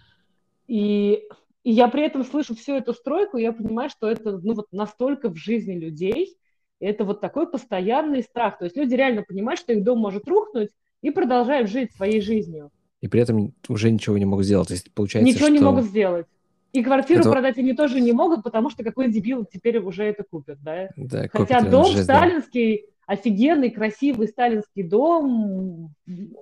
И, 0.67 1.23
и 1.63 1.71
я 1.71 1.87
при 1.87 2.03
этом 2.03 2.23
слышу 2.23 2.55
всю 2.55 2.73
эту 2.73 2.93
стройку, 2.93 3.37
и 3.37 3.43
я 3.43 3.51
понимаю, 3.53 3.89
что 3.89 4.09
это 4.09 4.37
ну, 4.37 4.53
вот 4.53 4.67
настолько 4.71 5.29
в 5.29 5.35
жизни 5.35 5.73
людей, 5.73 6.37
это 6.79 7.05
вот 7.05 7.21
такой 7.21 7.49
постоянный 7.49 8.23
страх. 8.23 8.57
То 8.57 8.65
есть 8.65 8.75
люди 8.75 8.95
реально 8.95 9.23
понимают, 9.23 9.59
что 9.59 9.73
их 9.73 9.83
дом 9.83 9.99
может 9.99 10.27
рухнуть 10.27 10.69
и 11.01 11.11
продолжают 11.11 11.69
жить 11.69 11.93
своей 11.93 12.21
жизнью. 12.21 12.71
И 13.01 13.07
при 13.07 13.21
этом 13.21 13.53
уже 13.69 13.91
ничего 13.91 14.17
не 14.17 14.25
могут 14.25 14.45
сделать. 14.45 14.67
То 14.67 14.73
есть 14.73 14.91
получается, 14.93 15.27
Ничего 15.31 15.47
что... 15.47 15.53
не 15.55 15.59
могут 15.59 15.85
сделать. 15.85 16.25
И 16.73 16.83
квартиру 16.83 17.21
Это- 17.21 17.31
продать 17.31 17.57
они 17.57 17.73
тоже 17.73 18.01
не 18.01 18.11
могут, 18.11 18.43
потому 18.43 18.69
что 18.69 18.83
какой 18.83 19.09
дебил 19.11 19.45
теперь 19.45 19.77
уже 19.79 20.03
это 20.03 20.23
купит, 20.23 20.57
да? 20.61 20.89
Да, 20.97 21.27
Хотя 21.31 21.59
копит 21.59 21.69
дом 21.69 21.85
жест, 21.85 22.07
да. 22.07 22.17
сталинский, 22.17 22.85
офигенный, 23.05 23.69
красивый 23.69 24.27
сталинский 24.27 24.83
дом, 24.83 25.93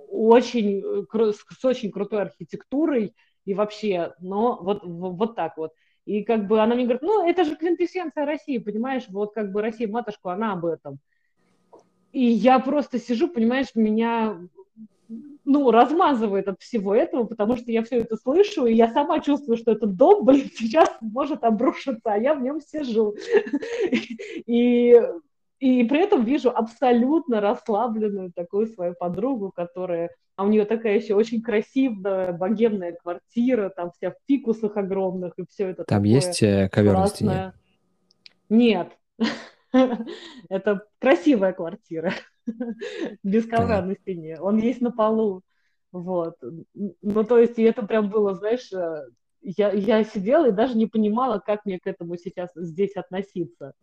очень, 0.10 1.06
с 1.12 1.66
очень 1.66 1.92
крутой 1.92 2.24
архитектурой 2.24 3.14
и 3.46 3.54
вообще, 3.54 4.14
но 4.20 4.60
вот, 4.62 4.82
вот 4.84 5.36
так 5.36 5.58
вот. 5.58 5.74
И 6.06 6.24
как 6.24 6.48
бы 6.48 6.62
она 6.62 6.76
мне 6.76 6.84
говорит, 6.84 7.02
ну, 7.02 7.28
это 7.28 7.46
же 7.46 7.56
квинтэссенция 7.56 8.26
России, 8.26 8.58
понимаешь, 8.58 9.06
вот 9.10 9.34
как 9.34 9.52
бы 9.52 9.62
Россия 9.62 9.88
матушка, 9.88 10.34
она 10.34 10.54
об 10.54 10.66
этом. 10.66 11.00
И 12.12 12.26
я 12.26 12.60
просто 12.60 13.00
сижу, 13.00 13.28
понимаешь, 13.30 13.68
меня 13.74 14.38
ну, 15.46 15.72
размазывает 15.72 16.48
от 16.48 16.62
всего 16.62 16.96
этого, 16.96 17.26
потому 17.26 17.58
что 17.58 17.72
я 17.72 17.84
все 17.84 17.98
это 17.98 18.16
слышу, 18.16 18.66
и 18.66 18.74
я 18.74 18.92
сама 18.92 19.20
чувствую, 19.20 19.58
что 19.58 19.72
этот 19.72 19.96
дом, 19.96 20.26
блин, 20.26 20.50
сейчас 20.56 20.90
может 21.02 21.44
обрушиться, 21.44 22.14
а 22.14 22.18
я 22.18 22.34
в 22.34 22.42
нем 22.42 22.60
сижу. 22.62 23.16
И, 24.46 25.02
и 25.64 25.82
при 25.86 26.02
этом 26.02 26.26
вижу 26.26 26.50
абсолютно 26.50 27.40
расслабленную 27.40 28.34
такую 28.34 28.68
свою 28.68 28.96
подругу, 28.96 29.50
которая... 29.56 30.10
А 30.36 30.44
у 30.44 30.50
нее 30.50 30.66
такая 30.66 30.98
еще 30.98 31.16
очень 31.16 31.42
красивая 31.42 32.34
богемная 32.34 32.92
квартира, 32.92 33.70
там 33.70 33.92
вся 33.92 34.12
в 34.12 34.16
фикусах 34.28 34.76
огромных, 34.76 35.32
и 35.38 35.46
все 35.48 35.70
это 35.70 35.86
Там 35.86 36.04
такое 36.04 36.10
есть 36.10 36.44
э, 36.44 36.68
ковер 36.68 36.96
на 36.96 37.08
стене? 37.08 37.54
Нет. 38.50 38.92
Это 40.50 40.86
красивая 41.00 41.54
квартира. 41.54 42.12
Без 43.24 43.46
ковра 43.46 43.82
на 43.82 43.96
стене. 43.96 44.42
Он 44.42 44.58
есть 44.58 44.82
на 44.82 44.92
полу. 44.92 45.44
Вот. 45.94 46.36
Ну, 46.74 47.24
то 47.24 47.40
есть, 47.40 47.58
и 47.58 47.64
это 47.64 47.84
прям 47.84 48.10
было, 48.10 48.34
знаешь, 48.34 48.70
э, 48.74 49.06
я, 49.42 49.72
я 49.72 50.04
сидела 50.04 50.50
и 50.50 50.52
даже 50.52 50.76
не 50.76 50.88
понимала, 50.88 51.40
как 51.40 51.64
мне 51.64 51.80
к 51.80 51.88
этому 51.88 52.18
сейчас 52.18 52.50
здесь 52.54 52.98
относиться. 52.98 53.76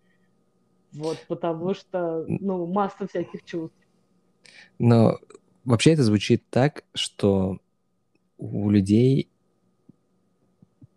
Вот, 0.93 1.19
потому 1.29 1.75
что, 1.75 2.25
ну, 2.27 2.67
масса 2.67 3.07
всяких 3.07 3.45
чувств. 3.45 3.77
Но 4.79 5.19
вообще 5.65 5.93
это 5.93 6.03
звучит 6.03 6.43
так, 6.51 6.85
что 6.95 7.59
у 8.39 8.71
людей 8.71 9.29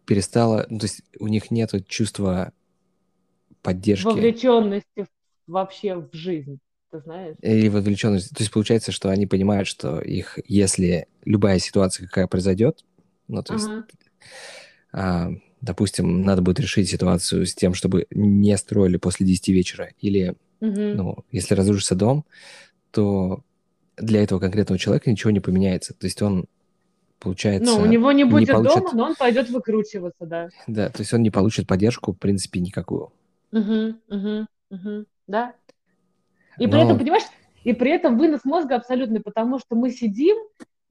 перестало, 0.05 0.65
ну, 0.69 0.79
то 0.79 0.85
есть 0.85 1.03
у 1.19 1.27
них 1.27 1.51
нет 1.51 1.71
чувства 1.87 2.53
поддержки 3.61 4.05
Вовлеченности 4.05 5.07
вообще 5.47 5.95
в 5.95 6.09
жизнь, 6.13 6.59
ты 6.91 6.99
знаешь? 6.99 7.35
или 7.41 7.69
вовлеченности. 7.69 8.33
То 8.33 8.41
есть 8.41 8.51
получается, 8.51 8.91
что 8.91 9.09
они 9.09 9.27
понимают, 9.27 9.67
что 9.67 9.99
их, 10.01 10.39
если 10.45 11.07
любая 11.25 11.59
ситуация 11.59 12.07
какая 12.07 12.27
произойдет, 12.27 12.83
ну, 13.27 13.43
то 13.43 13.53
есть, 13.53 13.67
Ага. 13.67 13.87
а, 14.91 15.29
допустим, 15.63 16.23
надо 16.23 16.41
будет 16.41 16.59
решить 16.59 16.89
ситуацию 16.89 17.45
с 17.45 17.55
тем, 17.55 17.73
чтобы 17.73 18.05
не 18.11 18.55
строили 18.57 18.97
после 18.97 19.25
10 19.25 19.53
вечера, 19.53 19.89
или, 19.99 20.35
Мгм. 20.59 20.95
ну, 20.95 21.17
если 21.31 21.55
разрушится 21.55 21.95
дом, 21.95 22.25
то 22.91 23.41
для 23.97 24.21
этого 24.23 24.39
конкретного 24.39 24.77
человека 24.77 25.09
ничего 25.09 25.31
не 25.31 25.39
поменяется. 25.39 25.93
То 25.93 26.05
есть 26.05 26.21
он, 26.21 26.45
получается, 27.19 27.77
Ну, 27.77 27.83
у 27.83 27.85
него 27.85 28.11
не 28.11 28.25
будет 28.25 28.49
получит- 28.49 28.75
дома, 28.83 28.89
но 28.93 29.03
он 29.05 29.15
пойдет 29.15 29.49
выкручиваться, 29.49 30.25
да. 30.25 30.49
да, 30.67 30.89
то 30.89 31.01
есть 31.01 31.13
он 31.13 31.21
не 31.21 31.31
получит 31.31 31.65
поддержку, 31.65 32.11
в 32.11 32.17
принципе, 32.17 32.59
никакую. 32.59 33.11
Мгм, 33.51 33.99
мгм, 34.09 34.47
мгм, 34.69 35.05
Да. 35.27 35.53
И 36.59 36.67
при 36.67 36.75
Но- 36.75 36.83
этом, 36.85 36.99
понимаешь, 36.99 37.23
и 37.63 37.71
при 37.73 37.89
этом 37.91 38.17
вынос 38.17 38.43
мозга 38.43 38.75
абсолютный, 38.75 39.21
потому 39.21 39.57
что 39.59 39.75
мы 39.75 39.89
сидим 39.91 40.35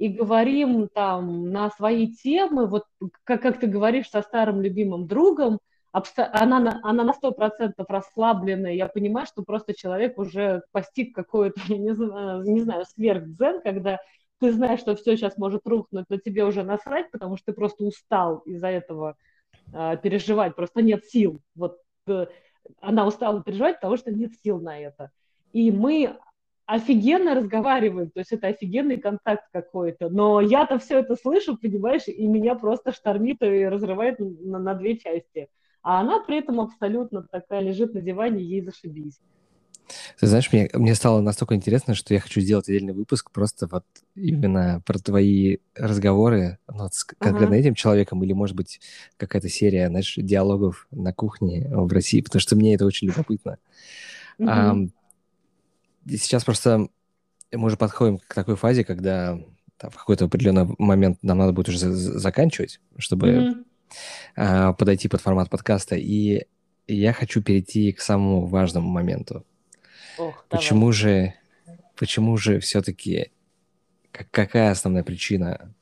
и 0.03 0.09
говорим 0.09 0.89
там 0.89 1.53
на 1.53 1.71
свои 1.71 2.09
темы, 2.13 2.67
вот 2.67 2.87
как, 3.23 3.41
как 3.41 3.61
ты 3.61 3.69
говоришь 3.69 4.11
со 4.11 4.21
старым 4.23 4.61
любимым 4.61 5.07
другом, 5.07 5.61
обсто- 5.93 6.29
она, 6.33 6.59
на- 6.59 6.81
она 6.83 7.05
на 7.05 7.13
сто 7.13 7.31
процентов 7.31 7.87
расслабленная, 7.89 8.73
я 8.73 8.89
понимаю, 8.89 9.29
что 9.29 9.45
просто 9.45 9.75
человек 9.75 10.19
уже 10.19 10.63
постиг 10.73 11.15
какое-то, 11.15 11.55
я 11.69 11.79
не 11.79 11.95
знаю, 11.95 12.43
не 12.43 12.61
знаю 12.63 12.85
сверхдзен, 12.85 13.63
когда 13.63 14.01
ты 14.41 14.51
знаешь, 14.51 14.81
что 14.81 14.97
все 14.97 15.17
сейчас 15.17 15.37
может 15.39 15.65
рухнуть, 15.69 16.07
но 16.09 16.17
тебе 16.17 16.45
уже 16.45 16.65
насрать, 16.65 17.09
потому 17.13 17.37
что 17.37 17.53
ты 17.53 17.53
просто 17.53 17.85
устал 17.85 18.39
из-за 18.39 18.71
этого 18.71 19.15
а, 19.73 19.95
переживать, 19.95 20.57
просто 20.57 20.83
нет 20.83 21.05
сил. 21.05 21.41
Вот 21.55 21.79
э, 22.09 22.27
она 22.81 23.07
устала 23.07 23.41
переживать, 23.41 23.77
потому 23.77 23.97
что 23.97 24.11
нет 24.11 24.33
сил 24.43 24.59
на 24.59 24.81
это. 24.81 25.13
И 25.53 25.71
мы 25.71 26.19
офигенно 26.73 27.35
разговариваем, 27.35 28.11
то 28.11 28.21
есть 28.21 28.33
это 28.33 28.47
офигенный 28.47 28.97
контакт 28.97 29.45
какой-то, 29.53 30.09
но 30.09 30.41
я-то 30.41 30.79
все 30.79 31.01
это 31.01 31.17
слышу, 31.17 31.59
понимаешь, 31.59 32.09
и 32.09 32.27
меня 32.27 32.55
просто 32.55 32.93
штормит 32.93 33.43
и 33.43 33.65
разрывает 33.67 34.19
на, 34.19 34.59
на 34.59 34.75
две 34.75 34.97
части. 34.97 35.49
А 35.83 36.01
она 36.01 36.21
при 36.21 36.39
этом 36.39 36.61
абсолютно 36.61 37.25
такая 37.31 37.61
лежит 37.61 37.93
на 37.93 38.01
диване, 38.01 38.43
ей 38.43 38.63
зашибись. 38.63 39.21
Ты 40.19 40.27
знаешь, 40.27 40.51
мне, 40.51 40.71
мне 40.73 40.95
стало 40.95 41.21
настолько 41.21 41.55
интересно, 41.55 41.95
что 41.95 42.15
я 42.15 42.21
хочу 42.21 42.41
сделать 42.41 42.69
отдельный 42.69 42.95
выпуск 42.95 43.31
просто 43.33 43.67
вот 43.71 43.85
именно 44.15 44.81
про 44.87 44.99
твои 44.99 45.59
разговоры 45.75 46.59
ну, 46.69 46.85
вот 46.85 46.95
с 46.95 47.05
конкретно 47.05 47.57
Ага. 47.57 47.57
этим 47.57 47.75
человеком, 47.75 48.25
или, 48.25 48.33
может 48.33 48.57
быть, 48.57 48.81
какая-то 49.19 49.51
серия, 49.51 49.89
знаешь, 49.89 50.15
диалогов 50.17 50.87
на 50.91 51.13
кухне 51.13 51.69
в 51.71 51.93
России, 51.93 52.23
потому 52.23 52.41
что 52.41 52.57
мне 52.57 52.77
это 52.77 52.87
очень 52.87 53.09
любопытно. 53.09 53.59
Ам, 54.39 54.87
и 54.87 54.91
сейчас 56.09 56.45
просто 56.45 56.89
мы 57.53 57.67
уже 57.67 57.77
подходим 57.77 58.19
к 58.19 58.35
такой 58.35 58.57
фазе, 58.57 58.85
когда 58.85 59.39
там, 59.77 59.91
в 59.91 59.97
какой-то 59.97 60.25
определенный 60.27 60.75
момент 60.79 61.19
нам 61.23 61.39
надо 61.39 61.53
будет 61.53 61.69
уже 61.69 61.79
за- 61.79 61.93
за- 61.93 62.19
заканчивать, 62.19 62.81
чтобы 62.99 63.33
Мгм. 63.33 63.65
а, 64.37 64.73
подойти 64.73 65.09
под 65.09 65.21
формат 65.21 65.51
подкаста. 65.51 65.97
И 65.97 66.47
я 66.87 67.13
хочу 67.13 67.43
перейти 67.43 67.93
к 67.93 68.01
самому 68.01 68.47
важному 68.47 68.89
моменту. 68.89 69.45
Ох, 70.19 70.47
давай. 70.51 70.63
Почему 70.63 70.93
же, 70.93 71.35
почему 71.97 72.37
же 72.37 72.59
все-таки, 72.61 73.31
какая 74.11 74.71
основная 74.71 75.03
причина, 75.05 75.75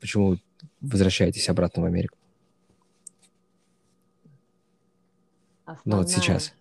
почему 0.00 0.28
вы 0.30 0.40
возвращаетесь 0.80 1.48
обратно 1.48 1.82
в 1.82 1.86
Америку? 1.86 2.16
Ну 5.66 5.96
вот 5.96 6.06
Основная. 6.06 6.06
сейчас. 6.06 6.54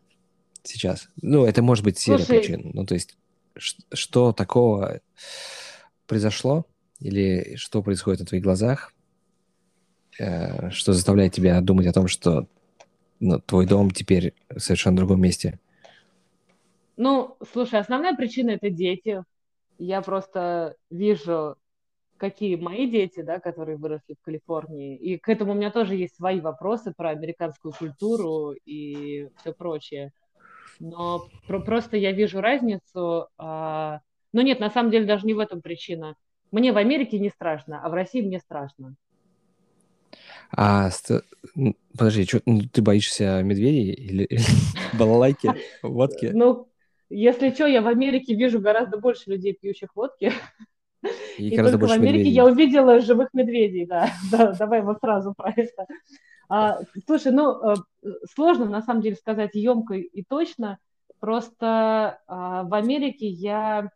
Сейчас. 0.70 1.10
Ну, 1.22 1.46
это 1.46 1.64
может 1.64 1.84
быть 1.84 1.98
серия 1.98 2.24
Слушай. 2.24 2.42
причин. 2.42 2.70
Ну, 2.74 2.86
то 2.86 2.94
есть, 2.94 3.18
что 3.58 4.34
такого 4.34 5.02
произошло? 6.06 6.66
Или 7.00 7.56
что 7.56 7.82
происходит 7.82 8.20
на 8.20 8.26
твоих 8.28 8.44
глазах? 8.44 8.94
э, 10.20 10.70
Что 10.70 10.94
заставляет 10.94 11.34
тебя 11.34 11.60
думать 11.62 11.88
о 11.88 11.94
том, 11.94 12.08
что 12.08 12.46
ну, 13.20 13.40
твой 13.40 13.66
дом 13.66 13.90
теперь 13.90 14.36
в 14.50 14.60
совершенно 14.60 14.98
другом 14.98 15.22
месте? 15.22 15.60
Ну, 16.98 17.36
слушай, 17.52 17.80
основная 17.80 18.16
причина 18.16 18.52
это 18.52 18.70
дети. 18.70 19.24
Я 19.80 20.02
просто 20.02 20.76
вижу, 20.92 21.56
какие 22.18 22.58
мои 22.58 22.90
дети, 22.90 23.22
да, 23.22 23.40
которые 23.40 23.78
выросли 23.78 24.16
в 24.20 24.24
Калифорнии. 24.24 24.98
И 24.98 25.18
к 25.18 25.30
этому 25.30 25.54
у 25.54 25.56
меня 25.56 25.72
тоже 25.72 25.96
есть 25.96 26.16
свои 26.16 26.42
вопросы 26.42 26.94
про 26.96 27.10
американскую 27.10 27.74
культуру 27.74 28.54
и 28.66 29.30
все 29.40 29.54
прочее. 29.54 30.12
Но 30.80 31.28
про- 31.48 31.60
просто 31.60 31.98
я 31.98 32.12
вижу 32.12 32.42
разницу. 32.42 33.28
а, 33.38 34.00
Ну 34.32 34.42
нет, 34.42 34.60
на 34.60 34.70
самом 34.70 34.92
деле 34.92 35.06
даже 35.06 35.26
не 35.26 35.34
в 35.34 35.40
этом 35.40 35.62
причина. 35.62 36.16
Мне 36.52 36.72
в 36.72 36.78
Америке 36.78 37.20
не 37.20 37.30
страшно, 37.30 37.82
а 37.84 37.90
в 37.90 37.94
России 37.94 38.22
мне 38.22 38.40
страшно. 38.40 38.96
А, 40.52 40.90
ст- 40.90 41.24
подожди, 41.98 42.26
чё, 42.26 42.40
ну, 42.46 42.62
ты 42.72 42.82
боишься 42.82 43.42
медведей 43.44 43.94
или, 43.94 44.24
или 44.24 44.40
балалайки, 44.98 45.52
водки? 45.84 46.32
Ну, 46.34 46.68
если 47.10 47.52
что, 47.52 47.66
я 47.68 47.82
в 47.82 47.88
Америке 47.88 48.36
вижу 48.36 48.60
гораздо 48.60 48.98
больше 48.98 49.30
людей, 49.32 49.54
пьющих 49.54 49.96
водки, 49.96 50.32
И 51.38 51.50
И 51.50 51.56
только 51.58 51.78
в 51.78 51.92
Америке 51.92 52.18
медведей. 52.18 52.34
я 52.34 52.46
увидела 52.46 53.00
живых 53.00 53.30
медведей, 53.34 53.86
да. 53.86 54.10
да 54.32 54.52
давай 54.54 54.82
вот 54.82 55.00
сразу 55.00 55.34
про 55.36 55.52
это. 55.56 55.88
А, 56.50 56.80
слушай, 57.06 57.32
ну, 57.32 57.62
э, 57.62 57.76
сложно 58.34 58.66
на 58.66 58.82
самом 58.82 59.02
деле 59.02 59.16
сказать 59.16 59.54
емко 59.54 59.94
и 59.94 60.24
точно. 60.24 60.80
Просто 61.20 62.22
а, 62.28 62.64
в 62.64 62.74
Америке 62.74 63.28
я 63.28 63.90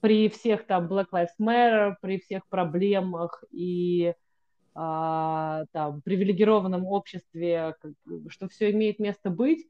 при 0.00 0.28
всех 0.28 0.66
там 0.66 0.86
Black 0.86 1.08
Lives 1.12 1.36
Matter, 1.40 1.94
при 2.00 2.20
всех 2.20 2.46
проблемах 2.48 3.42
и 3.50 4.14
а, 4.74 5.64
там 5.72 6.00
привилегированном 6.02 6.86
обществе, 6.86 7.74
что 8.28 8.48
все 8.48 8.70
имеет 8.70 8.98
место 9.00 9.30
быть, 9.30 9.66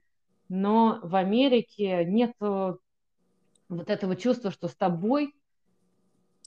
но 0.48 1.00
в 1.02 1.16
Америке 1.16 2.04
нет 2.04 2.32
вот 2.40 3.90
этого 3.90 4.14
чувства, 4.14 4.50
что 4.50 4.68
с 4.68 4.74
тобой 4.74 5.34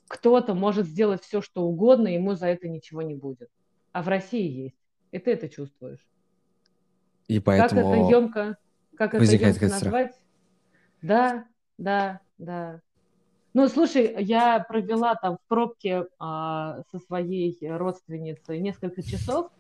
кто-то 0.08 0.54
может 0.54 0.86
сделать 0.86 1.24
все, 1.24 1.42
что 1.42 1.64
угодно, 1.64 2.10
ему 2.10 2.36
за 2.36 2.48
это 2.48 2.68
ничего 2.68 3.02
не 3.02 3.16
будет. 3.16 3.50
А 3.92 4.04
в 4.04 4.08
России 4.08 4.64
есть. 4.64 4.79
И 5.12 5.20
ты 5.20 5.32
это 5.32 5.50
чувствуешь. 5.50 6.06
И 7.28 7.40
Как 7.40 7.72
это 7.72 7.76
поэтому... 7.76 8.10
емко, 8.10 8.58
как 8.96 9.14
это 9.14 9.24
емко 9.24 9.68
назвать? 9.68 10.16
Да, 11.02 11.46
да, 11.78 12.22
да. 12.38 12.82
Ну, 13.54 13.68
слушай, 13.68 14.16
я 14.24 14.60
провела 14.60 15.16
там 15.16 15.38
в 15.38 15.48
пробке 15.48 16.06
а, 16.20 16.82
со 16.92 17.00
своей 17.00 17.58
родственницей 17.62 18.60
несколько 18.60 19.02
часов, 19.02 19.52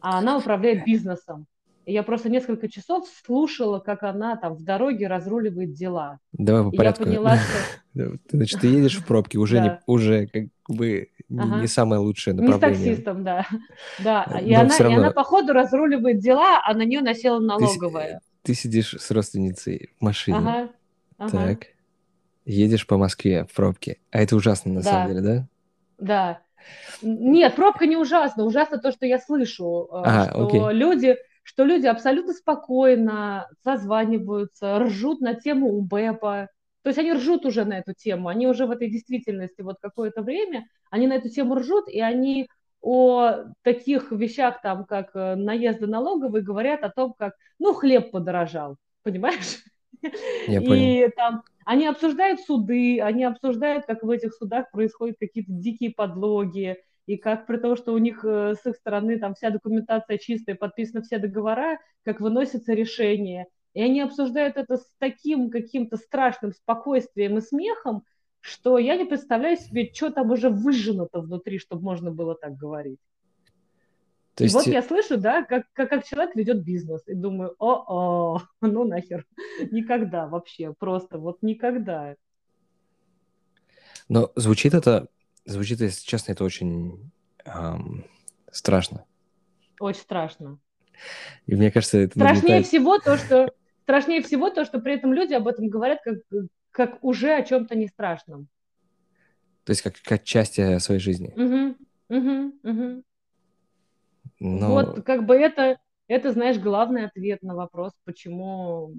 а 0.00 0.18
она 0.18 0.36
управляет 0.36 0.84
бизнесом. 0.84 1.46
Я 1.84 2.02
просто 2.04 2.28
несколько 2.28 2.68
часов 2.68 3.08
слушала, 3.26 3.80
как 3.80 4.04
она 4.04 4.36
там 4.36 4.54
в 4.54 4.62
дороге 4.62 5.08
разруливает 5.08 5.72
дела. 5.72 6.20
Давай 6.32 6.62
по 6.70 6.74
И 6.74 6.76
порядку. 6.76 7.02
я 7.02 7.06
поняла, 7.08 7.36
что... 7.36 8.18
Значит, 8.30 8.60
ты 8.60 8.68
едешь 8.68 8.96
в 8.98 9.04
пробке, 9.06 9.38
уже, 9.38 9.60
не, 9.60 9.68
Да. 9.68 9.80
уже 9.86 10.26
как 10.28 10.44
бы 10.68 11.08
не, 11.28 11.40
Ага. 11.40 11.60
не 11.60 11.66
самое 11.66 12.00
лучшее 12.00 12.34
Не 12.34 12.46
с 12.46 12.50
направление. 12.50 12.86
таксистом, 12.90 13.24
да. 13.24 13.46
Да, 14.04 14.22
и 14.40 14.52
но 14.54 14.60
она, 14.60 14.68
всё 14.70 14.84
и 14.84 14.86
равно. 14.86 14.98
она, 15.00 15.10
походу, 15.10 15.52
разруливает 15.52 16.20
дела, 16.20 16.60
а 16.64 16.72
на 16.74 16.84
нее 16.84 17.00
насела 17.00 17.40
Ты, 17.40 17.46
налоговая. 17.46 18.20
ты 18.42 18.54
сидишь 18.54 18.94
с 18.94 19.10
родственницей 19.10 19.90
в 19.98 20.04
машине, 20.04 20.38
Ага, 20.38 20.68
ага, 21.18 21.30
так, 21.30 21.66
едешь 22.44 22.86
по 22.86 22.96
Москве 22.96 23.44
в 23.44 23.54
пробке, 23.54 23.98
а 24.12 24.20
это 24.22 24.36
ужасно 24.36 24.72
на 24.72 24.82
самом 24.82 25.08
да, 25.08 25.14
деле, 25.14 25.20
да? 25.20 25.48
да. 25.98 26.40
Нет, 27.02 27.56
пробка 27.56 27.86
не 27.86 27.96
ужасна. 27.96 28.44
Ужасно 28.44 28.78
то, 28.78 28.92
что 28.92 29.04
я 29.04 29.18
слышу, 29.18 29.88
А, 29.92 30.26
что 30.30 30.46
окей. 30.46 30.60
люди, 30.78 31.16
что 31.42 31.64
люди 31.64 31.86
абсолютно 31.86 32.32
спокойно 32.32 33.48
созваниваются, 33.62 34.78
ржут 34.78 35.20
на 35.20 35.34
тему 35.34 35.68
УБЭПа. 35.76 36.48
То 36.82 36.88
есть 36.88 36.98
они 36.98 37.12
ржут 37.12 37.46
уже 37.46 37.64
на 37.64 37.78
эту 37.78 37.94
тему, 37.94 38.28
они 38.28 38.46
уже 38.46 38.66
в 38.66 38.70
этой 38.70 38.90
действительности 38.90 39.62
вот 39.62 39.76
какое-то 39.80 40.22
время, 40.22 40.66
они 40.90 41.06
на 41.06 41.14
эту 41.14 41.28
тему 41.28 41.54
ржут, 41.56 41.88
и 41.88 42.00
они 42.00 42.48
о 42.80 43.44
таких 43.62 44.10
вещах, 44.10 44.60
там, 44.60 44.84
как 44.84 45.14
э, 45.14 45.36
наезды 45.36 45.86
налоговые, 45.86 46.42
говорят 46.42 46.82
о 46.82 46.90
том, 46.90 47.14
как, 47.16 47.34
ну, 47.60 47.72
хлеб 47.74 48.10
подорожал, 48.10 48.76
понимаешь? 49.04 49.62
Я 50.48 50.60
понял. 50.60 50.74
И 50.74 51.08
там 51.14 51.44
они 51.64 51.86
обсуждают 51.86 52.40
суды, 52.40 53.00
они 53.00 53.22
обсуждают, 53.22 53.86
как 53.86 54.02
в 54.02 54.10
этих 54.10 54.34
судах 54.34 54.70
происходят 54.72 55.16
какие-то 55.18 55.52
дикие 55.52 55.92
подлоги, 55.92 56.76
и 57.06 57.16
как 57.16 57.46
при 57.46 57.56
том, 57.56 57.76
что 57.76 57.92
у 57.92 57.98
них 57.98 58.24
э, 58.24 58.54
с 58.54 58.64
их 58.66 58.76
стороны 58.76 59.18
там 59.18 59.34
вся 59.34 59.50
документация 59.50 60.18
чистая, 60.18 60.54
подписаны 60.54 61.02
все 61.02 61.18
договора, 61.18 61.78
как 62.04 62.20
выносятся 62.20 62.74
решения. 62.74 63.46
И 63.74 63.82
они 63.82 64.00
обсуждают 64.00 64.56
это 64.56 64.76
с 64.76 64.86
таким 64.98 65.50
каким-то 65.50 65.96
страшным 65.96 66.52
спокойствием 66.52 67.38
и 67.38 67.40
смехом, 67.40 68.04
что 68.40 68.78
я 68.78 68.96
не 68.96 69.04
представляю 69.04 69.56
себе, 69.56 69.90
что 69.92 70.10
там 70.10 70.30
уже 70.30 70.50
выжжено-то 70.50 71.20
внутри, 71.20 71.58
чтобы 71.58 71.82
можно 71.82 72.10
было 72.10 72.34
так 72.34 72.56
говорить. 72.56 73.00
То 74.34 74.44
И 74.44 74.48
вот 74.48 74.66
есть, 74.66 74.74
я 74.74 74.82
слышу, 74.82 75.18
да, 75.18 75.42
как, 75.42 75.64
как, 75.72 75.90
как 75.90 76.06
человек 76.06 76.34
ведет 76.34 76.64
бизнес, 76.64 77.02
и 77.06 77.14
думаю, 77.14 77.54
о-о, 77.58 78.40
ну 78.60 78.84
нахер, 78.84 79.26
никогда 79.70 80.26
вообще, 80.26 80.72
просто 80.78 81.18
вот 81.18 81.42
никогда. 81.42 82.16
но 84.08 84.30
звучит 84.36 84.74
это, 84.74 85.08
звучит, 85.44 85.80
если 85.80 86.04
честно, 86.04 86.32
это 86.32 86.44
очень 86.44 87.10
ам, 87.44 88.04
страшно. 88.50 89.04
Очень 89.80 90.00
страшно. 90.02 90.58
И 91.46 91.54
мне 91.54 91.70
кажется, 91.70 91.98
это 91.98 92.18
Страшнее 92.18 92.42
нагнетает... 92.42 92.66
всего 92.66 92.98
то, 92.98 93.16
что 93.16 93.52
страшнее 93.82 94.22
всего 94.22 94.50
то, 94.50 94.64
что 94.64 94.80
при 94.80 94.94
этом 94.94 95.12
люди 95.12 95.34
об 95.34 95.48
этом 95.48 95.68
говорят 95.68 96.00
как, 96.04 96.18
как 96.70 97.04
уже 97.04 97.34
о 97.34 97.42
чем-то 97.42 97.74
не 97.76 97.88
страшном. 97.88 98.48
То 99.64 99.70
есть 99.70 99.82
как, 99.82 99.94
как 100.02 100.24
часть 100.24 100.54
своей 100.54 101.00
жизни. 101.00 101.32
Мгм, 101.36 101.76
мгм, 102.08 102.52
мгм. 102.62 103.04
Но 104.40 104.74
Вот 104.74 105.04
как 105.04 105.24
бы 105.24 105.36
это, 105.36 105.78
это, 106.08 106.32
знаешь, 106.32 106.58
главный 106.58 107.06
ответ 107.06 107.42
на 107.42 107.54
вопрос, 107.54 107.92
почему 108.04 108.92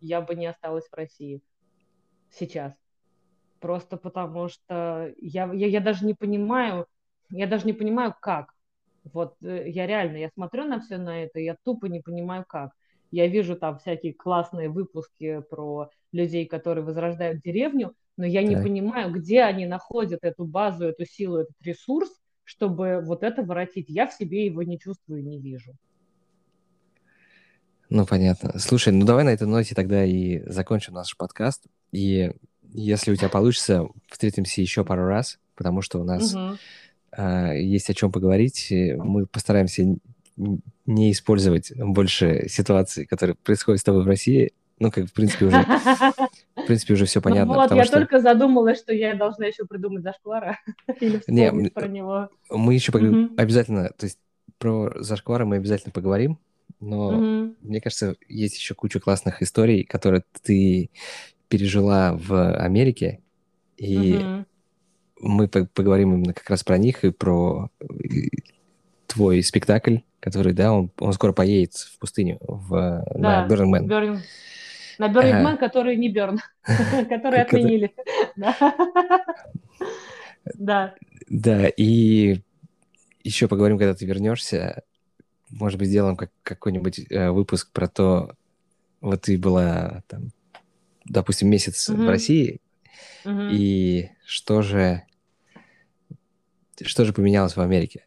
я 0.00 0.20
бы 0.20 0.34
не 0.34 0.46
осталась 0.46 0.86
в 0.88 0.94
России 0.94 1.40
сейчас. 2.30 2.74
Просто 3.60 3.96
потому 3.98 4.48
что 4.48 5.12
я, 5.20 5.52
я, 5.52 5.66
я 5.66 5.80
даже 5.80 6.06
не 6.06 6.14
понимаю, 6.14 6.86
я 7.30 7.46
даже 7.46 7.66
не 7.66 7.74
понимаю, 7.74 8.14
как. 8.20 8.54
Вот 9.12 9.34
э, 9.42 9.68
я 9.68 9.86
реально, 9.86 10.16
я 10.16 10.30
смотрю 10.34 10.64
на 10.64 10.80
все 10.80 10.96
на 10.96 11.22
это, 11.22 11.40
я 11.40 11.56
тупо 11.62 11.86
не 11.86 12.00
понимаю, 12.00 12.44
как. 12.48 12.72
Я 13.10 13.26
вижу 13.26 13.56
там 13.56 13.78
всякие 13.78 14.14
классные 14.14 14.68
выпуски 14.68 15.42
про 15.50 15.90
людей, 16.12 16.46
которые 16.46 16.84
возрождают 16.84 17.42
деревню, 17.42 17.94
но 18.16 18.24
я 18.24 18.42
не 18.42 18.54
Так. 18.54 18.64
понимаю, 18.64 19.12
где 19.12 19.42
они 19.42 19.66
находят 19.66 20.20
эту 20.22 20.44
базу, 20.44 20.86
эту 20.86 21.04
силу, 21.04 21.38
этот 21.38 21.56
ресурс, 21.62 22.10
чтобы 22.44 23.02
вот 23.04 23.22
это 23.22 23.42
воротить. 23.42 23.88
Я 23.88 24.06
в 24.06 24.12
себе 24.12 24.46
его 24.46 24.62
не 24.62 24.78
чувствую 24.78 25.24
не 25.24 25.38
вижу. 25.38 25.72
Ну, 27.90 28.06
понятно. 28.06 28.58
Слушай, 28.58 28.92
ну 28.92 29.04
давай 29.04 29.24
на 29.24 29.30
этой 29.30 29.48
ноте 29.48 29.74
тогда 29.74 30.04
и 30.04 30.48
закончим 30.48 30.94
наш 30.94 31.16
подкаст. 31.16 31.64
И 31.90 32.32
если 32.72 33.12
у 33.12 33.16
тебя 33.16 33.28
получится, 33.28 33.86
встретимся 34.08 34.60
еще 34.60 34.84
пару 34.84 35.06
раз, 35.06 35.38
потому 35.54 35.82
что 35.82 36.00
у 36.00 36.04
нас 36.04 36.34
Мгм. 36.34 36.58
а, 37.12 37.52
есть 37.54 37.90
о 37.90 37.94
чем 37.94 38.12
поговорить. 38.12 38.68
Мы 38.70 39.26
постараемся 39.26 39.96
не 40.86 41.12
использовать 41.12 41.72
больше 41.76 42.48
ситуаций, 42.48 43.06
которые 43.06 43.36
происходят 43.36 43.80
с 43.80 43.84
тобой 43.84 44.04
в 44.04 44.06
России. 44.06 44.52
Ну, 44.78 44.90
как, 44.90 45.06
в 45.06 45.12
принципе, 45.12 45.44
уже, 45.44 45.62
в 45.62 46.66
принципе, 46.66 46.94
уже 46.94 47.04
все 47.04 47.20
Ну 47.20 47.24
понятно, 47.24 47.54
вот, 47.54 47.62
потому 47.64 47.80
я 47.80 47.84
что 47.84 47.98
только 47.98 48.20
задумалась, 48.20 48.78
что 48.78 48.94
я 48.94 49.14
должна 49.14 49.46
еще 49.46 49.66
придумать 49.66 50.02
зашквара 50.02 50.58
или 51.00 51.20
Не, 51.26 51.68
про 51.70 51.86
него. 51.88 52.30
мы 52.48 52.74
еще 52.74 52.92
поговорим 52.92 53.18
Мгм. 53.24 53.34
обязательно, 53.36 53.90
то 53.90 54.06
есть 54.06 54.18
про 54.58 54.92
зашквары 55.02 55.44
мы 55.44 55.56
обязательно 55.56 55.92
поговорим, 55.92 56.38
но 56.80 57.12
Мгм. 57.12 57.56
мне 57.60 57.80
кажется, 57.82 58.16
есть 58.26 58.56
еще 58.56 58.74
куча 58.74 59.00
классных 59.00 59.42
историй, 59.42 59.84
которые 59.84 60.24
ты 60.42 60.90
пережила 61.50 62.14
в 62.14 62.54
Америке, 62.56 63.20
и 63.76 64.14
Мгм. 64.18 64.46
мы 65.20 65.48
по- 65.48 65.66
поговорим 65.66 66.14
именно 66.14 66.32
как 66.32 66.48
раз 66.48 66.64
про 66.64 66.78
них 66.78 67.04
и 67.04 67.10
про 67.10 67.68
твой 69.06 69.42
спектакль, 69.42 69.98
который, 70.20 70.52
да, 70.54 70.72
он, 70.72 70.90
он 70.98 71.12
скоро 71.12 71.32
поедет 71.32 71.74
в 71.74 71.98
пустыню, 71.98 72.38
в, 72.40 73.04
на 73.14 73.46
Да, 73.46 73.54
Burning 73.54 73.70
Man. 73.72 73.86
Burning- 73.86 74.18
На 74.98 75.06
Ага. 75.06 75.42
Man, 75.42 75.56
который 75.58 75.96
не 75.96 76.14
Burn, 76.14 76.38
который 77.08 77.42
отменили. 77.42 77.92
Да. 78.36 78.56
Да. 80.54 80.94
Да, 81.28 81.68
и 81.68 82.40
еще 83.24 83.48
поговорим, 83.48 83.76
когда 83.78 83.94
ты 83.94 84.06
вернешься. 84.06 84.82
Может 85.50 85.78
быть, 85.78 85.88
сделаем 85.88 86.16
как, 86.16 86.30
какой-нибудь 86.42 87.10
э, 87.10 87.30
выпуск 87.30 87.70
про 87.72 87.88
то, 87.88 88.34
вот 89.00 89.22
ты 89.22 89.36
была 89.36 90.02
там, 90.06 90.30
допустим, 91.10 91.50
месяц 91.50 91.88
в 91.88 91.92
Мгм. 91.92 92.08
России, 92.08 92.60
Мгм. 93.24 93.50
и 93.50 94.10
что 94.24 94.62
же, 94.62 95.04
что 96.82 97.04
же 97.04 97.12
поменялось 97.12 97.56
в 97.56 97.60
Америке? 97.60 98.06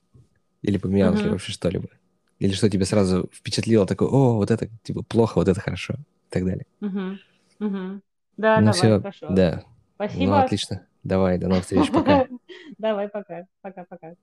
Или 0.62 0.78
поменялось 0.78 1.20
ли 1.24 1.28
Мгм. 1.28 1.34
вообще 1.34 1.51
что-либо? 1.51 1.89
Или 2.39 2.54
что 2.54 2.70
тебе 2.70 2.86
сразу 2.86 3.30
впечатлило, 3.34 3.86
такое, 3.86 4.10
о, 4.10 4.36
вот 4.36 4.51
это 4.51 4.70
типа 4.84 5.04
плохо, 5.04 5.38
вот 5.38 5.47
это 5.47 5.60
хорошо, 5.60 5.95
и 5.95 6.32
так 6.34 6.45
далее. 6.45 6.66
Мгм. 6.82 7.20
Мгм. 7.60 8.01
Да, 8.38 8.60
ну 8.62 8.66
давай, 8.66 8.74
все, 8.74 8.99
хорошо. 8.99 9.28
да, 9.36 9.64
ну 9.64 9.66
Спасибо. 9.95 10.39
отлично. 10.39 10.88
Давай, 11.04 11.38
до 11.38 11.47
новых 11.49 11.64
встреч, 11.64 11.91
пока. 11.91 12.28
Давай, 12.78 13.10
пока. 13.10 13.45
Пока-пока. 13.62 14.16